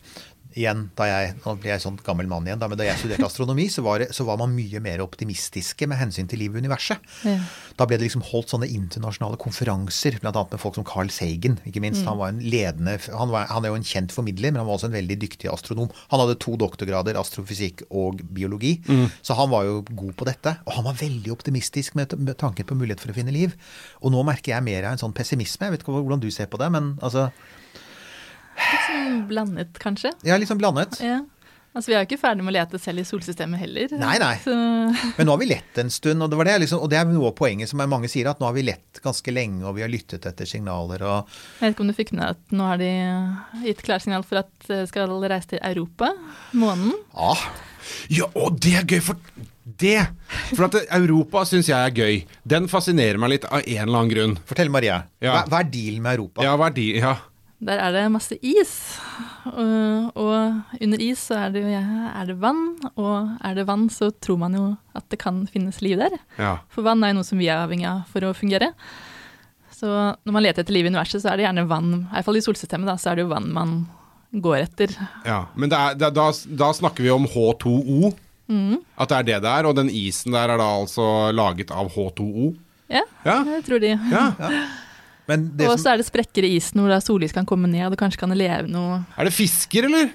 igjen, 0.55 0.89
da 0.99 1.07
jeg, 1.09 1.35
nå 1.43 1.55
blir 1.59 1.73
jeg 1.75 1.83
sånn 1.83 1.97
gammel 2.07 2.29
mann 2.31 2.47
igjen, 2.47 2.61
da, 2.61 2.69
men 2.71 2.79
da 2.79 2.87
jeg 2.87 3.01
studerte 3.01 3.27
astronomi, 3.27 3.67
så 3.73 3.83
var, 3.87 4.03
det, 4.03 4.11
så 4.15 4.27
var 4.27 4.39
man 4.41 4.55
mye 4.55 4.81
mer 4.83 5.03
optimistiske 5.05 5.89
med 5.91 5.99
hensyn 5.99 6.29
til 6.31 6.41
livet 6.45 6.61
i 6.61 6.65
universet. 6.65 7.03
Ja. 7.27 7.37
Da 7.79 7.89
ble 7.91 7.99
det 7.99 8.07
liksom 8.07 8.25
holdt 8.29 8.53
sånne 8.55 8.69
internasjonale 8.71 9.39
konferanser, 9.43 10.21
bl.a. 10.23 10.33
med 10.33 10.63
folk 10.63 10.79
som 10.79 10.87
Carl 10.87 11.11
Sagen. 11.15 11.59
ikke 11.67 11.83
minst. 11.83 12.05
Han 12.07 12.21
var 12.21 12.33
en 12.33 12.43
ledende, 12.43 12.97
han, 13.11 13.33
var, 13.35 13.49
han 13.51 13.67
er 13.67 13.75
jo 13.75 13.81
en 13.81 13.89
kjent 13.89 14.15
formidler, 14.15 14.55
men 14.55 14.63
han 14.63 14.69
var 14.69 14.79
også 14.79 14.91
en 14.93 14.99
veldig 14.99 15.19
dyktig 15.25 15.51
astronom. 15.51 15.91
Han 16.13 16.23
hadde 16.23 16.39
to 16.45 16.55
doktorgrader, 16.61 17.19
astrofysikk 17.19 17.87
og 17.91 18.23
biologi, 18.35 18.77
så 19.25 19.37
han 19.39 19.51
var 19.53 19.67
jo 19.67 19.83
god 19.91 20.15
på 20.21 20.29
dette. 20.31 20.55
Og 20.69 20.79
han 20.79 20.87
var 20.87 21.01
veldig 21.03 21.35
optimistisk 21.35 21.99
med, 21.99 22.15
med 22.21 22.39
tanken 22.41 22.69
på 22.69 22.79
mulighet 22.79 23.03
for 23.03 23.11
å 23.11 23.19
finne 23.19 23.35
liv. 23.35 23.59
Og 24.05 24.15
nå 24.15 24.23
merker 24.27 24.55
jeg 24.55 24.67
mer 24.67 24.87
av 24.87 24.95
en 24.95 25.03
sånn 25.03 25.17
pessimisme. 25.17 25.67
Jeg 25.67 25.77
vet 25.77 25.85
ikke 25.85 25.99
hvordan 25.99 26.23
du 26.23 26.31
ser 26.35 26.51
på 26.51 26.61
det, 26.63 26.71
men 26.75 26.95
altså 27.03 27.29
sånn 29.05 29.23
blandet, 29.31 29.79
kanskje. 29.83 30.13
Ja, 30.27 30.41
litt 30.41 30.51
sånn 30.51 30.61
blandet. 30.61 30.99
Ja. 31.05 31.21
Altså, 31.75 31.91
Vi 31.91 31.95
er 31.97 32.05
jo 32.05 32.07
ikke 32.07 32.21
ferdig 32.23 32.45
med 32.47 32.53
å 32.53 32.55
lete 32.55 32.79
selv 32.79 33.03
i 33.03 33.05
solsystemet 33.09 33.59
heller. 33.59 33.95
Nei, 33.99 34.15
nei. 34.23 34.35
Så, 34.45 34.55
Men 35.17 35.27
nå 35.27 35.35
har 35.35 35.41
vi 35.41 35.49
lett 35.51 35.81
en 35.83 35.91
stund, 35.91 36.23
og 36.23 36.31
det, 36.31 36.39
var 36.39 36.47
det, 36.47 36.55
liksom, 36.63 36.83
og 36.87 36.91
det 36.93 37.01
er 37.01 37.09
noe 37.11 37.33
av 37.33 37.35
poenget 37.39 37.71
som 37.71 37.83
mange 37.91 38.11
sier, 38.13 38.29
at 38.31 38.39
nå 38.39 38.47
har 38.47 38.55
vi 38.55 38.63
lett 38.69 39.01
ganske 39.03 39.35
lenge, 39.35 39.65
og 39.67 39.75
vi 39.79 39.83
har 39.83 39.91
lyttet 39.91 40.29
etter 40.31 40.47
signaler. 40.47 41.03
og 41.03 41.33
jeg 41.59 41.65
vet 41.65 41.75
ikke 41.75 41.83
om 41.87 41.91
du 41.91 41.97
fikk 41.99 42.13
med 42.15 42.23
deg 42.23 42.37
at 42.37 42.55
nå 42.55 42.69
har 42.71 42.79
de 42.79 42.93
gitt 43.67 43.83
klarsignal 43.89 44.27
for 44.29 44.45
at 44.45 44.69
de 44.71 44.85
skal 44.93 45.17
reise 45.27 45.51
til 45.57 45.65
Europa, 45.67 46.13
månen. 46.55 46.95
Ja. 47.11 47.35
Ja, 48.09 48.31
og 48.39 48.63
det 48.63 48.79
er 48.79 48.87
gøy, 48.89 49.03
for 49.05 49.19
det 49.65 49.99
For 50.55 50.67
at 50.69 50.77
Europa 50.95 51.43
syns 51.49 51.69
jeg 51.71 51.77
er 51.77 51.93
gøy. 51.97 52.19
Den 52.49 52.69
fascinerer 52.71 53.19
meg 53.21 53.35
litt 53.35 53.47
av 53.49 53.65
en 53.65 53.83
eller 53.83 53.99
annen 53.99 54.13
grunn. 54.13 54.35
Fortell, 54.49 54.71
Maria, 54.73 55.03
Ja. 55.25 55.41
Hva, 55.41 55.45
hva 55.51 55.61
er 55.65 55.71
dealen 55.73 56.05
med 56.05 56.19
Europa? 56.19 56.45
Ja, 56.45 56.55
hva 56.55 56.69
er 56.69 56.75
verdi, 56.77 56.87
ja. 57.01 57.15
Der 57.61 57.79
er 57.81 57.93
det 57.95 58.03
masse 58.13 58.37
is. 58.45 58.99
Og, 59.47 60.11
og 60.21 60.81
under 60.83 61.01
is 61.01 61.19
så 61.31 61.35
er 61.47 61.51
det, 61.55 61.63
jo- 61.63 61.71
er 61.71 62.27
det 62.29 62.37
vann, 62.43 62.77
og 62.97 63.31
er 63.45 63.55
det 63.55 63.65
vann 63.69 63.87
så 63.89 64.11
tror 64.21 64.37
man 64.43 64.55
jo 64.59 64.65
at 64.95 65.07
det 65.09 65.19
kan 65.23 65.47
finnes 65.47 65.81
liv 65.81 65.97
der. 65.99 66.19
ja. 66.39 66.59
For 66.69 66.83
vann 66.83 67.03
er 67.05 67.13
jo 67.15 67.21
noe 67.21 67.25
som 67.29 67.39
vi 67.39 67.49
er 67.49 67.63
avhengig 67.65 67.87
av 67.89 68.03
for 68.11 68.21
å 68.27 68.35
fungere. 68.37 68.73
Så 69.75 69.87
når 70.25 70.33
man 70.33 70.43
leter 70.45 70.63
etter 70.63 70.73
liv 70.77 70.87
i 70.87 70.93
universet, 70.93 71.23
så 71.23 71.33
er 71.33 71.37
det 71.41 71.47
gjerne 71.47 71.67
vann, 71.69 71.89
i 72.03 72.13
hvert 72.15 72.25
fall 72.29 72.37
i 72.37 72.45
solsystemet, 72.45 72.87
da, 72.87 72.97
så 73.01 73.11
er 73.13 73.17
det 73.17 73.25
jo 73.27 73.33
vann 73.33 73.49
man 73.53 73.73
går 74.35 74.59
etter. 74.67 74.93
ja. 75.25 75.47
Men 75.57 75.71
det 75.71 75.79
er, 75.79 75.97
er- 76.09 76.15
da, 76.15 76.29
da 76.65 76.73
snakker 76.75 77.03
vi 77.07 77.11
om 77.15 77.27
H2O. 77.27 78.13
At 78.99 79.09
det 79.09 79.17
er 79.17 79.23
det 79.31 79.37
det 79.43 79.51
er. 79.51 79.67
Og 79.67 79.75
den 79.79 79.89
isen 79.89 80.33
der 80.37 80.51
er 80.53 80.59
da 80.61 80.67
altså 80.83 81.31
laget 81.33 81.71
av 81.73 81.89
H2O. 81.95 82.53
Ja, 82.93 83.01
Ja. 83.25 83.39
det 83.43 83.63
tror 83.65 83.81
de. 83.81 83.95
ja. 83.97 84.27
Det 84.39 84.65
Og 85.71 85.79
så 85.81 85.95
er 85.95 86.01
det 86.01 86.07
sprekker 86.09 86.47
i 86.47 86.55
isen 86.59 86.83
hvor 86.83 86.93
sollys 87.05 87.33
kan 87.33 87.47
komme 87.49 87.71
ned, 87.71 87.87
og 87.93 87.99
kanskje 88.01 88.21
kan 88.21 88.33
det 88.35 88.41
leve 88.43 88.69
noe 88.69 89.03
Er 89.17 89.29
det 89.29 89.35
fisker, 89.37 89.89
eller? 89.89 90.13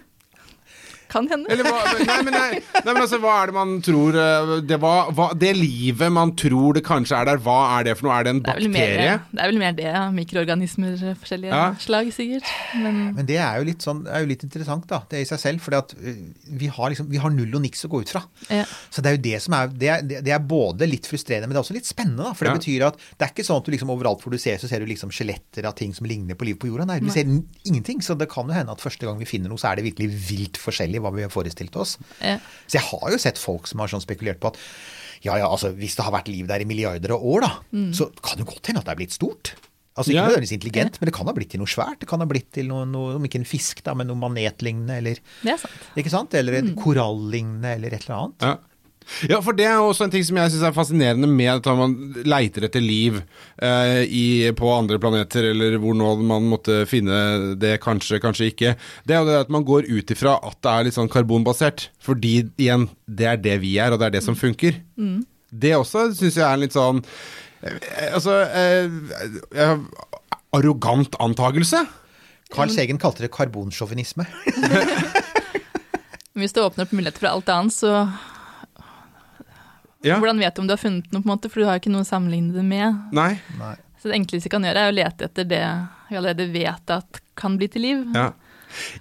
Kan 1.10 1.26
hende. 1.32 1.50
Eller 1.50 1.66
hva, 1.66 1.80
nei, 2.06 2.18
men, 2.28 2.34
nei, 2.36 2.60
nei, 2.60 2.94
men 2.94 3.02
altså, 3.02 3.18
hva 3.24 3.36
er 3.42 3.50
det 3.50 3.56
man 3.56 3.72
tror 3.86 4.14
eh, 4.22 4.52
det, 4.70 4.78
var, 4.84 5.10
hva, 5.18 5.30
det 5.34 5.56
livet 5.58 6.12
man 6.14 6.36
tror 6.38 6.78
det 6.78 6.84
kanskje 6.86 7.18
er 7.18 7.26
der, 7.32 7.42
hva 7.42 7.56
er 7.80 7.88
det 7.90 7.96
for 7.98 8.08
noe? 8.08 8.18
Er 8.20 8.28
det 8.28 8.34
en 8.36 8.42
Det 8.46 8.54
er, 8.54 8.60
vel 8.60 8.70
mer, 8.70 8.94
bakterie? 8.94 9.16
det 9.34 9.42
er 9.44 9.52
vel 9.54 9.60
mer 9.64 9.74
det, 9.80 9.88
ja. 9.90 10.04
Mikroorganismer 10.14 10.98
forskjellige 11.20 11.50
Ja. 11.54 11.64
slag, 11.82 12.12
sikkert. 12.14 12.46
Men 12.78 13.00
men 13.16 13.26
det 13.26 13.38
er 13.42 13.58
jo 13.60 13.66
litt, 13.72 13.82
sånn, 13.82 14.04
er 14.08 14.22
jo 14.24 14.30
litt 14.30 14.44
interessant, 14.46 14.86
da, 14.88 15.02
det 15.10 15.24
i 15.24 15.28
seg 15.28 15.40
selv. 15.42 15.62
For 15.66 15.74
vi, 16.60 16.70
liksom, 16.70 17.10
vi 17.10 17.18
har 17.22 17.34
null 17.34 17.56
og 17.58 17.64
niks 17.66 17.84
å 17.86 17.90
gå 17.92 18.02
ut 18.06 18.14
fra. 18.14 18.22
ja. 18.50 18.66
Så 18.94 19.02
det 19.02 19.12
er 19.12 19.18
jo 19.18 19.24
det 19.26 19.42
som 19.44 19.54
er 19.58 19.68
det 19.80 19.90
er, 19.90 20.02
det 20.30 20.34
er 20.34 20.40
både 20.46 20.88
litt 20.90 21.08
frustrerende, 21.10 21.48
men 21.50 21.56
det 21.56 21.60
er 21.62 21.66
også 21.66 21.76
litt 21.78 21.90
spennende. 21.90 22.24
da, 22.30 22.34
For 22.34 22.46
det 22.46 22.54
Ja. 22.54 22.60
betyr 22.60 22.88
at 22.88 22.98
det 23.18 23.26
er 23.28 23.34
ikke 23.34 23.46
sånn 23.48 23.58
at 23.62 23.66
du 23.66 23.72
liksom 23.72 23.90
overalt 23.94 24.22
hvor 24.22 24.32
du 24.32 24.38
ser, 24.38 24.58
så 24.62 24.68
ser 24.70 24.80
du 24.80 24.86
liksom 24.86 25.10
skjeletter 25.14 25.66
av 25.66 25.74
ting 25.76 25.94
som 25.94 26.06
ligner 26.06 26.36
på 26.36 26.46
livet 26.46 26.60
på 26.62 26.70
jorda. 26.70 26.86
Nei, 26.86 27.00
du 27.00 27.10
ser 27.10 27.26
ingenting. 27.66 28.02
Så 28.02 28.18
det 28.18 28.30
kan 28.30 28.48
jo 28.48 28.54
hende 28.54 28.72
at 28.72 28.82
første 28.82 29.06
gang 29.08 29.18
vi 29.20 29.26
finner 29.26 29.50
noe, 29.50 29.58
så 29.58 29.72
er 29.72 29.80
det 29.80 29.86
virkelig 29.90 30.10
vilt 30.30 30.58
forskjellig 30.62 30.99
hva 31.04 31.12
vi 31.16 31.24
har 31.26 31.32
forestilt 31.34 31.76
oss. 31.80 31.98
Ja. 32.22 32.38
Så 32.68 32.78
jeg 32.80 32.86
har 32.90 33.12
jo 33.12 33.18
sett 33.22 33.38
folk 33.42 33.68
som 33.68 33.80
har 33.84 33.88
sånn 33.92 34.04
spekulert 34.06 34.40
på 34.44 34.52
at 34.54 34.60
ja, 35.26 35.34
ja, 35.36 35.48
altså 35.52 35.74
hvis 35.76 35.98
det 35.98 36.06
har 36.06 36.14
vært 36.16 36.30
liv 36.32 36.46
der 36.48 36.62
i 36.64 36.68
milliarder 36.70 37.12
av 37.18 37.24
år, 37.28 37.42
da, 37.44 37.50
så 37.96 38.08
kan 38.24 38.40
det 38.40 38.46
godt 38.48 38.70
hende 38.72 38.80
at 38.80 38.88
det 38.88 38.94
er 38.94 39.02
blitt 39.02 39.16
stort. 39.18 39.54
Altså 40.00 40.14
Ikke 40.14 40.22
Ja. 40.22 40.28
nødvendigvis 40.30 40.54
intelligent, 40.56 41.00
men 41.02 41.10
det 41.10 41.14
kan 41.18 41.28
ha 41.28 41.34
blitt 41.36 41.50
til 41.52 41.60
noe 41.60 41.68
svært. 41.68 42.00
Det 42.00 42.08
kan 42.08 42.22
ha 42.24 42.28
blitt 42.30 42.52
til 42.56 42.70
noe, 42.70 42.86
noe 42.88 43.16
om 43.18 43.26
ikke 43.28 43.42
en 43.42 43.44
fisk, 43.50 43.82
da, 43.84 43.92
men 44.00 44.08
noe 44.08 44.16
manetlignende, 44.16 44.96
eller 45.02 45.18
Det 45.44 45.52
er 45.52 45.58
sant. 45.60 45.90
ikke 46.00 46.10
sant? 46.14 46.34
Eller 46.40 46.54
et 46.62 46.70
korallignende, 46.80 47.74
eller 47.76 47.92
et 47.98 48.06
eller 48.08 48.16
annet. 48.22 48.46
Ja. 48.48 48.56
Ja, 49.30 49.40
for 49.44 49.58
det 49.58 49.66
er 49.68 49.80
også 49.82 50.06
en 50.06 50.14
ting 50.14 50.24
som 50.26 50.38
jeg 50.40 50.54
syns 50.54 50.66
er 50.70 50.76
fascinerende 50.76 51.30
med 51.30 51.50
at 51.52 51.70
man 51.78 51.96
leiter 52.28 52.68
etter 52.68 52.84
liv 52.84 53.20
eh, 53.62 54.04
i, 54.06 54.26
på 54.56 54.72
andre 54.74 55.00
planeter, 55.02 55.50
eller 55.52 55.78
hvor 55.82 55.98
nå 55.98 56.14
man 56.22 56.48
måtte 56.52 56.84
finne 56.90 57.56
det, 57.60 57.78
kanskje, 57.84 58.22
kanskje 58.24 58.52
ikke. 58.54 58.76
Det 59.08 59.16
er 59.16 59.24
jo 59.24 59.32
det 59.32 59.42
at 59.46 59.54
man 59.54 59.66
går 59.68 59.90
ut 59.90 60.16
ifra 60.16 60.38
at 60.46 60.60
det 60.64 60.76
er 60.76 60.88
litt 60.88 60.98
sånn 60.98 61.12
karbonbasert. 61.12 61.90
Fordi 62.04 62.36
igjen, 62.62 62.88
det 63.06 63.30
er 63.34 63.42
det 63.42 63.60
vi 63.64 63.76
er, 63.82 63.94
og 63.94 64.02
det 64.02 64.10
er 64.10 64.18
det 64.20 64.26
som 64.26 64.38
funker. 64.40 64.80
Det 65.50 65.76
også 65.78 66.10
syns 66.14 66.38
jeg 66.38 66.46
er 66.46 66.54
en 66.54 66.62
litt 66.62 66.76
sånn 66.76 67.00
eh, 67.66 68.12
Altså 68.14 68.36
eh, 68.46 68.86
eh, 69.58 69.80
Arrogant 70.56 71.18
antakelse. 71.22 71.82
Carl 72.54 72.72
Segen 72.74 72.98
kalte 73.02 73.22
det 73.22 73.30
karbonsjåvinisme. 73.34 74.26
Hvis 76.40 76.56
det 76.56 76.64
åpner 76.64 76.88
opp 76.88 76.94
muligheter 76.96 77.22
for 77.22 77.30
alt 77.30 77.52
annet, 77.54 77.76
så 77.76 77.92
Ja. 80.06 80.16
hvordan 80.22 80.40
vet 80.40 80.56
du 80.56 80.62
om 80.62 80.68
du 80.68 80.74
har 80.74 80.80
funnet 80.82 81.10
noe, 81.12 81.22
på 81.22 81.28
en 81.28 81.34
måte, 81.36 81.50
for 81.52 81.60
du 81.60 81.66
har 81.68 81.76
jo 81.78 81.82
ikke 81.84 81.92
noe 81.92 82.06
å 82.06 82.08
sammenligne 82.08 82.54
det 82.56 82.64
med. 82.64 83.00
Nei. 83.12 83.34
Nei. 83.60 83.76
Så 84.00 84.08
det 84.08 84.16
enkleste 84.16 84.48
vi 84.48 84.54
kan 84.54 84.64
gjøre, 84.64 84.86
er 84.86 84.94
å 84.94 84.96
lete 84.96 85.26
etter 85.28 85.44
det 85.50 85.64
vi 86.10 86.16
allerede 86.16 86.46
vet 86.54 86.94
at 86.96 87.20
kan 87.36 87.58
bli 87.60 87.68
til 87.68 87.84
liv. 87.84 88.06
Ja. 88.16 88.30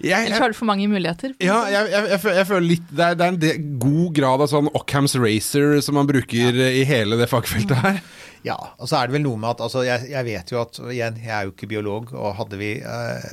Jeg, 0.01 0.27
Ellers 0.31 0.41
har 0.41 0.49
du 0.49 0.57
for 0.57 0.65
mange 0.65 0.87
muligheter. 0.89 1.35
Ja, 1.45 1.59
jeg, 1.69 1.91
jeg, 1.93 2.07
jeg, 2.09 2.21
føler- 2.23 2.37
jeg 2.41 2.47
føler 2.49 2.67
litt 2.71 2.87
Det 2.89 3.05
er, 3.05 3.15
det 3.21 3.25
er 3.27 3.33
en 3.35 3.41
del, 3.43 3.59
god 3.83 4.15
grad 4.17 4.41
av 4.41 4.49
sånn 4.49 4.71
Ockhams 4.73 5.15
racer 5.21 5.75
som 5.85 5.95
man 6.01 6.09
bruker 6.09 6.57
i 6.73 6.85
hele 6.89 7.19
det 7.21 7.29
fagfeltet 7.29 7.77
her. 7.85 7.99
Ja, 8.47 8.57
og 8.79 8.91
så 8.91 8.99
er 8.99 9.09
det 9.09 9.17
vel 9.17 9.25
noe 9.25 9.39
med 9.41 9.51
at 9.51 9.63
altså, 9.65 9.83
jeg, 9.87 10.09
jeg 10.13 10.27
vet 10.29 10.53
jo 10.53 10.61
at 10.63 10.79
igjen, 10.89 11.19
jeg 11.23 11.35
er 11.35 11.47
jo 11.49 11.55
ikke 11.55 11.71
biolog, 11.71 12.13
og 12.15 12.37
hadde 12.39 12.61
vi 12.61 12.71
eh, 12.79 13.29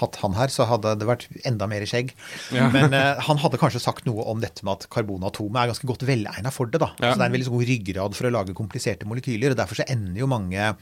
hatt 0.00 0.18
han 0.22 0.36
her, 0.38 0.52
så 0.52 0.68
hadde 0.68 0.94
det 1.00 1.08
vært 1.08 1.28
enda 1.48 1.68
mer 1.70 1.86
skjegg. 1.88 2.12
Ja. 2.54 2.68
Men 2.74 2.96
eh, 2.96 3.22
han 3.28 3.42
hadde 3.42 3.60
kanskje 3.60 3.82
sagt 3.82 4.08
noe 4.08 4.26
om 4.28 4.42
dette 4.44 4.66
med 4.66 4.76
at 4.76 4.88
karbonatomet 4.92 5.62
er 5.62 5.72
ganske 5.72 5.88
godt 5.88 6.06
velegna 6.08 6.52
for 6.54 6.70
det. 6.70 6.82
da. 6.82 6.92
Ja. 6.98 7.12
Så 7.12 7.20
det 7.20 7.24
er 7.24 7.30
en 7.30 7.38
veldig 7.38 7.54
god 7.54 7.70
ryggrad 7.72 8.18
for 8.18 8.28
å 8.28 8.34
lage 8.34 8.58
kompliserte 8.58 9.08
molekyler. 9.08 9.54
og 9.54 9.62
Derfor 9.62 9.80
så 9.80 9.88
ender 9.88 10.22
jo 10.22 10.30
mange 10.30 10.72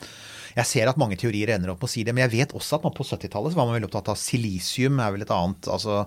jeg 0.56 0.68
ser 0.70 0.88
at 0.88 0.96
mange 0.96 1.18
teorier 1.20 1.50
ender 1.52 1.74
opp 1.74 1.82
med 1.82 1.90
å 1.90 1.92
si 1.92 2.02
det, 2.06 2.14
men 2.16 2.24
jeg 2.24 2.32
vet 2.38 2.54
også 2.56 2.78
at 2.78 2.86
man 2.86 2.94
på 2.96 3.04
70-tallet 3.04 3.52
så 3.52 3.58
var 3.58 3.66
man 3.68 3.76
veldig 3.76 3.90
opptatt 3.90 4.14
av 4.14 4.20
silisium, 4.20 5.02
er 5.04 5.12
vel 5.12 5.26
et 5.26 5.32
annet, 5.34 5.68
altså, 5.68 5.98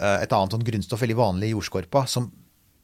eh, 0.00 0.22
et 0.24 0.32
annet 0.32 0.56
sånn 0.56 0.64
grunnstoff 0.64 1.04
veldig 1.04 1.18
vanlig 1.18 1.50
i 1.50 1.52
jordskorpa, 1.52 2.06
som 2.08 2.30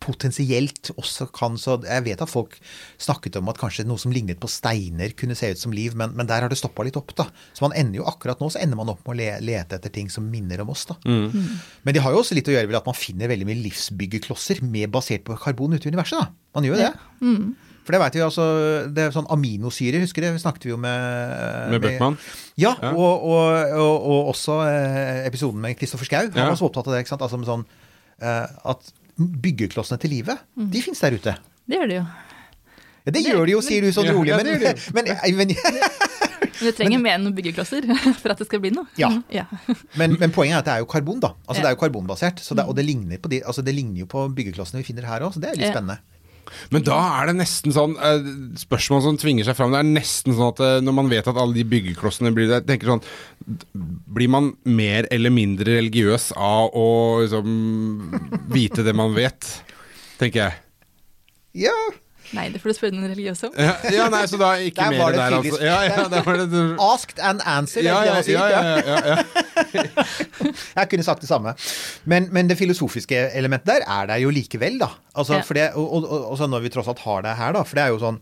potensielt 0.07 0.93
også 0.95 1.27
kan 1.35 1.59
så 1.61 1.77
Jeg 1.85 2.05
vet 2.07 2.23
at 2.23 2.31
folk 2.31 2.55
snakket 3.03 3.37
om 3.41 3.51
at 3.51 3.59
kanskje 3.61 3.85
noe 3.89 3.99
som 4.01 4.15
lignet 4.15 4.39
på 4.43 4.49
steiner 4.51 5.13
kunne 5.19 5.35
se 5.39 5.51
ut 5.53 5.61
som 5.61 5.75
liv, 5.75 5.97
men, 5.99 6.15
men 6.17 6.29
der 6.31 6.47
har 6.47 6.53
det 6.53 6.59
stoppa 6.61 6.87
litt 6.87 6.97
opp, 7.01 7.11
da. 7.19 7.27
Så 7.53 7.67
man 7.67 7.75
ender 7.77 8.01
jo 8.01 8.07
akkurat 8.09 8.41
nå 8.41 8.49
så 8.55 8.63
ender 8.63 8.79
man 8.79 8.95
opp 8.95 9.03
med 9.07 9.17
å 9.17 9.19
le, 9.21 9.29
lete 9.51 9.77
etter 9.81 9.93
ting 9.93 10.09
som 10.13 10.25
minner 10.31 10.63
om 10.65 10.71
oss, 10.73 10.87
da. 10.89 10.97
Men 11.05 11.93
det 11.97 12.03
har 12.07 12.15
jo 12.15 12.23
også 12.23 12.39
litt 12.39 12.49
å 12.49 12.55
gjøre 12.57 12.71
med 12.71 12.79
at 12.81 12.87
man 12.89 12.97
finner 12.99 13.29
veldig 13.35 13.47
mye 13.51 13.61
livsbyggeklosser 13.67 14.63
med 14.65 14.91
basert 14.95 15.27
på 15.27 15.37
karbon 15.43 15.75
ute 15.77 15.89
i 15.89 15.93
universet, 15.95 16.23
da. 16.23 16.31
Man 16.57 16.65
gjør 16.71 16.79
jo 16.79 16.85
det. 16.87 16.93
For 17.87 17.95
det 17.95 18.01
vet 18.03 18.17
vi 18.19 18.23
altså, 18.25 18.45
det 18.91 19.03
er 19.05 19.13
sånn 19.15 19.29
aminosyre, 19.31 20.01
husker 20.03 20.25
du? 20.25 20.39
Snakket 20.43 20.65
vi 20.67 20.73
jo 20.73 20.79
med 20.83 21.71
Med 21.71 21.85
Bøckmann. 21.85 22.17
Ja, 22.59 22.73
Ja. 22.83 22.91
Og, 22.99 23.23
og, 23.31 23.75
og, 23.79 24.07
og 24.11 24.31
også 24.33 24.57
eh, 24.67 25.21
episoden 25.29 25.61
med 25.63 25.77
Kristoffer 25.79 26.09
Schou. 26.09 26.25
Han 26.33 26.41
Ja. 26.41 26.49
var 26.51 26.59
så 26.59 26.67
opptatt 26.67 26.89
av 26.91 26.97
det. 26.97 27.05
ikke 27.05 27.13
sant? 27.15 27.23
Altså 27.23 27.39
med 27.39 27.47
sånn 27.47 27.63
eh, 28.19 28.47
at 28.73 28.91
byggeklossene 29.17 29.99
til 30.03 30.13
livet, 30.13 30.41
de 30.57 30.83
fins 30.85 31.01
der 31.01 31.17
ute. 31.17 31.37
Det 31.67 31.79
gjør 31.81 31.89
de 31.91 32.01
jo. 32.01 32.07
Ja, 33.07 33.13
det 33.15 33.23
gjør 33.23 33.45
de 33.47 33.53
jo, 33.55 33.61
sier 33.63 33.85
du 33.87 33.93
sånn 33.95 34.09
rolig. 34.11 34.33
ja, 34.33 34.37
Men, 34.43 34.49
det 34.61 34.73
men, 34.97 35.07
men, 35.39 35.53
Men 36.57 36.65
du 36.67 36.73
trenger 36.75 36.99
mer 36.99 37.15
enn 37.17 37.23
noen 37.29 37.37
byggeklosser 37.37 37.87
for 38.21 38.35
at 38.35 38.41
det 38.43 38.49
skal 38.49 38.61
bli 38.65 38.73
noe. 38.75 38.89
Ja. 38.99 39.13
ja. 39.31 39.45
men, 39.95 40.17
men 40.19 40.35
poenget 40.35 40.57
er 40.57 40.63
at 40.65 40.67
det 40.69 40.75
er 40.75 40.83
jo 40.83 40.89
karbon, 40.91 41.21
da. 41.23 41.31
Altså 41.47 41.63
Det 41.63 41.71
er 41.71 41.77
jo 41.77 41.81
karbonbasert. 41.85 42.43
Så 42.43 42.59
det, 42.59 42.65
og 42.67 42.75
det 42.79 42.85
ligner, 42.89 43.21
på 43.23 43.31
de, 43.31 43.41
altså 43.47 43.63
det 43.67 43.77
ligner 43.79 44.03
jo 44.03 44.09
på 44.11 44.27
byggeklossene 44.37 44.83
vi 44.83 44.89
finner 44.91 45.07
her 45.07 45.23
òg, 45.27 45.37
så 45.37 45.43
det 45.45 45.53
er 45.53 45.61
litt 45.61 45.69
Ja. 45.69 45.75
spennende. 45.77 46.01
Men 46.75 46.85
da 46.87 46.99
er 47.21 47.31
det 47.31 47.37
nesten 47.41 47.75
sånn 47.75 47.97
eh, 47.99 48.29
Spørsmål 48.61 49.03
som 49.05 49.19
tvinger 49.21 49.49
seg 49.49 49.59
fram. 49.59 49.75
Det 49.75 49.83
er 49.83 49.89
nesten 49.91 50.37
sånn 50.37 50.53
at 50.53 50.63
eh, 50.65 50.79
når 50.85 50.97
man 51.01 51.11
vet 51.13 51.29
at 51.31 51.41
alle 51.41 51.57
de 51.57 51.67
byggeklossene 51.69 52.33
blir 52.37 52.51
der, 52.51 52.65
tenker 52.67 52.95
sånn 52.95 53.05
Blir 54.17 54.33
man 54.33 54.53
mer 54.69 55.09
eller 55.15 55.35
mindre 55.35 55.79
religiøs 55.79 56.33
av 56.37 56.75
å 56.77 56.89
liksom 57.25 58.41
vite 58.55 58.87
det 58.87 58.97
man 58.97 59.15
vet? 59.17 59.51
Tenker 60.21 60.47
jeg. 60.47 60.63
Ja, 61.67 61.77
Nei, 62.35 62.49
det 62.51 62.61
får 62.63 62.73
du 62.73 62.75
spørre 62.79 62.95
den 62.97 63.07
religiøse 63.07 63.49
om. 63.49 63.55
Ja, 63.61 63.75
ja 63.95 64.07
nei, 64.11 64.23
så 64.27 64.39
da 64.41 64.53
ikke 64.59 64.83
Der 64.83 64.95
mer 64.95 65.03
var 65.03 65.15
det 65.15 65.21
der, 65.21 65.37
altså. 65.39 65.59
Ja, 65.63 65.77
ja, 65.87 66.07
der 66.11 66.25
var 66.27 66.41
det 66.41 66.63
Asked 66.91 67.21
and 67.23 67.45
answered, 67.47 67.87
ja, 67.87 68.01
ja, 68.03 68.17
ja, 68.27 68.47
ja, 68.51 68.61
ja, 68.67 68.79
ja, 68.83 68.99
ja. 69.13 70.53
Jeg 70.77 70.91
kunne 70.91 71.07
sagt 71.07 71.23
det 71.23 71.31
samme. 71.31 71.55
Men, 72.05 72.29
men 72.35 72.51
det 72.51 72.59
filosofiske 72.59 73.29
elementet 73.39 73.71
der 73.77 73.87
er 73.87 74.11
der 74.11 74.23
jo 74.23 74.33
likevel, 74.35 74.81
da. 74.83 74.91
Altså, 75.15 75.39
Ja. 75.39 75.45
for 75.47 75.55
det, 75.55 75.69
og, 75.75 75.93
og, 76.03 76.31
og, 76.33 76.49
når 76.51 76.65
vi 76.67 76.73
tross 76.75 76.89
alt 76.89 77.05
har 77.05 77.23
det 77.23 77.37
her, 77.37 77.53
da. 77.57 77.63
For 77.63 77.79
det 77.79 77.85
er 77.87 77.95
jo 77.95 78.03
sånn 78.03 78.21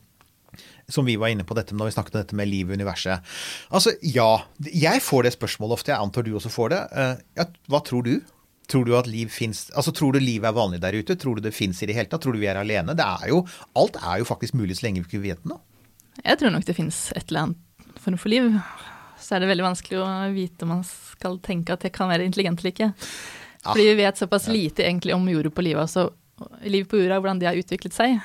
som 0.89 1.07
vi 1.09 1.17
var 1.17 1.33
inne 1.33 1.47
på 1.49 1.57
dette 1.57 1.75
når 1.75 1.89
vi 1.89 1.95
snakket 1.97 2.17
om 2.17 2.21
dette 2.21 2.37
med 2.37 2.49
livet 2.51 2.75
i 2.75 2.81
universet. 2.83 3.35
Altså, 3.73 3.95
ja. 4.05 4.45
Jeg 4.69 5.01
får 5.03 5.25
det 5.25 5.33
spørsmålet 5.37 5.79
ofte. 5.79 5.93
Jeg 5.95 6.01
antar 6.01 6.27
du 6.27 6.35
også 6.37 6.53
får 6.53 6.75
det. 6.75 6.81
Eh, 6.93 7.15
ja, 7.41 7.47
hva 7.73 7.81
tror 7.87 8.05
du? 8.05 8.19
Tror 8.71 8.87
du 8.89 8.95
at 8.97 9.09
liv 9.11 9.29
finnes 9.29 9.67
Altså, 9.77 9.93
tror 9.93 10.15
du 10.15 10.23
liv 10.23 10.45
er 10.45 10.55
vanlig 10.57 10.81
der 10.81 10.97
ute? 10.97 11.17
Tror 11.21 11.37
du 11.37 11.45
det 11.45 11.55
fins 11.55 11.83
i 11.83 11.89
det 11.91 11.97
hele 11.99 12.09
tatt? 12.09 12.23
Tror 12.25 12.37
du 12.37 12.41
vi 12.41 12.49
er 12.49 12.61
alene? 12.61 12.97
Det 12.97 13.05
er 13.05 13.31
jo 13.33 13.43
Alt 13.77 13.99
er 14.01 14.23
jo 14.23 14.29
faktisk 14.29 14.57
mulig 14.57 14.79
så 14.79 14.87
lenge 14.87 15.03
vi 15.05 15.09
ikke 15.11 15.25
vet 15.27 15.47
noe. 15.49 15.61
Jeg 16.25 16.41
tror 16.41 16.55
nok 16.55 16.65
det 16.65 16.77
fins 16.79 17.07
et 17.13 17.29
eller 17.29 17.49
annet 17.49 18.01
form 18.01 18.19
for 18.21 18.33
liv. 18.33 18.51
Så 19.21 19.35
er 19.35 19.43
det 19.43 19.51
veldig 19.51 19.67
vanskelig 19.67 20.01
å 20.01 20.09
vite 20.35 20.67
om 20.67 20.77
man 20.77 20.85
skal 20.87 21.39
tenke 21.45 21.75
at 21.75 21.85
jeg 21.85 21.95
kan 21.97 22.11
være 22.11 22.27
intelligent 22.29 22.61
eller 22.63 22.73
ikke. 22.75 22.91
Fordi 23.65 23.87
vi 23.89 23.97
vet 24.03 24.21
såpass 24.21 24.49
lite 24.53 24.85
egentlig 24.85 25.15
om 25.17 25.25
jorda 25.29 25.51
på 25.55 25.65
livet, 25.65 25.87
altså 25.87 26.11
liv 26.69 26.85
på 26.91 27.01
jorda, 27.01 27.21
hvordan 27.23 27.41
de 27.41 27.49
har 27.49 27.59
utviklet 27.59 27.95
seg. 27.97 28.19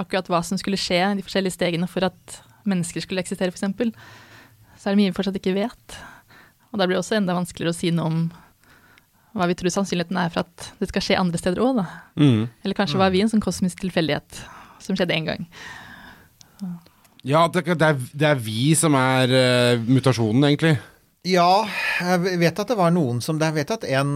Akkurat 0.00 0.28
hva 0.32 0.40
som 0.46 0.58
skulle 0.60 0.80
skje 0.80 1.00
de 1.18 1.24
forskjellige 1.26 1.56
stegene 1.58 1.88
for 1.90 2.06
at 2.08 2.38
mennesker 2.64 3.04
skulle 3.04 3.20
eksistere, 3.20 3.52
f.eks. 3.52 3.92
Så 4.80 4.88
er 4.88 4.94
det 4.94 5.00
mye 5.02 5.12
vi 5.12 5.16
fortsatt 5.16 5.36
ikke 5.38 5.56
vet. 5.56 5.98
Og 6.72 6.80
da 6.80 6.86
blir 6.88 6.96
det 6.96 7.04
også 7.04 7.18
enda 7.20 7.36
vanskeligere 7.36 7.74
å 7.74 7.76
si 7.76 7.92
noe 7.94 8.08
om 8.10 8.24
hva 9.34 9.48
vi 9.50 9.56
tror 9.58 9.72
sannsynligheten 9.74 10.18
er 10.20 10.32
for 10.32 10.46
at 10.46 10.70
det 10.78 10.88
skal 10.90 11.04
skje 11.04 11.18
andre 11.18 11.40
steder 11.40 11.62
òg, 11.64 11.80
da. 11.80 11.86
Mm. 12.20 12.42
Eller 12.62 12.78
kanskje 12.78 13.00
var 13.00 13.12
vi 13.14 13.24
en 13.24 13.30
sånn 13.32 13.42
kosmisk 13.42 13.82
tilfeldighet 13.82 14.42
som 14.84 14.98
skjedde 14.98 15.16
én 15.16 15.26
gang. 15.26 15.46
ja 17.26 17.46
det, 17.50 17.64
er, 17.74 17.98
det 18.12 18.28
er 18.30 18.42
vi 18.42 18.74
som 18.78 18.94
er 18.98 19.34
uh, 19.34 19.86
mutasjonen, 19.88 20.46
egentlig. 20.50 20.76
Ja, 21.24 21.64
jeg 22.04 22.38
vet 22.42 22.58
at 22.60 22.68
det 22.68 22.76
var 22.76 22.90
noen 22.92 23.22
som 23.24 23.38
Jeg 23.40 23.54
vet 23.56 23.70
at 23.72 23.86
en 23.96 24.10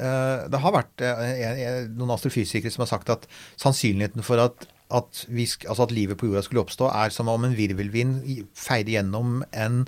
uh, 0.00 0.46
Det 0.48 0.60
har 0.62 0.72
vært 0.72 1.02
uh, 1.04 1.20
en, 1.20 1.58
en, 1.60 1.90
noen 1.98 2.14
astrofysikere 2.14 2.72
som 2.72 2.86
har 2.86 2.88
sagt 2.88 3.12
at 3.12 3.26
sannsynligheten 3.60 4.24
for 4.24 4.40
at, 4.40 4.64
at, 4.88 5.26
vi, 5.28 5.44
altså 5.68 5.84
at 5.84 5.92
livet 5.92 6.16
på 6.16 6.30
jorda 6.30 6.40
skulle 6.46 6.64
oppstå, 6.64 6.88
er 6.88 7.12
som 7.12 7.28
om 7.28 7.44
en 7.44 7.56
virvelvind 7.58 8.24
feide 8.56 8.96
gjennom 8.96 9.42
en 9.52 9.82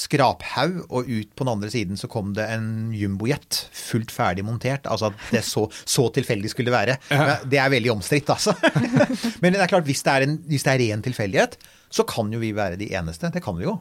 skraphaug, 0.00 0.84
og 0.88 1.08
ut 1.08 1.32
på 1.36 1.44
den 1.44 1.52
andre 1.52 1.70
siden 1.72 2.00
så 2.00 2.08
kom 2.10 2.32
det 2.36 2.46
en 2.54 2.90
jumbojet 2.96 3.64
fullt 3.76 4.12
ferdig 4.14 4.44
montert. 4.46 4.88
Altså 4.88 5.10
at 5.10 5.26
det 5.34 5.42
så, 5.46 5.66
så 5.84 6.06
tilfeldig 6.14 6.52
skulle 6.52 6.74
være. 6.74 6.96
Det 7.50 7.60
er 7.60 7.72
veldig 7.72 7.92
omstridt, 7.96 8.32
altså. 8.32 8.54
Men 9.42 9.52
det 9.52 9.60
er 9.60 9.70
klart, 9.72 9.88
hvis 9.88 10.02
det 10.06 10.14
er, 10.14 10.26
en, 10.26 10.38
hvis 10.48 10.64
det 10.66 10.72
er 10.74 10.82
ren 10.86 11.04
tilfeldighet, 11.04 11.58
så 11.90 12.06
kan 12.06 12.30
jo 12.32 12.40
vi 12.40 12.52
være 12.56 12.78
de 12.80 12.92
eneste. 12.96 13.32
Det 13.34 13.42
kan 13.44 13.58
vi 13.58 13.66
jo. 13.66 13.76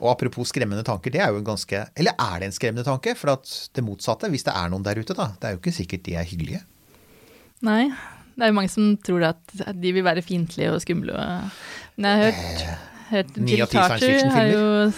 Og 0.00 0.12
apropos 0.12 0.52
skremmende 0.52 0.84
tanker, 0.86 1.12
det 1.14 1.22
er 1.24 1.32
jo 1.32 1.40
en 1.40 1.46
ganske 1.48 1.80
Eller 1.98 2.14
er 2.14 2.36
det 2.38 2.50
en 2.50 2.54
skremmende 2.54 2.86
tanke? 2.86 3.16
For 3.18 3.32
at 3.32 3.50
det 3.74 3.82
motsatte, 3.86 4.30
hvis 4.30 4.46
det 4.46 4.54
er 4.54 4.70
noen 4.70 4.84
der 4.86 5.00
ute, 5.00 5.16
da, 5.16 5.32
det 5.40 5.48
er 5.48 5.56
jo 5.56 5.62
ikke 5.62 5.74
sikkert 5.80 6.04
de 6.06 6.16
er 6.20 6.28
hyggelige. 6.28 6.62
Nei. 7.66 7.84
Det 8.36 8.46
er 8.46 8.52
jo 8.52 8.56
mange 8.56 8.72
som 8.72 8.92
tror 9.04 9.26
at 9.32 9.56
de 9.76 9.90
vil 9.92 10.06
være 10.06 10.22
fiendtlige 10.24 10.70
og 10.72 10.80
skumle. 10.84 11.16
Men 11.96 12.08
jeg 12.08 12.20
har 12.20 12.30
hørt, 12.30 12.62
hørt 12.68 12.89
Ni 13.10 13.60
av 13.62 13.68
ti 13.70 13.76
science 13.78 14.00
fiction-filmer. 14.06 14.94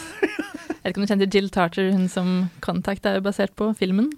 Jeg 0.82 0.82
vet 0.82 0.90
ikke 0.92 0.98
om 1.00 1.04
du 1.06 1.10
kjenner 1.12 1.30
Jill 1.34 1.48
Tarter, 1.54 1.90
hun 1.94 2.08
som 2.10 2.30
Contact 2.64 3.04
er 3.06 3.14
jo 3.20 3.22
basert 3.24 3.52
på, 3.58 3.68
filmen. 3.78 4.08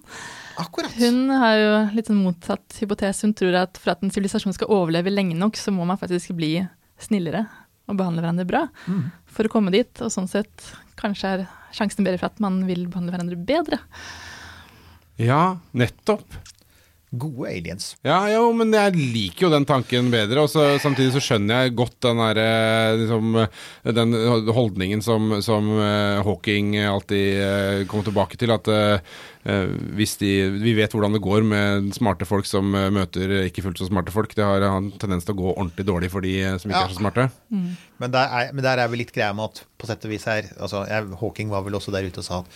Akkurat. 0.59 0.95
Hun 0.97 1.28
har 1.28 1.57
jo 1.61 1.72
litt 1.97 2.09
sånn 2.09 2.22
motsatt 2.24 2.78
hypotese. 2.80 3.26
Hun 3.26 3.34
tror 3.36 3.59
at 3.61 3.76
for 3.82 3.92
at 3.92 4.03
en 4.07 4.12
sivilisasjon 4.14 4.55
skal 4.57 4.70
overleve 4.72 5.12
lenge 5.12 5.36
nok, 5.36 5.59
så 5.61 5.74
må 5.74 5.84
man 5.86 5.99
faktisk 6.01 6.32
bli 6.38 6.55
snillere 7.03 7.45
og 7.90 7.99
behandle 7.99 8.22
hverandre 8.24 8.47
bra 8.49 8.62
Mm. 8.88 9.11
for 9.26 9.45
å 9.45 9.53
komme 9.53 9.70
dit. 9.74 9.90
Og 10.01 10.09
sånn 10.14 10.28
sett 10.30 10.72
kanskje 10.97 11.24
er 11.34 11.47
sjansen 11.74 12.05
bedre 12.07 12.18
for 12.22 12.26
at 12.32 12.40
man 12.40 12.62
vil 12.66 12.86
behandle 12.86 13.12
hverandre 13.12 13.36
bedre. 13.45 13.78
Ja, 15.20 15.59
nettopp. 15.74 16.24
Gode 17.20 17.50
aliens. 17.50 17.90
Ja, 18.06 18.18
jo, 18.32 18.48
men 18.56 18.72
jeg 18.74 18.94
liker 18.96 19.46
jo 19.46 19.50
den 19.52 19.66
tanken 19.68 20.10
bedre. 20.12 20.44
Og 20.44 20.50
så, 20.52 20.64
samtidig 20.82 21.12
så 21.14 21.20
skjønner 21.22 21.64
jeg 21.64 21.74
godt 21.78 21.96
den, 22.06 22.20
der, 22.22 22.40
eh, 22.42 22.96
liksom, 23.02 23.36
eh, 23.42 23.92
den 23.94 24.14
holdningen 24.56 25.02
som, 25.04 25.36
som 25.44 25.68
eh, 25.78 26.22
Hawking 26.26 26.74
alltid 26.80 27.86
kommer 27.90 28.08
tilbake 28.08 28.40
til. 28.40 28.54
At 28.54 28.68
hvis 29.44 30.14
de 30.22 30.30
Vi 30.62 30.72
vet 30.72 30.94
hvordan 30.96 31.12
det 31.12 31.20
går 31.20 31.42
med 31.44 31.90
smarte 31.92 32.24
folk 32.24 32.46
som 32.48 32.70
møter 32.72 33.34
ikke 33.44 33.60
fullt 33.66 33.82
så 33.82 33.90
smarte 33.90 34.14
folk. 34.14 34.32
Det 34.34 34.44
har 34.46 34.64
en 34.64 34.88
tendens 34.96 35.26
til 35.28 35.34
å 35.36 35.40
gå 35.42 35.50
ordentlig 35.52 35.84
dårlig 35.90 36.08
for 36.14 36.24
de 36.24 36.32
som 36.58 36.70
ikke 36.72 36.80
Ja. 36.80 36.86
er 36.88 36.94
så 36.94 37.02
smarte. 37.02 37.26
Men 38.00 38.10
der 38.14 38.24
er, 38.32 38.52
men 38.56 38.64
der 38.64 38.78
er 38.80 38.88
vel 38.88 39.02
litt 39.04 39.12
greia 39.12 39.34
med 39.36 39.50
at 39.52 39.64
på 39.78 39.86
sett 39.90 40.04
og 40.08 40.10
vis 40.14 40.24
her 40.24 40.48
altså, 40.58 40.86
jeg, 40.88 41.12
Hawking 41.20 41.52
var 41.52 41.62
vel 41.66 41.76
også 41.76 41.92
der 41.92 42.08
ute 42.08 42.24
og 42.24 42.24
sa 42.24 42.40
at 42.40 42.46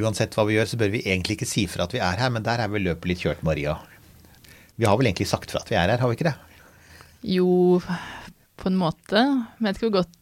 uansett 0.00 0.34
hva 0.36 0.46
vi 0.48 0.56
gjør, 0.56 0.70
så 0.72 0.78
bør 0.80 0.94
vi 0.94 1.04
egentlig 1.04 1.38
ikke 1.38 1.48
si 1.48 1.66
fra 1.70 1.86
at 1.86 1.94
vi 1.94 2.00
er 2.02 2.20
her, 2.20 2.32
men 2.32 2.44
der 2.46 2.62
er 2.62 2.72
vel 2.72 2.86
løpet 2.88 3.10
litt 3.10 3.24
kjørt, 3.24 3.44
Maria. 3.46 3.76
Vi 4.80 4.88
har 4.88 4.96
vel 4.98 5.10
egentlig 5.10 5.28
sagt 5.30 5.52
fra 5.52 5.62
at 5.62 5.70
vi 5.70 5.76
er 5.78 5.92
her, 5.92 6.00
har 6.00 6.10
vi 6.10 6.18
ikke 6.18 6.30
det? 6.30 6.36
Jo, 7.34 7.78
på 8.58 8.70
en 8.70 8.78
måte. 8.80 9.20
Men 9.20 9.68
jeg 9.68 9.74
vet 9.74 9.80
ikke 9.80 9.90
hvor 9.90 10.00
godt 10.00 10.18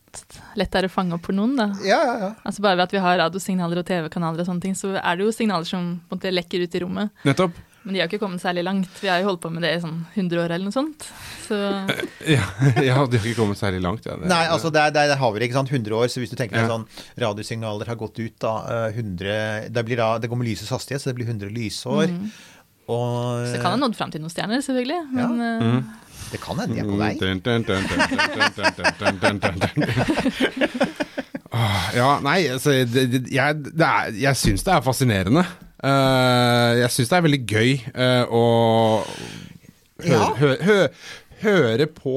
lett 0.59 0.73
det 0.73 0.81
er 0.81 0.89
å 0.89 0.93
fange 0.93 1.17
opp 1.17 1.27
for 1.29 1.37
noen, 1.37 1.55
da. 1.59 1.69
Ja, 1.87 2.01
ja, 2.03 2.15
ja. 2.25 2.31
Altså 2.43 2.65
Bare 2.65 2.79
ved 2.79 2.89
at 2.89 2.95
vi 2.97 3.03
har 3.05 3.19
radiosignaler 3.23 3.81
og 3.81 3.87
TV-kanaler 3.89 4.43
og 4.43 4.49
sånne 4.49 4.65
ting, 4.65 4.77
så 4.79 4.97
er 4.99 5.19
det 5.19 5.27
jo 5.27 5.35
signaler 5.35 5.69
som 5.69 5.93
på 6.09 6.17
en 6.17 6.19
måte 6.19 6.33
lekker 6.35 6.65
ut 6.67 6.77
i 6.77 6.83
rommet. 6.83 7.13
Nettopp. 7.29 7.59
Men 7.91 7.97
de 7.97 8.01
har 8.05 8.07
ikke 8.07 8.21
kommet 8.23 8.39
særlig 8.39 8.63
langt. 8.63 8.91
Vi 9.03 9.09
har 9.11 9.19
jo 9.19 9.27
holdt 9.33 9.41
på 9.43 9.51
med 9.51 9.65
det 9.67 9.73
i 9.75 9.79
sånn 9.83 9.97
100 10.15 10.39
år 10.39 10.53
eller 10.55 10.69
noe 10.69 10.75
sånt. 10.77 11.03
Så. 11.43 11.57
ja, 12.37 12.45
ja, 12.87 13.01
de 13.03 13.19
har 13.19 13.25
ikke 13.27 13.41
kommet 13.41 13.59
særlig 13.59 13.81
langt. 13.83 14.05
Ja. 14.07 14.15
Det, 14.15 14.29
Nei, 14.31 14.45
altså 14.47 14.69
det 14.71 14.85
der, 14.95 15.09
der 15.11 15.19
har 15.19 15.33
vi 15.35 15.41
ikke 15.43 15.57
sant, 15.57 15.73
100 15.75 15.97
år. 15.99 16.07
Så 16.07 16.23
hvis 16.23 16.31
du 16.31 16.37
tenker 16.39 16.55
deg 16.55 16.69
sånn 16.71 16.85
radiosignaler 17.19 17.91
har 17.91 17.97
gått 17.99 18.21
ut 18.23 18.37
da, 18.45 18.53
100, 18.93 19.25
det, 19.75 19.83
da 19.99 20.07
det, 20.23 20.31
går 20.31 20.39
med 20.39 20.47
lysets 20.53 20.71
hastighet, 20.71 21.03
så 21.03 21.11
det 21.11 21.17
blir 21.19 21.27
100 21.27 21.51
lysår. 21.51 22.13
Mm 22.13 22.21
-hmm. 22.21 22.29
og, 22.87 23.09
så 23.49 23.57
det 23.57 23.63
kan 23.65 23.75
ha 23.75 23.81
nådd 23.81 23.97
fram 23.99 24.13
til 24.15 24.23
noen 24.23 24.31
stjerner, 24.31 24.63
selvfølgelig. 24.63 25.01
Men, 25.11 25.43
ja. 25.43 25.59
Mm. 25.59 25.83
Det 26.31 26.39
kan 26.45 26.61
hende 26.61 26.75
de 26.77 26.81
er 26.81 26.87
på 26.87 27.01
vei. 27.01 27.11
ja, 31.99 32.13
nei, 32.23 32.39
altså, 32.47 32.71
det, 32.71 33.27
jeg, 33.35 33.59
det 33.67 33.87
er, 33.91 34.15
jeg 34.15 34.37
syns 34.39 34.63
det 34.63 34.77
er 34.77 34.87
fascinerende. 34.87 35.45
Eh, 35.81 36.73
jeg 36.83 36.93
syns 36.93 37.09
det 37.13 37.17
er 37.19 37.25
veldig 37.25 37.41
gøy 37.49 37.71
eh, 37.95 38.25
å 38.29 38.45
høre, 40.05 40.11
Ja. 40.11 40.27
hø, 40.41 40.51
hø, 40.65 40.79
høre 41.45 41.87
på 41.93 42.17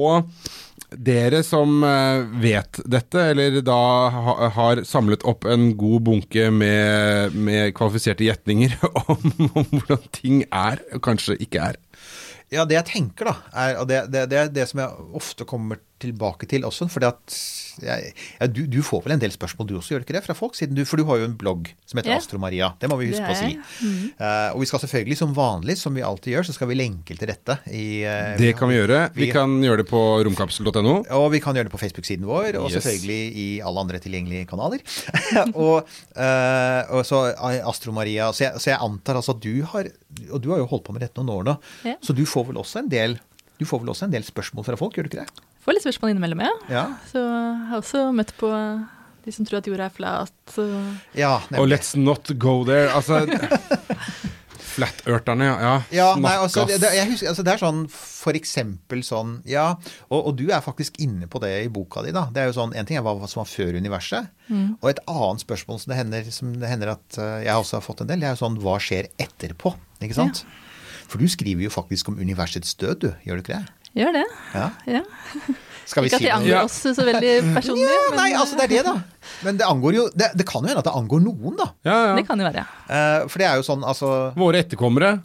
dere 0.94 1.40
som 1.42 1.80
eh, 1.82 2.20
vet 2.42 2.78
dette, 2.86 3.24
eller 3.32 3.56
da 3.66 3.78
ha, 4.14 4.34
har 4.54 4.82
samlet 4.86 5.24
opp 5.26 5.46
en 5.50 5.72
god 5.80 6.04
bunke 6.06 6.50
med, 6.54 7.34
med 7.34 7.72
kvalifiserte 7.74 8.26
gjetninger 8.28 8.76
om, 9.08 9.24
om 9.48 9.66
hvordan 9.72 10.04
ting 10.14 10.44
er, 10.50 10.84
og 10.94 11.02
kanskje 11.08 11.38
ikke 11.42 11.70
er. 11.72 11.80
Ja, 12.52 12.62
det 12.68 12.76
jeg 12.76 12.86
tenker 12.92 13.32
da, 13.32 13.34
er, 13.56 13.78
og 13.80 13.88
det, 13.90 14.04
det, 14.12 14.26
det 14.30 14.38
er 14.44 14.52
det 14.54 14.68
som 14.70 14.84
jeg 14.84 15.08
ofte 15.18 15.46
kommer 15.48 15.80
tilbake 16.04 16.46
til 16.50 16.66
også, 16.68 16.86
fordi 16.92 17.08
at 17.08 17.38
jeg, 17.82 18.12
ja, 18.40 18.46
du, 18.46 18.66
du 18.70 18.80
får 18.86 19.02
vel 19.04 19.14
en 19.16 19.22
del 19.22 19.32
spørsmål 19.34 19.66
du 19.70 19.74
også, 19.78 19.94
gjør 19.94 20.02
du 20.02 20.06
ikke 20.06 20.16
det, 20.18 20.24
fra 20.26 20.34
folk? 20.38 20.54
Siden 20.58 20.76
du, 20.78 20.84
for 20.86 21.00
du 21.00 21.04
har 21.08 21.18
jo 21.22 21.28
en 21.30 21.36
blogg 21.40 21.70
som 21.88 21.98
heter 21.98 22.12
Ja. 22.14 22.18
Astro 22.20 22.38
Maria, 22.38 22.68
det 22.80 22.90
må 22.92 22.98
vi 23.00 23.08
huske 23.10 23.24
på 23.26 23.34
å 23.34 23.38
si. 23.40 23.56
Mm. 23.82 24.04
Eh, 24.18 24.48
og 24.54 24.60
vi 24.62 24.68
skal 24.70 24.82
selvfølgelig 24.84 25.16
som 25.18 25.34
vanlig, 25.34 25.76
som 25.80 25.94
vi 25.96 26.04
alltid 26.06 26.34
gjør, 26.36 26.46
så 26.50 26.54
skal 26.56 26.70
vi 26.70 26.76
lenke 26.78 27.16
til 27.18 27.26
dette. 27.30 27.56
I, 27.72 28.04
uh, 28.06 28.36
Det 28.38 28.52
kan 28.58 28.68
vi 28.70 28.76
gjøre. 28.78 29.00
Vi 29.14 29.26
vi- 29.26 29.32
kan 29.32 29.56
gjøre 29.62 29.82
det 29.82 29.88
på 29.90 30.00
romkapsel.no. 30.28 30.94
Og 31.18 31.26
vi 31.32 31.40
kan 31.40 31.54
gjøre 31.56 31.68
det 31.70 31.74
på 31.74 31.80
Facebook-siden 31.82 32.24
vår, 32.28 32.58
og 32.60 32.70
Yes. 32.70 32.78
selvfølgelig 32.84 33.36
i 33.36 33.60
alle 33.64 33.80
andre 33.80 33.98
tilgjengelige 33.98 34.46
kanaler. 34.48 34.80
og, 35.54 35.86
uh, 36.16 36.80
og 36.94 37.04
så 37.08 37.20
eh, 37.34 37.60
Astro 37.66 37.92
Maria. 37.92 38.30
Så 38.32 38.44
jeg, 38.46 38.60
så 38.60 38.70
jeg 38.74 38.80
antar 38.80 39.16
altså 39.20 39.34
at 39.36 39.40
du 39.44 39.62
har 39.64 39.88
Og 40.30 40.40
du 40.42 40.50
har 40.52 40.58
jo 40.62 40.66
holdt 40.70 40.84
på 40.86 40.92
med 40.94 41.02
dette 41.02 41.18
noen 41.20 41.32
år 41.40 41.44
nå, 41.48 41.54
Ja. 41.84 41.96
så 42.02 42.14
du 42.14 42.24
får 42.28 42.46
vel 42.52 42.56
også 42.62 42.78
en 42.84 42.88
del 42.88 43.18
du 43.58 43.64
får 43.64 43.80
vel 43.84 43.90
også 43.92 44.06
en 44.08 44.10
del 44.10 44.24
spørsmål 44.26 44.64
fra 44.66 44.74
folk, 44.76 44.96
gjør 44.96 45.06
du 45.06 45.10
ikke 45.12 45.22
det? 45.22 45.42
Får 45.64 45.76
litt 45.76 45.86
spørsmål 45.86 46.12
innimellom, 46.12 46.44
ja. 46.44 46.52
Ja, 46.68 46.84
Så 47.08 47.22
jeg 47.24 47.68
har 47.70 47.80
også 47.80 48.04
møtt 48.12 48.34
på 48.40 48.50
de 49.24 49.32
som 49.32 49.46
tror 49.48 49.62
at 49.62 49.68
jorda 49.70 49.86
er 49.88 49.94
flat. 49.94 50.56
Ja 51.16 51.38
Og 51.56 51.68
let's 51.70 51.94
not 51.96 52.28
go 52.36 52.58
there. 52.68 52.90
Altså 52.92 53.22
Flatørterne, 54.74 55.46
ja. 55.46 55.54
ja. 55.62 55.74
Ja, 55.94 56.06
nei, 56.18 56.32
altså, 56.40 56.64
det, 56.66 56.80
jeg 56.82 57.06
husker, 57.12 57.28
altså, 57.30 57.44
det 57.46 57.52
er 57.52 57.60
sånn 57.62 57.84
for 57.92 58.34
eksempel 58.34 59.04
sånn 59.06 59.36
Ja, 59.46 59.66
og, 60.08 60.18
og 60.18 60.32
du 60.40 60.48
er 60.48 60.64
faktisk 60.64 60.98
inne 61.04 61.28
på 61.30 61.38
det 61.44 61.52
i 61.62 61.70
boka 61.72 62.02
di, 62.02 62.10
da. 62.16 62.24
Det 62.34 62.42
er 62.42 62.50
jo 62.50 62.56
sånn, 62.56 62.74
En 62.74 62.88
ting 62.88 62.98
er 62.98 63.04
hva 63.06 63.14
som 63.30 63.44
var 63.44 63.50
før 63.50 63.78
universet, 63.78 64.32
og 64.80 64.90
et 64.90 65.00
annet 65.06 65.44
spørsmål 65.44 65.78
som 65.82 65.94
det 65.94 66.00
hender, 66.00 66.28
som 66.34 66.50
det 66.58 66.72
hender 66.72 66.94
at 66.96 67.20
eh, 67.22 67.44
jeg 67.46 67.54
også 67.62 67.78
har 67.78 67.86
fått 67.86 68.02
en 68.02 68.10
del, 68.10 68.24
det 68.24 68.28
er 68.32 68.34
jo 68.34 68.42
sånn 68.42 68.58
hva 68.64 68.74
skjer 68.82 69.12
etterpå? 69.22 69.76
Ikke 70.02 70.18
sant? 70.18 70.42
For 71.06 71.22
du 71.22 71.30
skriver 71.30 71.68
jo 71.68 71.72
faktisk 71.72 72.10
om 72.10 72.18
universets 72.18 72.74
død, 72.80 73.06
du. 73.06 73.10
Gjør 73.28 73.38
du 73.38 73.44
ikke 73.44 73.60
det? 73.60 73.83
Gjør 73.98 74.16
det. 74.18 74.24
Ja. 74.54 74.68
Ja. 74.98 75.04
Skal 75.84 76.06
vi 76.06 76.08
Ikke 76.08 76.16
at 76.16 76.24
det 76.24 76.30
noe? 76.30 76.38
angår 76.40 76.64
oss 76.64 76.78
så 76.96 77.04
veldig 77.04 77.34
personlig. 77.52 77.84
Ja, 77.84 77.98
men, 78.08 78.16
nei, 78.22 78.30
altså 78.40 78.56
det 78.56 78.64
er 78.64 78.72
det, 78.72 78.82
da. 78.86 79.34
Men 79.44 79.60
det 79.60 79.66
angår 79.68 79.98
jo 79.98 80.06
Det, 80.16 80.30
det 80.38 80.46
kan 80.48 80.64
jo 80.64 80.70
hende 80.72 80.80
at 80.80 80.88
det 80.88 80.94
angår 80.96 81.20
noen, 81.26 81.58
da. 81.60 81.68
ja, 81.84 81.98
ja. 82.08 82.16
Det 82.16 82.24
kan 82.28 82.40
jo 82.40 82.48
være. 82.48 82.64
Uh, 82.88 83.28
for 83.28 83.42
det 83.42 83.48
er 83.50 83.60
jo 83.60 83.66
sånn, 83.66 83.84
altså 83.84 84.10
Våre 84.38 84.64
etterkommere. 84.64 85.18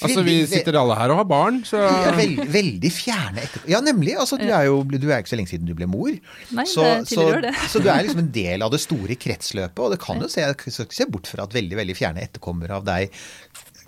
Altså, 0.00 0.22
vi 0.24 0.36
sitter 0.48 0.76
alle 0.80 0.94
her 0.96 1.12
og 1.12 1.18
har 1.18 1.26
barn, 1.28 1.58
så 1.66 1.80
Ja, 1.82 2.12
veld, 2.16 2.38
veldig 2.52 2.90
fjerne 2.94 3.42
etter... 3.42 3.64
Ja, 3.68 3.80
nemlig. 3.84 4.14
Altså, 4.22 4.38
du 4.40 4.46
er 4.46 4.68
jo 4.68 4.78
du 4.86 5.08
er 5.10 5.18
ikke 5.18 5.32
så 5.32 5.38
lenge 5.40 5.50
siden 5.50 5.68
du 5.68 5.74
ble 5.76 5.88
mor. 5.90 6.12
Nei, 6.56 6.64
så, 6.68 6.86
det 7.02 7.10
så, 7.10 7.26
det. 7.42 7.52
så 7.68 7.82
du 7.82 7.90
er 7.90 8.06
liksom 8.06 8.22
en 8.22 8.30
del 8.32 8.64
av 8.64 8.72
det 8.72 8.80
store 8.80 9.16
kretsløpet, 9.20 9.82
og 9.82 9.92
det 9.92 10.00
kan 10.00 10.22
jo 10.22 10.30
se, 10.30 10.46
se 10.70 11.08
bort 11.10 11.28
fra 11.28 11.44
at 11.44 11.56
veldig 11.56 11.80
veldig 11.82 11.96
fjerne 11.98 12.22
etterkommere 12.24 12.78
av 12.78 12.86
deg 12.86 13.12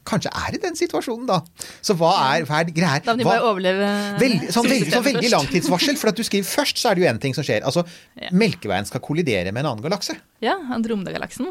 kanskje 0.05 0.31
er 0.35 0.55
i 0.55 0.61
den 0.63 0.75
situasjonen, 0.79 1.27
da. 1.29 1.41
Så 1.85 1.95
hva 1.99 2.11
er, 2.35 2.45
hva 2.49 2.61
er 2.63 2.73
greia? 2.75 2.99
Da 3.05 3.15
må 3.15 3.19
de 3.23 3.25
bare 3.29 3.45
overleve 3.47 3.91
Veldig, 4.21 4.51
sånn, 4.55 4.67
veldig, 4.71 4.91
sånn 4.93 5.05
veldig 5.07 5.31
langtidsvarsel. 5.35 5.97
For 6.01 6.09
at 6.13 6.17
du 6.19 6.23
skriver 6.27 6.49
først, 6.49 6.77
så 6.83 6.91
er 6.91 6.95
det 6.99 7.05
jo 7.05 7.09
én 7.13 7.21
ting 7.23 7.35
som 7.35 7.45
skjer. 7.47 7.63
Altså, 7.69 7.85
Ja. 8.21 8.29
Melkeveien 8.33 8.87
skal 8.87 9.01
kollidere 9.01 9.53
med 9.53 9.65
en 9.65 9.71
annen 9.73 9.83
galakse. 9.85 10.17
Ja, 10.43 10.57
Andromeda-galaksen. 10.75 11.47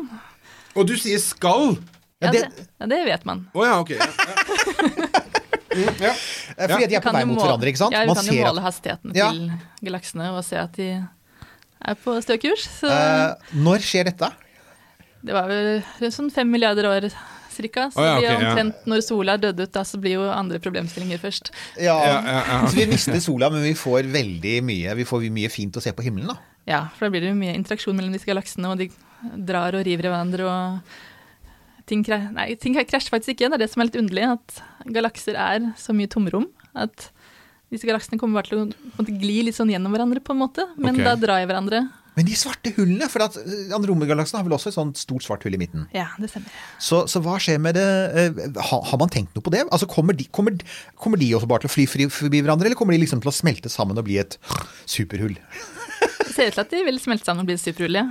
Og 0.76 0.88
du 0.88 0.96
sier 0.98 1.20
skal! 1.20 1.78
Ja, 2.22 2.30
det- 2.32 2.44
det, 2.54 2.68
ja, 2.80 2.86
det 2.86 3.06
vet 3.06 3.26
man. 3.26 3.48
Å 3.56 3.66
ja, 3.66 3.80
ok. 3.82 3.90
Ja, 3.98 4.06
ja. 4.06 5.18
Mm, 5.72 5.88
ja. 6.04 6.10
Fordi 6.68 6.88
de 6.92 6.96
er 6.98 7.00
på 7.00 7.12
vei 7.16 7.24
mot 7.24 7.38
hverandre, 7.40 7.70
ikke 7.72 7.80
sant? 7.80 7.94
Ja, 7.96 8.02
vi 8.04 8.08
Man 8.12 8.18
kan 8.20 8.26
jo 8.28 8.34
måle 8.44 8.60
at 8.60 8.66
hastigheten 8.66 9.14
Ja. 9.16 9.30
til 9.32 9.52
galaksene 9.88 10.26
og 10.36 10.44
se 10.44 10.58
at 10.60 10.74
de 10.76 10.88
er 11.00 11.96
på 11.96 12.16
stø 12.22 12.36
kurs. 12.44 12.66
Så 12.68 12.90
Eh, 12.92 13.36
Når 13.56 13.80
skjer 13.80 14.04
dette? 14.12 14.28
det 15.24 15.32
var 15.34 15.48
vel 15.48 15.82
sånn 16.12 16.30
fem 16.30 16.52
milliarder 16.52 16.84
år 16.92 17.08
cirka. 17.62 17.88
Så 17.94 18.02
oh, 18.02 18.08
ja, 18.08 18.16
det 18.18 18.24
blir 18.24 18.34
ok, 18.34 18.44
ja. 18.44 18.52
omtrent 18.52 18.90
når 18.92 19.04
sola 19.06 19.38
er 19.38 19.44
dødd 19.46 19.64
ut, 19.64 19.74
da 19.78 19.86
så 19.88 20.02
blir 20.02 20.18
jo 20.18 20.28
andre 20.34 20.62
problemstillinger 20.64 21.22
først. 21.22 21.54
Ja, 21.78 21.98
Ja, 22.02 22.18
ja, 22.26 22.42
ja. 22.50 22.60
Så 22.68 22.80
vi 22.80 22.88
mister 22.90 23.22
sola, 23.24 23.52
men 23.54 23.64
vi 23.66 23.76
får 23.78 24.10
veldig 24.12 24.56
mye 24.66 24.96
Vi 24.98 25.06
får 25.08 25.28
mye 25.34 25.52
fint 25.54 25.78
å 25.78 25.84
se 25.84 25.94
på 25.96 26.06
himmelen, 26.06 26.34
da. 26.34 26.38
Ja, 26.70 26.82
for 26.96 27.08
da 27.08 27.14
blir 27.14 27.26
det 27.26 27.32
jo 27.32 27.40
mye 27.40 27.56
interaksjon 27.58 27.98
mellom 27.98 28.14
disse 28.14 28.30
galaksene, 28.30 28.70
og 28.70 28.82
de 28.82 28.92
drar 29.48 29.76
og 29.78 29.86
river 29.86 30.08
i 30.08 30.12
hverandre 30.12 30.46
og 30.50 31.00
ting, 31.90 32.04
nei, 32.36 32.52
ting 32.62 32.78
krasjer 32.78 33.14
faktisk 33.14 33.36
ikke. 33.36 33.50
Det 33.50 33.58
er 33.58 33.64
det 33.66 33.72
som 33.74 33.84
er 33.84 33.90
litt 33.90 34.00
underlig, 34.00 34.28
at 34.38 34.62
galakser 34.94 35.38
er 35.40 35.72
så 35.80 35.96
mye 35.98 36.12
tomrom 36.12 36.48
at 36.78 37.10
disse 37.72 37.88
galaksene 37.88 38.20
kommer 38.20 38.42
bare 38.42 38.52
til 38.52 39.00
å 39.00 39.06
gli 39.08 39.42
litt 39.48 39.56
sånn 39.56 39.72
gjennom 39.72 39.94
hverandre, 39.96 40.24
på 40.24 40.36
en 40.36 40.42
måte. 40.42 40.66
Men 40.76 40.98
okay. 40.98 41.08
da 41.08 41.16
drar 41.20 41.42
jeg 41.42 41.48
hverandre. 41.48 41.86
Men 42.18 42.28
de 42.28 42.36
svarte 42.36 42.74
hullene, 42.76 43.08
for 43.12 43.24
at 43.24 43.38
eh, 43.40 43.72
Andromegalaksen 43.76 44.40
har 44.40 44.48
vel 44.48 44.56
også 44.58 44.72
et 44.72 44.76
sånt 44.76 45.00
stort 45.00 45.24
svart 45.24 45.46
hull 45.48 45.56
i 45.56 45.60
midten. 45.62 45.86
Ja, 45.96 46.10
det 46.20 46.32
stemmer. 46.34 46.52
Så, 46.76 47.06
så 47.12 47.22
hva 47.24 47.38
skjer 47.40 47.62
med 47.64 47.78
det 47.80 47.86
eh, 47.86 48.42
har, 48.60 48.84
har 48.90 49.00
man 49.00 49.12
tenkt 49.14 49.38
noe 49.38 49.46
på 49.46 49.54
det? 49.54 49.64
Altså 49.70 49.88
Kommer 49.92 50.18
de, 50.18 50.28
kommer, 50.36 50.58
kommer 51.00 51.22
de 51.22 51.32
også 51.38 51.48
bare 51.52 51.64
til 51.64 51.72
å 51.72 51.76
fly 51.78 51.88
forbi 52.12 52.44
hverandre, 52.44 52.68
eller 52.68 52.80
kommer 52.80 52.98
de 52.98 53.04
liksom 53.06 53.24
til 53.24 53.32
å 53.32 53.36
smelte 53.36 53.72
sammen 53.72 54.00
og 54.00 54.08
bli 54.10 54.20
et 54.20 54.36
superhull? 54.90 55.38
Det 56.02 56.34
ser 56.34 56.52
ut 56.52 56.56
til 56.60 56.66
at 56.66 56.76
de 56.76 56.84
vil 56.88 57.00
smelte 57.02 57.28
sammen 57.28 57.46
og 57.46 57.52
bli 57.52 57.56
et 57.60 57.64
superhull, 57.64 58.02
ja. 58.02 58.06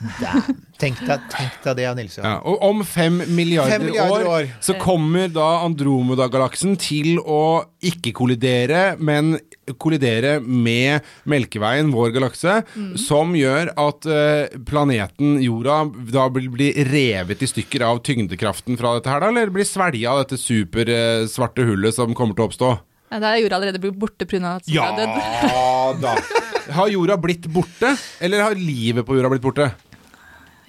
Deg, 0.00 0.46
tenk 0.80 1.00
deg 1.04 1.74
det, 1.76 1.84
Nils. 1.98 2.14
Ja, 2.22 2.38
og 2.48 2.62
om 2.64 2.78
fem 2.88 3.18
milliarder, 3.36 3.74
Fem 3.74 3.82
milliarder 3.90 4.24
år, 4.24 4.28
år. 4.32 4.46
så 4.64 4.72
kommer 4.80 5.28
da 5.28 5.48
Andromeda-galaksen 5.66 6.78
til 6.80 7.18
å 7.20 7.66
ikke 7.84 8.14
kollidere, 8.16 8.94
men 8.96 9.34
kollidere 9.80 10.38
med 10.40 11.04
Melkeveien, 11.28 11.92
vår 11.92 12.14
galakse, 12.16 12.56
som 12.98 13.34
gjør 13.36 13.74
at 13.76 14.08
eh, 14.08 14.56
planeten 14.66 15.36
jorda 15.44 15.82
da 16.14 16.24
blir 16.32 16.48
bli 16.50 16.70
revet 16.88 17.44
i 17.44 17.50
stykker 17.50 17.84
av 17.86 18.00
tyngdekraften 18.06 18.80
fra 18.80 18.96
dette 18.96 19.12
her, 19.12 19.20
da, 19.20 19.28
eller 19.34 19.52
blir 19.52 19.68
svelga 19.68 20.14
av 20.14 20.22
dette 20.24 20.40
supersvarte 20.40 21.68
hullet 21.68 21.94
som 21.96 22.16
kommer 22.16 22.38
til 22.38 22.46
å 22.46 22.48
oppstå? 22.50 22.72
Ja, 23.10 23.18
Da 23.20 23.34
er 23.34 23.42
jorda 23.42 23.58
allerede 23.58 23.80
blitt 23.82 23.98
borte 24.00 24.24
pga. 24.30 24.56
at 24.56 24.64
sola 24.64 24.74
Ja 24.74 24.88
er 24.94 25.04
dødd. 25.04 26.02
da! 26.06 26.16
Har 26.76 26.86
jorda 26.86 27.16
blitt 27.18 27.48
borte, 27.50 27.96
eller 28.22 28.44
har 28.44 28.54
livet 28.54 29.02
på 29.02 29.16
jorda 29.16 29.30
blitt 29.32 29.42
borte? 29.42 29.64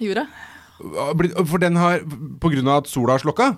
Jorda. 0.08 0.26
For 1.46 1.62
den 1.62 1.78
har, 1.78 2.02
på 2.42 2.50
grunn 2.52 2.68
av 2.68 2.82
at 2.82 2.90
sola 2.90 3.16
har 3.16 3.22
slokka? 3.22 3.52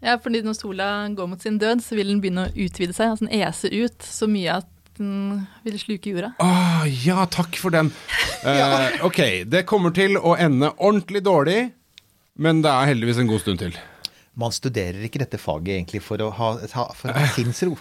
Ja, 0.00 0.16
fordi 0.22 0.40
når 0.44 0.56
sola 0.56 0.90
går 1.12 1.28
mot 1.28 1.42
sin 1.44 1.58
død, 1.60 1.82
så 1.84 1.96
vil 1.98 2.08
den 2.08 2.22
begynne 2.22 2.46
å 2.48 2.52
utvide 2.54 2.96
seg, 2.96 3.12
altså 3.12 3.26
den 3.26 3.42
ese 3.42 3.68
ut 3.68 4.06
så 4.06 4.28
mye 4.30 4.60
at 4.62 4.70
den 5.00 5.42
vil 5.66 5.76
sluke 5.80 6.12
jorda. 6.12 6.32
Ah, 6.40 6.86
ja, 6.88 7.24
takk 7.28 7.60
for 7.60 7.74
den. 7.76 7.92
Eh, 8.40 9.02
ok, 9.04 9.18
det 9.52 9.66
kommer 9.68 9.92
til 9.92 10.14
å 10.16 10.30
ende 10.40 10.70
ordentlig 10.80 11.20
dårlig, 11.26 11.58
men 12.40 12.62
det 12.64 12.70
er 12.72 12.88
heldigvis 12.88 13.18
en 13.20 13.28
god 13.28 13.42
stund 13.42 13.60
til. 13.60 13.74
Man 14.38 14.52
studerer 14.54 15.02
ikke 15.04 15.18
dette 15.18 15.40
faget 15.42 15.74
egentlig 15.74 15.98
for 16.06 16.22
å 16.22 16.28
ha, 16.32 16.52
ha- 16.76 16.92
for 16.94 17.10
å 17.10 17.14
ha 17.18 17.26
sinnsro. 17.34 17.72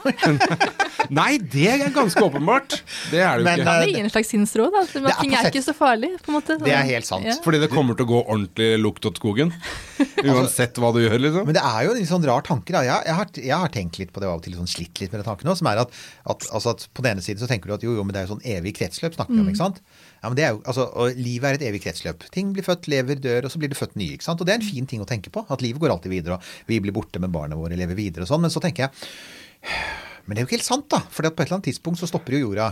Nei, 1.13 1.37
det 1.39 1.67
er 1.69 1.83
ganske 1.93 2.21
åpenbart. 2.25 2.79
Det 3.11 3.21
er 3.21 3.37
det 3.37 3.43
jo 3.43 3.45
Men, 3.45 3.61
ikke. 3.61 3.75
eh, 3.75 3.83
Det 3.85 3.93
gir 3.93 4.03
en 4.07 4.11
slags 4.13 4.31
sinnsro, 4.33 4.65
da. 4.73 4.81
at 4.81 4.91
Det 4.95 5.03
er 5.05 5.19
Ting 5.21 5.35
er 5.37 5.47
ikke 5.51 5.61
så 5.63 5.75
farlig, 5.77 6.09
på 6.25 6.31
en 6.33 6.37
måte. 6.39 6.57
Det 6.61 6.73
er 6.73 6.87
helt 6.89 7.07
sant. 7.07 7.25
Ja. 7.29 7.35
Fordi 7.45 7.61
det 7.61 7.69
kommer 7.71 7.95
til 7.97 8.07
å 8.07 8.09
gå 8.09 8.19
ordentlig 8.25 8.69
lukt 8.81 9.05
åt 9.07 9.21
skogen. 9.21 9.53
Uansett 10.25 10.81
hva 10.81 10.91
du 10.95 10.99
gjør, 11.03 11.17
liksom. 11.21 11.47
Men 11.47 11.57
det 11.59 11.63
er 11.69 11.85
jo 11.87 11.95
en 11.95 12.09
sånn 12.11 12.27
rar 12.27 12.43
tanke. 12.49 12.73
Da. 12.75 12.83
Jeg, 12.87 13.05
jeg, 13.07 13.17
har, 13.21 13.31
jeg 13.51 13.61
har 13.63 13.73
tenkt 13.77 14.01
litt 14.01 14.11
på 14.15 14.23
det 14.23 14.29
av 14.29 14.41
og 14.41 14.45
til, 14.45 14.57
sånn 14.59 14.69
slitt 14.69 14.99
litt 15.03 15.13
med 15.13 15.21
den 15.21 15.29
tanken 15.29 15.53
òg, 15.53 15.57
som 15.61 15.69
er 15.71 15.83
at, 15.85 15.93
at, 16.33 16.49
altså 16.49 16.73
at 16.75 16.85
på 16.97 17.05
den 17.05 17.15
ene 17.17 17.25
siden 17.25 17.41
så 17.45 17.49
tenker 17.51 17.71
du 17.71 17.77
at 17.77 17.85
jo, 17.85 17.93
jo, 17.97 18.03
men 18.05 18.15
det 18.17 18.23
er 18.23 18.27
jo 18.27 18.33
sånn 18.35 18.45
evig 18.57 18.75
kretsløp 18.81 19.15
snakker 19.17 19.37
vi 19.37 19.43
om, 19.45 19.49
ikke 19.53 19.63
sant? 19.63 19.81
Ja, 20.20 20.30
men 20.30 20.38
det 20.39 20.45
er 20.45 20.53
jo, 20.55 20.61
altså, 20.65 20.88
og 20.91 21.20
livet 21.20 21.49
er 21.49 21.59
et 21.59 21.65
evig 21.70 21.84
kretsløp. 21.86 22.28
Ting 22.36 22.51
blir 22.55 22.65
født, 22.65 22.89
lever, 22.91 23.22
dør, 23.24 23.47
og 23.47 23.53
så 23.53 23.61
blir 23.61 23.72
det 23.72 23.80
født 23.80 23.97
nye, 23.99 24.17
ikke 24.17 24.28
sant? 24.28 24.43
Og 24.43 24.49
det 24.49 24.55
er 24.55 24.61
en 24.61 24.70
fin 24.70 24.89
ting 24.89 25.03
å 25.03 25.07
tenke 25.09 25.32
på, 25.34 25.45
at 25.47 25.63
livet 25.65 25.82
går 25.82 25.95
alltid 25.95 26.13
videre, 26.13 26.38
og 26.39 26.70
vi 26.72 26.82
blir 26.84 26.95
borte, 26.95 27.22
men 27.24 27.34
barna 27.34 27.59
våre 27.59 27.80
lever 27.80 27.97
videre 27.99 28.28
og 28.28 28.32
sånn. 28.32 28.43
Men 28.45 28.53
så 28.53 28.63
tenker 28.63 28.88
jeg 28.88 30.07
men 30.30 30.38
det 30.38 30.43
er 30.43 30.45
jo 30.45 30.47
ikke 30.51 30.57
helt 30.59 30.67
sant, 30.67 30.86
da. 30.93 30.99
For 31.09 31.26
på 31.26 31.41
et 31.41 31.47
eller 31.47 31.55
annet 31.57 31.67
tidspunkt 31.72 31.97
så 31.97 32.05
stopper 32.05 32.36
jo 32.36 32.43
jorda. 32.43 32.67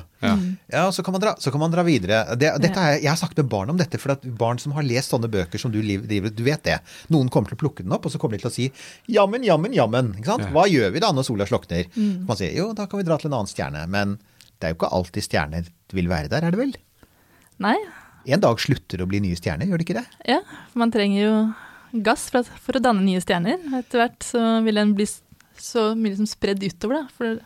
Ja, 0.70 0.84
så 0.94 1.02
kan 1.02 1.16
man 1.16 1.24
dra, 1.24 1.32
så 1.42 1.50
kan 1.50 1.64
man 1.64 1.74
dra 1.74 1.82
videre. 1.88 2.20
Det, 2.38 2.52
dette 2.62 2.84
er, 2.84 3.00
jeg 3.02 3.10
har 3.10 3.18
snakket 3.18 3.42
med 3.42 3.50
barn 3.50 3.74
om 3.74 3.80
dette, 3.80 3.98
for 3.98 4.14
at 4.14 4.28
barn 4.38 4.62
som 4.62 4.76
har 4.78 4.86
lest 4.86 5.10
sånne 5.10 5.26
bøker 5.34 5.58
som 5.58 5.74
du 5.74 5.80
driver 5.82 6.30
Du 6.30 6.44
vet 6.46 6.62
det. 6.68 6.78
Noen 7.10 7.32
kommer 7.34 7.50
til 7.50 7.58
å 7.58 7.64
plukke 7.64 7.82
den 7.82 7.98
opp, 7.98 8.06
og 8.06 8.14
så 8.14 8.22
kommer 8.22 8.38
de 8.38 8.46
til 8.46 8.52
å 8.52 8.54
si 8.54 8.68
jammen, 9.10 9.42
jammen, 9.48 9.74
jammen. 9.74 10.14
Ikke 10.20 10.36
sant? 10.36 10.52
Hva 10.54 10.68
gjør 10.70 10.94
vi 10.94 11.02
da 11.02 11.10
når 11.18 11.26
sola 11.32 11.50
slukner? 11.50 11.90
Mm. 11.98 12.28
Man 12.30 12.38
sier 12.38 12.54
jo, 12.54 12.70
da 12.78 12.86
kan 12.86 13.02
vi 13.02 13.08
dra 13.10 13.18
til 13.18 13.32
en 13.32 13.40
annen 13.40 13.50
stjerne. 13.50 13.88
Men 13.90 14.20
det 14.54 14.70
er 14.70 14.76
jo 14.76 14.78
ikke 14.78 14.94
alltid 15.00 15.26
stjerner 15.26 15.74
vil 15.98 16.14
være 16.14 16.30
der, 16.36 16.46
er 16.46 16.54
det 16.54 16.62
vel? 16.62 16.78
Nei, 17.64 17.78
En 18.28 18.42
dag 18.44 18.60
slutter 18.60 19.00
det 19.00 19.06
å 19.06 19.10
bli 19.10 19.22
nye 19.24 19.38
stjerner, 19.40 19.70
gjør 19.70 19.80
det 19.80 19.86
ikke 19.88 20.00
det? 20.02 20.06
ja. 20.28 20.42
Man 20.76 20.92
trenger 20.92 21.22
jo 21.24 22.02
gass 22.04 22.26
for, 22.30 22.44
at, 22.44 22.50
for 22.60 22.76
å 22.76 22.82
danne 22.84 23.06
nye 23.06 23.22
stjerner. 23.24 23.62
Etter 23.80 24.02
hvert 24.02 24.26
så 24.28 24.42
vil 24.66 24.76
den 24.76 24.92
bli 24.98 25.06
så 25.08 25.94
mye 25.96 26.12
liksom 26.12 26.28
spredd 26.30 26.62
utover, 26.66 27.00
da. 27.00 27.16
For, 27.16 27.40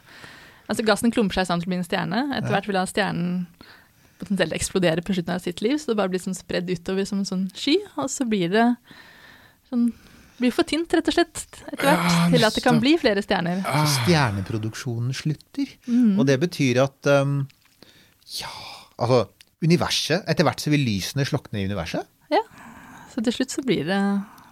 altså 0.67 0.83
gassen 0.87 1.13
klumper 1.13 1.37
seg 1.37 1.47
sammen 1.47 1.61
til 1.61 1.69
å 1.69 1.73
bli 1.75 1.79
en 1.83 1.85
stjerne. 1.87 2.23
Etter 2.39 2.49
hvert 2.55 2.67
vil 2.67 2.79
da 2.79 2.85
stjernen 2.89 3.45
potensielt 4.21 4.53
eksplodere 4.57 5.01
på 5.05 5.13
slutten 5.15 5.35
av 5.37 5.41
sitt 5.45 5.61
liv, 5.65 5.77
så 5.81 5.91
det 5.93 5.99
bare 6.01 6.11
blir 6.13 6.21
sånn 6.21 6.35
spredd 6.37 6.67
utover 6.69 7.05
som 7.09 7.21
en 7.21 7.29
sånn 7.29 7.45
sky, 7.57 7.77
og 8.01 8.09
så 8.13 8.25
blir 8.29 8.51
det 8.53 8.65
sånn 9.69 9.87
blir 10.41 10.53
for 10.53 10.65
tynt, 10.65 10.89
rett 10.97 11.09
og 11.09 11.13
slett, 11.13 11.43
etter 11.69 11.85
hvert, 11.85 12.05
Ja, 12.09 12.25
til 12.33 12.45
at 12.47 12.55
det 12.57 12.63
kan 12.65 12.79
bli 12.81 12.95
flere 12.97 13.21
stjerner. 13.21 13.61
Så 13.61 14.01
stjerneproduksjonen 14.01 15.13
slutter. 15.13 15.69
Og 16.17 16.23
det 16.25 16.39
betyr 16.41 16.79
at 16.81 17.09
um, 17.21 17.43
Ja, 18.39 18.49
altså 18.97 19.27
Universet 19.61 20.23
Etter 20.29 20.45
hvert 20.47 20.61
så 20.63 20.71
vil 20.73 20.81
lysene 20.87 21.25
slokne 21.27 21.61
i 21.61 21.67
universet. 21.69 22.07
Ja. 22.33 22.41
Så 23.13 23.21
til 23.25 23.35
slutt 23.35 23.53
så 23.53 23.61
blir 23.65 23.83
det 23.85 23.99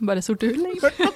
bare 0.06 0.22
sorte 0.24 0.50
hull. 0.52 0.66
egentlig. 0.70 1.08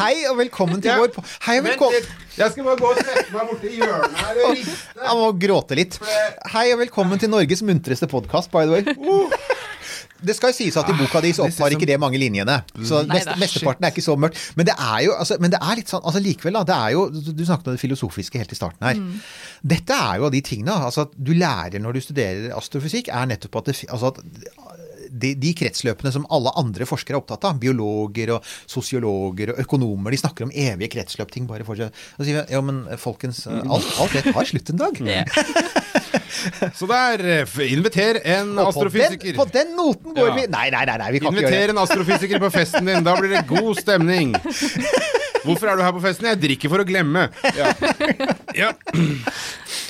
Hei 0.00 0.14
og 0.30 0.36
velkommen 0.38 0.80
til 0.82 0.90
Ja. 0.90 0.96
vår 0.98 1.24
Hei 1.46 1.58
og 1.60 1.64
velkommen 1.68 2.02
Jeg 2.36 2.50
skal 2.52 2.64
bare 2.64 2.76
gå 2.80 2.90
og 2.90 2.96
sette 3.00 3.32
meg 3.34 3.48
borti 3.50 3.68
hjørnet 3.76 4.16
her 4.20 4.34
og 4.44 4.54
riste. 4.56 4.98
Jeg 5.04 5.16
må 5.20 5.30
gråte 5.46 5.74
litt. 5.78 5.98
Hei 6.54 6.66
og 6.72 6.78
velkommen 6.80 7.18
til 7.20 7.30
Norges 7.30 7.62
muntreste 7.62 8.06
podkast, 8.08 8.50
by 8.50 8.64
the 8.66 8.72
way. 8.72 8.82
Det 10.26 10.36
skal 10.36 10.52
jo 10.52 10.56
sies 10.58 10.76
at 10.80 10.90
i 10.92 10.96
boka 10.98 11.22
di 11.24 11.32
så 11.36 11.46
opptar 11.46 11.74
ikke 11.76 11.88
det 11.88 11.98
mange 12.02 12.20
linjene. 12.20 12.60
Så 12.86 13.02
mest, 13.08 13.30
mesteparten 13.40 13.86
er 13.86 13.94
ikke 13.94 14.04
så 14.04 14.16
mørkt. 14.20 14.40
Men 14.58 14.68
det 14.68 14.76
er 14.76 15.06
jo 15.06 15.14
altså, 15.16 15.38
men 15.42 15.54
det 15.54 15.60
er 15.62 15.78
litt 15.80 15.92
sånn, 15.92 16.04
altså 16.04 16.22
likevel, 16.24 16.58
da. 16.60 16.64
Det 16.70 16.76
er 16.76 16.96
jo, 16.96 17.06
du 17.10 17.44
snakket 17.46 17.72
om 17.72 17.78
det 17.78 17.82
filosofiske 17.84 18.42
helt 18.42 18.52
i 18.54 18.58
starten 18.58 18.88
her. 18.88 19.00
Dette 19.74 19.96
er 19.96 20.20
jo 20.20 20.28
av 20.28 20.34
de 20.34 20.42
tingene 20.44 20.76
altså, 20.90 21.08
at 21.08 21.16
du 21.16 21.32
lærer 21.36 21.82
når 21.82 21.96
du 21.98 22.04
studerer 22.04 22.54
astrofysikk, 22.56 23.10
er 23.14 23.32
nettopp 23.32 23.60
at, 23.62 23.72
det, 23.72 23.76
altså, 23.90 24.12
at 24.14 24.80
de, 25.10 25.32
de 25.38 25.52
kretsløpene 25.58 26.12
som 26.14 26.26
alle 26.32 26.52
andre 26.60 26.86
forskere 26.88 27.18
er 27.18 27.22
opptatt 27.22 27.46
av, 27.48 27.58
biologer 27.62 28.34
og 28.36 28.46
sosiologer 28.70 29.54
og 29.54 29.62
økonomer, 29.64 30.14
de 30.14 30.20
snakker 30.22 30.46
om 30.46 30.54
evige 30.54 30.92
kretsløp, 30.94 31.32
ting 31.34 31.48
bare 31.50 31.66
fortsetter. 31.66 31.96
Så 32.16 32.26
sier 32.26 32.40
vi 32.40 32.54
ja, 32.54 32.62
men 32.64 32.84
folkens, 33.00 33.44
alt, 33.50 33.90
alt 34.00 34.16
rett 34.18 34.30
har 34.36 34.50
slutt 34.52 34.74
en 34.74 34.84
dag. 34.84 35.02
Så 36.78 36.86
der, 36.90 37.22
eh, 37.42 37.72
inviter 37.72 38.20
en 38.24 38.54
på 38.56 38.66
astrofysiker. 38.68 39.32
den, 39.32 39.36
på 39.38 39.46
den 39.54 39.74
noten 39.76 40.14
går 40.16 40.28
Ja. 40.30 40.34
vi 40.34 40.46
Nei, 40.50 40.66
nei, 40.74 40.84
nei, 40.88 40.96
nei, 41.02 41.10
vi 41.14 41.20
kan 41.22 41.32
ikke 41.32 41.42
gjøre 41.42 41.50
Inviter 41.50 41.66
det. 41.66 41.76
en 41.76 41.82
astrofysiker 41.84 42.42
på 42.42 42.50
festen 42.54 42.86
din, 42.90 43.04
da 43.06 43.14
blir 43.20 43.34
det 43.36 43.44
god 43.50 43.76
stemning. 43.80 44.34
Hvorfor 45.44 45.70
er 45.72 45.78
du 45.78 45.82
her 45.86 45.92
på 45.96 46.02
festen? 46.04 46.26
Jeg 46.28 46.40
drikker 46.42 46.68
for 46.72 46.82
å 46.82 46.84
glemme. 46.88 47.28
Ja. 47.56 47.70
ja. 48.54 48.72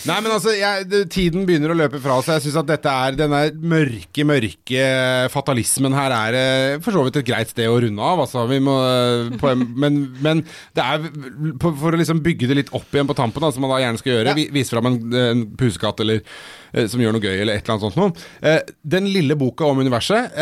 Nei, 0.09 0.17
men 0.25 0.33
altså, 0.33 0.53
jeg, 0.57 0.87
tiden 1.13 1.45
begynner 1.49 1.75
å 1.75 1.77
løpe 1.77 1.99
fra 2.01 2.17
seg. 2.25 2.39
Jeg 2.39 2.47
syns 2.47 2.59
at 2.63 2.69
dette 2.71 2.93
er 3.07 3.17
denne 3.19 3.41
mørke, 3.61 4.25
mørke 4.29 4.85
fatalismen 5.33 5.97
her 5.97 6.15
er 6.17 6.39
eh, 6.39 6.77
for 6.85 6.97
så 6.97 7.05
vidt 7.05 7.19
et 7.21 7.29
greit 7.29 7.53
sted 7.53 7.69
å 7.69 7.77
runde 7.85 8.07
av. 8.13 8.23
Altså, 8.25 8.47
vi 8.51 8.61
må, 8.65 8.77
eh, 8.87 9.35
på, 9.41 9.53
men, 9.85 9.99
men 10.25 10.45
det 10.79 10.87
er 10.87 11.05
for 11.61 11.93
å 11.93 12.01
liksom 12.01 12.23
bygge 12.25 12.49
det 12.51 12.59
litt 12.63 12.73
opp 12.77 12.89
igjen 12.97 13.11
på 13.11 13.19
tampen, 13.19 13.45
da, 13.45 13.53
som 13.53 13.67
man 13.67 13.75
da 13.75 13.83
gjerne 13.83 14.01
skal 14.01 14.15
gjøre. 14.15 14.37
Ja. 14.37 14.55
Vise 14.57 14.77
fram 14.77 14.89
en, 14.91 15.01
en 15.25 15.45
pusekatt 15.61 16.01
eller 16.05 16.23
eh, 16.23 16.87
som 16.91 17.03
gjør 17.03 17.19
noe 17.19 17.27
gøy, 17.27 17.37
eller 17.43 17.59
et 17.59 17.67
eller 17.67 17.77
annet 17.77 17.89
sånt 17.89 18.01
noe. 18.01 18.57
Den 18.97 19.11
lille 19.13 19.37
boka 19.41 19.69
om 19.69 19.83
universet 19.85 20.33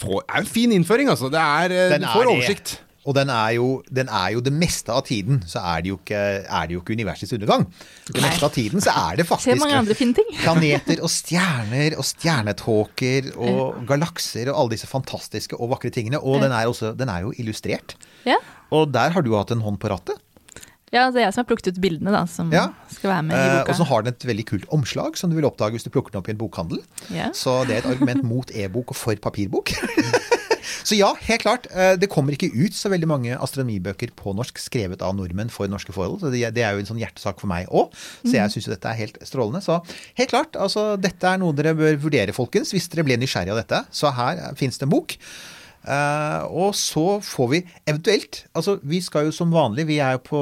får, 0.00 0.26
er 0.26 0.42
en 0.42 0.50
fin 0.50 0.74
innføring, 0.74 1.12
altså. 1.12 1.30
Det 1.32 1.44
er, 1.44 1.78
du 2.02 2.10
får 2.10 2.26
er 2.26 2.34
oversikt. 2.34 2.80
Og 3.06 3.14
den 3.14 3.30
er, 3.30 3.52
jo, 3.54 3.66
den 3.94 4.08
er 4.10 4.32
jo 4.34 4.40
det 4.42 4.50
meste 4.52 4.90
av 4.90 5.04
tiden, 5.06 5.38
så 5.46 5.60
er 5.62 5.84
det 5.84 5.92
jo 5.92 5.96
ikke, 6.00 6.18
er 6.42 6.66
det 6.66 6.74
jo 6.74 6.80
ikke 6.82 6.96
universets 6.98 7.32
undergang. 7.36 7.68
Det 8.10 8.18
meste 8.24 8.42
av 8.48 8.50
tiden 8.56 8.82
så 8.82 8.90
er 8.90 9.20
det 9.20 9.26
faktisk 9.30 9.62
planeter 10.42 11.02
og 11.06 11.10
stjerner 11.14 11.94
og 11.96 12.04
stjernetåker 12.08 13.32
og 13.38 13.80
galakser 13.88 14.50
og 14.50 14.58
alle 14.64 14.74
disse 14.76 14.90
fantastiske 14.90 15.54
og 15.58 15.70
vakre 15.76 15.90
tingene. 15.94 16.18
Og 16.18 16.40
den 16.42 16.50
er, 16.52 16.66
også, 16.66 16.94
den 16.98 17.08
er 17.12 17.22
jo 17.28 17.32
illustrert. 17.38 17.94
Ja. 18.26 18.36
Og 18.74 18.90
der 18.94 19.14
har 19.14 19.22
du 19.22 19.32
hatt 19.38 19.54
en 19.54 19.62
hånd 19.62 19.78
på 19.78 19.88
rattet. 19.94 20.18
ja, 20.94 21.10
det 21.10 21.18
er 21.20 21.26
jeg 21.26 21.34
som 21.34 21.42
har 21.44 21.48
plukket 21.50 21.68
ut 21.74 21.80
bildene, 21.82 22.10
da, 22.14 22.24
som 22.30 22.50
Ja. 22.54 22.68
skal 22.90 23.10
være 23.10 23.22
med 23.26 23.36
i 23.36 23.40
Eh, 23.40 23.58
boka. 23.60 23.70
og 23.72 23.76
så 23.78 23.84
har 23.90 24.02
den 24.02 24.14
et 24.14 24.26
veldig 24.26 24.44
kult 24.46 24.66
omslag 24.72 25.16
som 25.18 25.30
du 25.30 25.36
vil 25.36 25.44
oppdage 25.44 25.72
hvis 25.78 25.84
du 25.86 25.90
plukker 25.90 26.10
den 26.14 26.18
opp 26.22 26.28
i 26.28 26.32
en 26.34 26.38
bokhandel. 26.38 26.82
Ja. 27.14 27.30
Så 27.34 27.66
det 27.66 27.76
er 27.76 27.78
et 27.84 27.90
argument 27.94 28.22
mot 28.24 28.50
e-bok 28.54 28.90
og 28.90 28.96
for 28.96 29.14
papirbok. 29.16 29.70
så 30.86 30.98
ja, 30.98 31.12
helt 31.28 31.42
klart. 31.44 31.66
eh, 31.72 31.94
Det 32.00 32.08
kommer 32.12 32.36
ikke 32.36 32.50
ut 32.52 32.74
så 32.76 32.90
veldig 32.92 33.08
mange 33.10 33.38
astronomibøker 33.38 34.12
på 34.18 34.34
norsk 34.36 34.58
skrevet 34.62 35.02
av 35.02 35.16
nordmenn 35.16 35.50
for 35.52 35.68
norske 35.70 35.94
forhold. 35.94 36.20
Så 36.20 36.30
det 36.32 36.62
er 36.62 36.76
jo 36.76 36.82
en 36.84 36.90
sånn 36.90 37.00
hjertesak 37.00 37.40
for 37.42 37.50
meg 37.50 37.68
òg. 37.70 37.94
Så 38.24 38.34
jeg 38.36 38.54
syns 38.54 38.68
jo 38.68 38.74
dette 38.74 38.90
er 38.92 39.00
helt 39.00 39.18
strålende. 39.26 39.62
Så 39.64 39.80
helt 40.18 40.32
klart, 40.32 40.56
altså 40.56 40.96
dette 41.00 41.26
er 41.30 41.38
noe 41.42 41.56
dere 41.56 41.74
bør 41.78 41.98
vurdere, 42.06 42.34
folkens, 42.36 42.72
hvis 42.74 42.88
dere 42.92 43.06
ble 43.06 43.18
nysgjerrig 43.20 43.54
av 43.54 43.62
dette. 43.62 43.82
Så 43.94 44.12
her 44.14 44.42
fins 44.58 44.78
det 44.78 44.88
en 44.88 44.94
bok. 44.94 45.16
Eh, 45.86 46.42
og 46.50 46.74
så 46.74 47.20
får 47.22 47.50
vi 47.52 47.60
eventuelt 47.86 48.40
Altså, 48.58 48.80
vi 48.82 48.98
skal 49.04 49.28
jo 49.28 49.34
som 49.34 49.52
vanlig, 49.54 49.84
vi 49.86 50.00
er 50.02 50.16
jo 50.16 50.24
på 50.26 50.40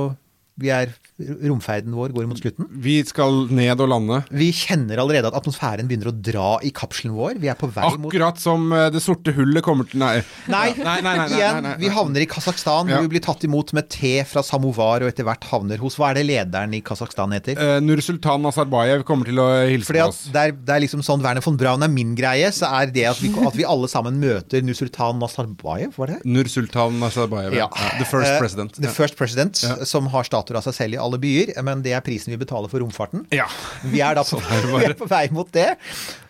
vi 0.57 0.71
er, 0.71 0.93
Romferden 1.15 1.95
vår 1.95 2.09
går 2.11 2.25
mot 2.27 2.39
slutten. 2.41 2.67
Vi 2.83 2.97
skal 3.07 3.45
ned 3.55 3.79
og 3.85 3.87
lande. 3.93 4.17
Vi 4.35 4.49
kjenner 4.51 4.99
allerede 4.99 5.29
at 5.31 5.37
atmosfæren 5.39 5.87
begynner 5.87 6.09
å 6.11 6.15
dra 6.27 6.47
i 6.67 6.73
kapselen 6.75 7.15
vår. 7.15 7.37
Vi 7.39 7.47
er 7.53 7.55
på 7.59 7.69
vei 7.71 7.87
mot 8.03 8.09
Akkurat 8.11 8.41
som 8.43 8.65
eh, 8.75 8.89
det 8.91 8.99
sorte 9.05 9.31
hullet 9.37 9.63
kommer 9.63 9.87
til 9.87 10.01
Nei. 10.03 10.17
Nei, 10.51 10.73
Nei, 10.81 10.97
nei, 11.07 11.13
nei, 11.21 11.27
igjen. 11.37 11.69
Vi 11.79 11.93
havner 11.95 12.25
i 12.25 12.27
Kasakhstan, 12.27 12.91
Ja. 12.91 12.99
vi 13.05 13.13
blir 13.13 13.23
tatt 13.23 13.45
imot 13.47 13.71
med 13.79 13.87
te 13.95 14.17
fra 14.27 14.43
samovar, 14.43 15.05
og 15.07 15.13
etter 15.13 15.23
hvert 15.29 15.47
havner 15.53 15.79
hos 15.79 15.95
Hva 16.01 16.11
er 16.11 16.19
det 16.19 16.25
lederen 16.33 16.75
i 16.75 16.83
Kasakhstan 16.83 17.31
heter? 17.37 17.55
Uh, 17.63 17.79
Nursultan 17.85 18.43
Nazarbayev 18.43 19.07
kommer 19.07 19.31
til 19.31 19.39
å 19.39 19.47
hilse 19.71 19.87
Fordi 19.93 20.03
på 20.03 20.09
oss. 20.11 20.21
det 20.35 20.43
er, 20.49 20.57
det 20.67 20.75
er 20.75 20.83
liksom 20.83 21.07
sånn 21.07 21.23
Werner 21.23 21.47
von 21.47 21.61
Braun 21.63 21.87
er 21.87 21.95
min 21.95 22.17
greie, 22.19 22.51
så 22.51 22.73
er 22.83 22.91
det 22.91 23.07
at 23.13 23.23
vi, 23.23 23.31
at 23.53 23.55
vi 23.55 23.63
alle 23.71 23.87
sammen 23.93 24.19
møter 24.19 24.67
Nursultan 24.67 25.23
Nazarbayev, 25.23 25.95
var 25.95 26.11
det? 26.17 26.19
Nursultan 26.27 26.99
Nazarbayev. 26.99 27.55
Ja. 27.55 27.71
Ja. 27.71 27.95
The 28.03 28.11
first 28.11 28.33
Eh, 28.35 28.39
president. 28.43 28.75
The 28.83 28.91
first 28.91 29.15
president, 29.17 29.63
som 29.87 30.11
har 30.11 30.27
statuer 30.27 30.59
av 30.59 30.67
seg 30.67 30.75
selv 30.75 30.97
i 30.99 31.03
alle 31.05 31.21
byer, 31.23 31.53
men 31.67 31.85
det 31.85 31.93
er 31.95 32.03
prisen 32.05 32.33
vi 32.35 32.41
betaler 32.41 32.73
for 32.73 32.83
romfarten. 32.83 33.27
Ja. 33.35 33.47
Vi 33.93 34.01
er 34.05 34.17
da 34.19 34.25
på, 34.29 34.41
vi 34.41 34.83
er 34.89 34.97
på 35.03 35.09
vei 35.11 35.27
mot 35.35 35.53
det. 35.55 35.75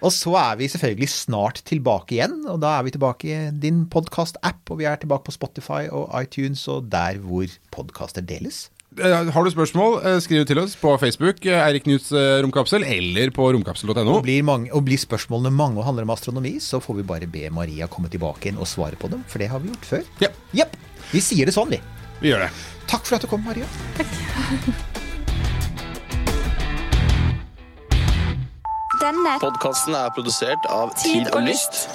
Og 0.05 0.13
så 0.15 0.35
er 0.41 0.61
vi 0.61 0.69
selvfølgelig 0.75 1.11
snart 1.15 1.63
tilbake 1.71 2.19
igjen. 2.19 2.41
Og 2.51 2.61
da 2.65 2.77
er 2.81 2.87
vi 2.89 2.95
tilbake 2.99 3.31
i 3.31 3.41
din 3.65 3.85
podkast-app, 3.93 4.63
og 4.75 4.83
vi 4.83 4.91
er 4.91 5.01
tilbake 5.03 5.25
på 5.31 5.35
Spotify 5.39 5.87
og 5.89 6.11
iTunes 6.21 6.67
og 6.73 6.91
der 6.93 7.23
hvor 7.25 7.49
podkaster 7.75 8.25
deles. 8.27 8.67
Eh, 8.95 9.27
Har 9.35 9.43
du 9.43 9.51
spørsmål, 9.51 9.97
eh, 10.07 10.21
skriv 10.23 10.45
til 10.47 10.61
oss 10.63 10.77
på 10.79 10.93
Facebook, 11.03 11.41
eh, 11.51 11.57
Eirik 11.65 11.83
Knuts 11.83 12.13
romkapsel, 12.45 12.85
eller 12.87 13.33
på 13.35 13.49
romkapsel.no. 13.57 14.05
Og 14.13 14.23
blir, 14.23 14.45
mange, 14.47 14.69
og 14.71 14.85
blir 14.87 15.01
spørsmålene 15.03 15.51
mange 15.51 15.81
og 15.83 15.89
handler 15.89 16.07
om 16.07 16.13
astronomi, 16.15 16.53
så 16.63 16.79
får 16.85 17.01
vi 17.01 17.07
bare 17.09 17.27
be 17.27 17.49
Maria 17.51 17.89
komme 17.91 18.07
tilbake 18.13 18.47
igjen 18.53 18.61
og 18.63 18.71
svare 18.71 18.95
på 19.01 19.11
dem, 19.11 19.25
for 19.27 19.43
det 19.43 19.51
har 19.51 19.59
vi 19.65 19.73
gjort 19.73 19.89
før. 19.97 20.07
Ja, 20.23 20.31
Yep. 20.55 20.77
Vi 21.11 21.21
sier 21.27 21.47
det 21.51 21.57
sånn, 21.59 21.75
vi. 21.75 21.81
vi 22.23 22.31
gjør 22.31 22.47
det. 22.47 22.53
Takk 22.87 23.07
for 23.07 23.17
at 23.17 23.23
du 23.23 23.27
kom, 23.27 23.45
Maria. 23.45 23.67
Denne 29.05 29.35
Podkasten 29.41 29.95
er 29.95 30.09
produsert 30.17 30.69
av 30.73 30.95
Tid 31.03 31.29
og 31.35 31.43
Lyst. 31.45 31.89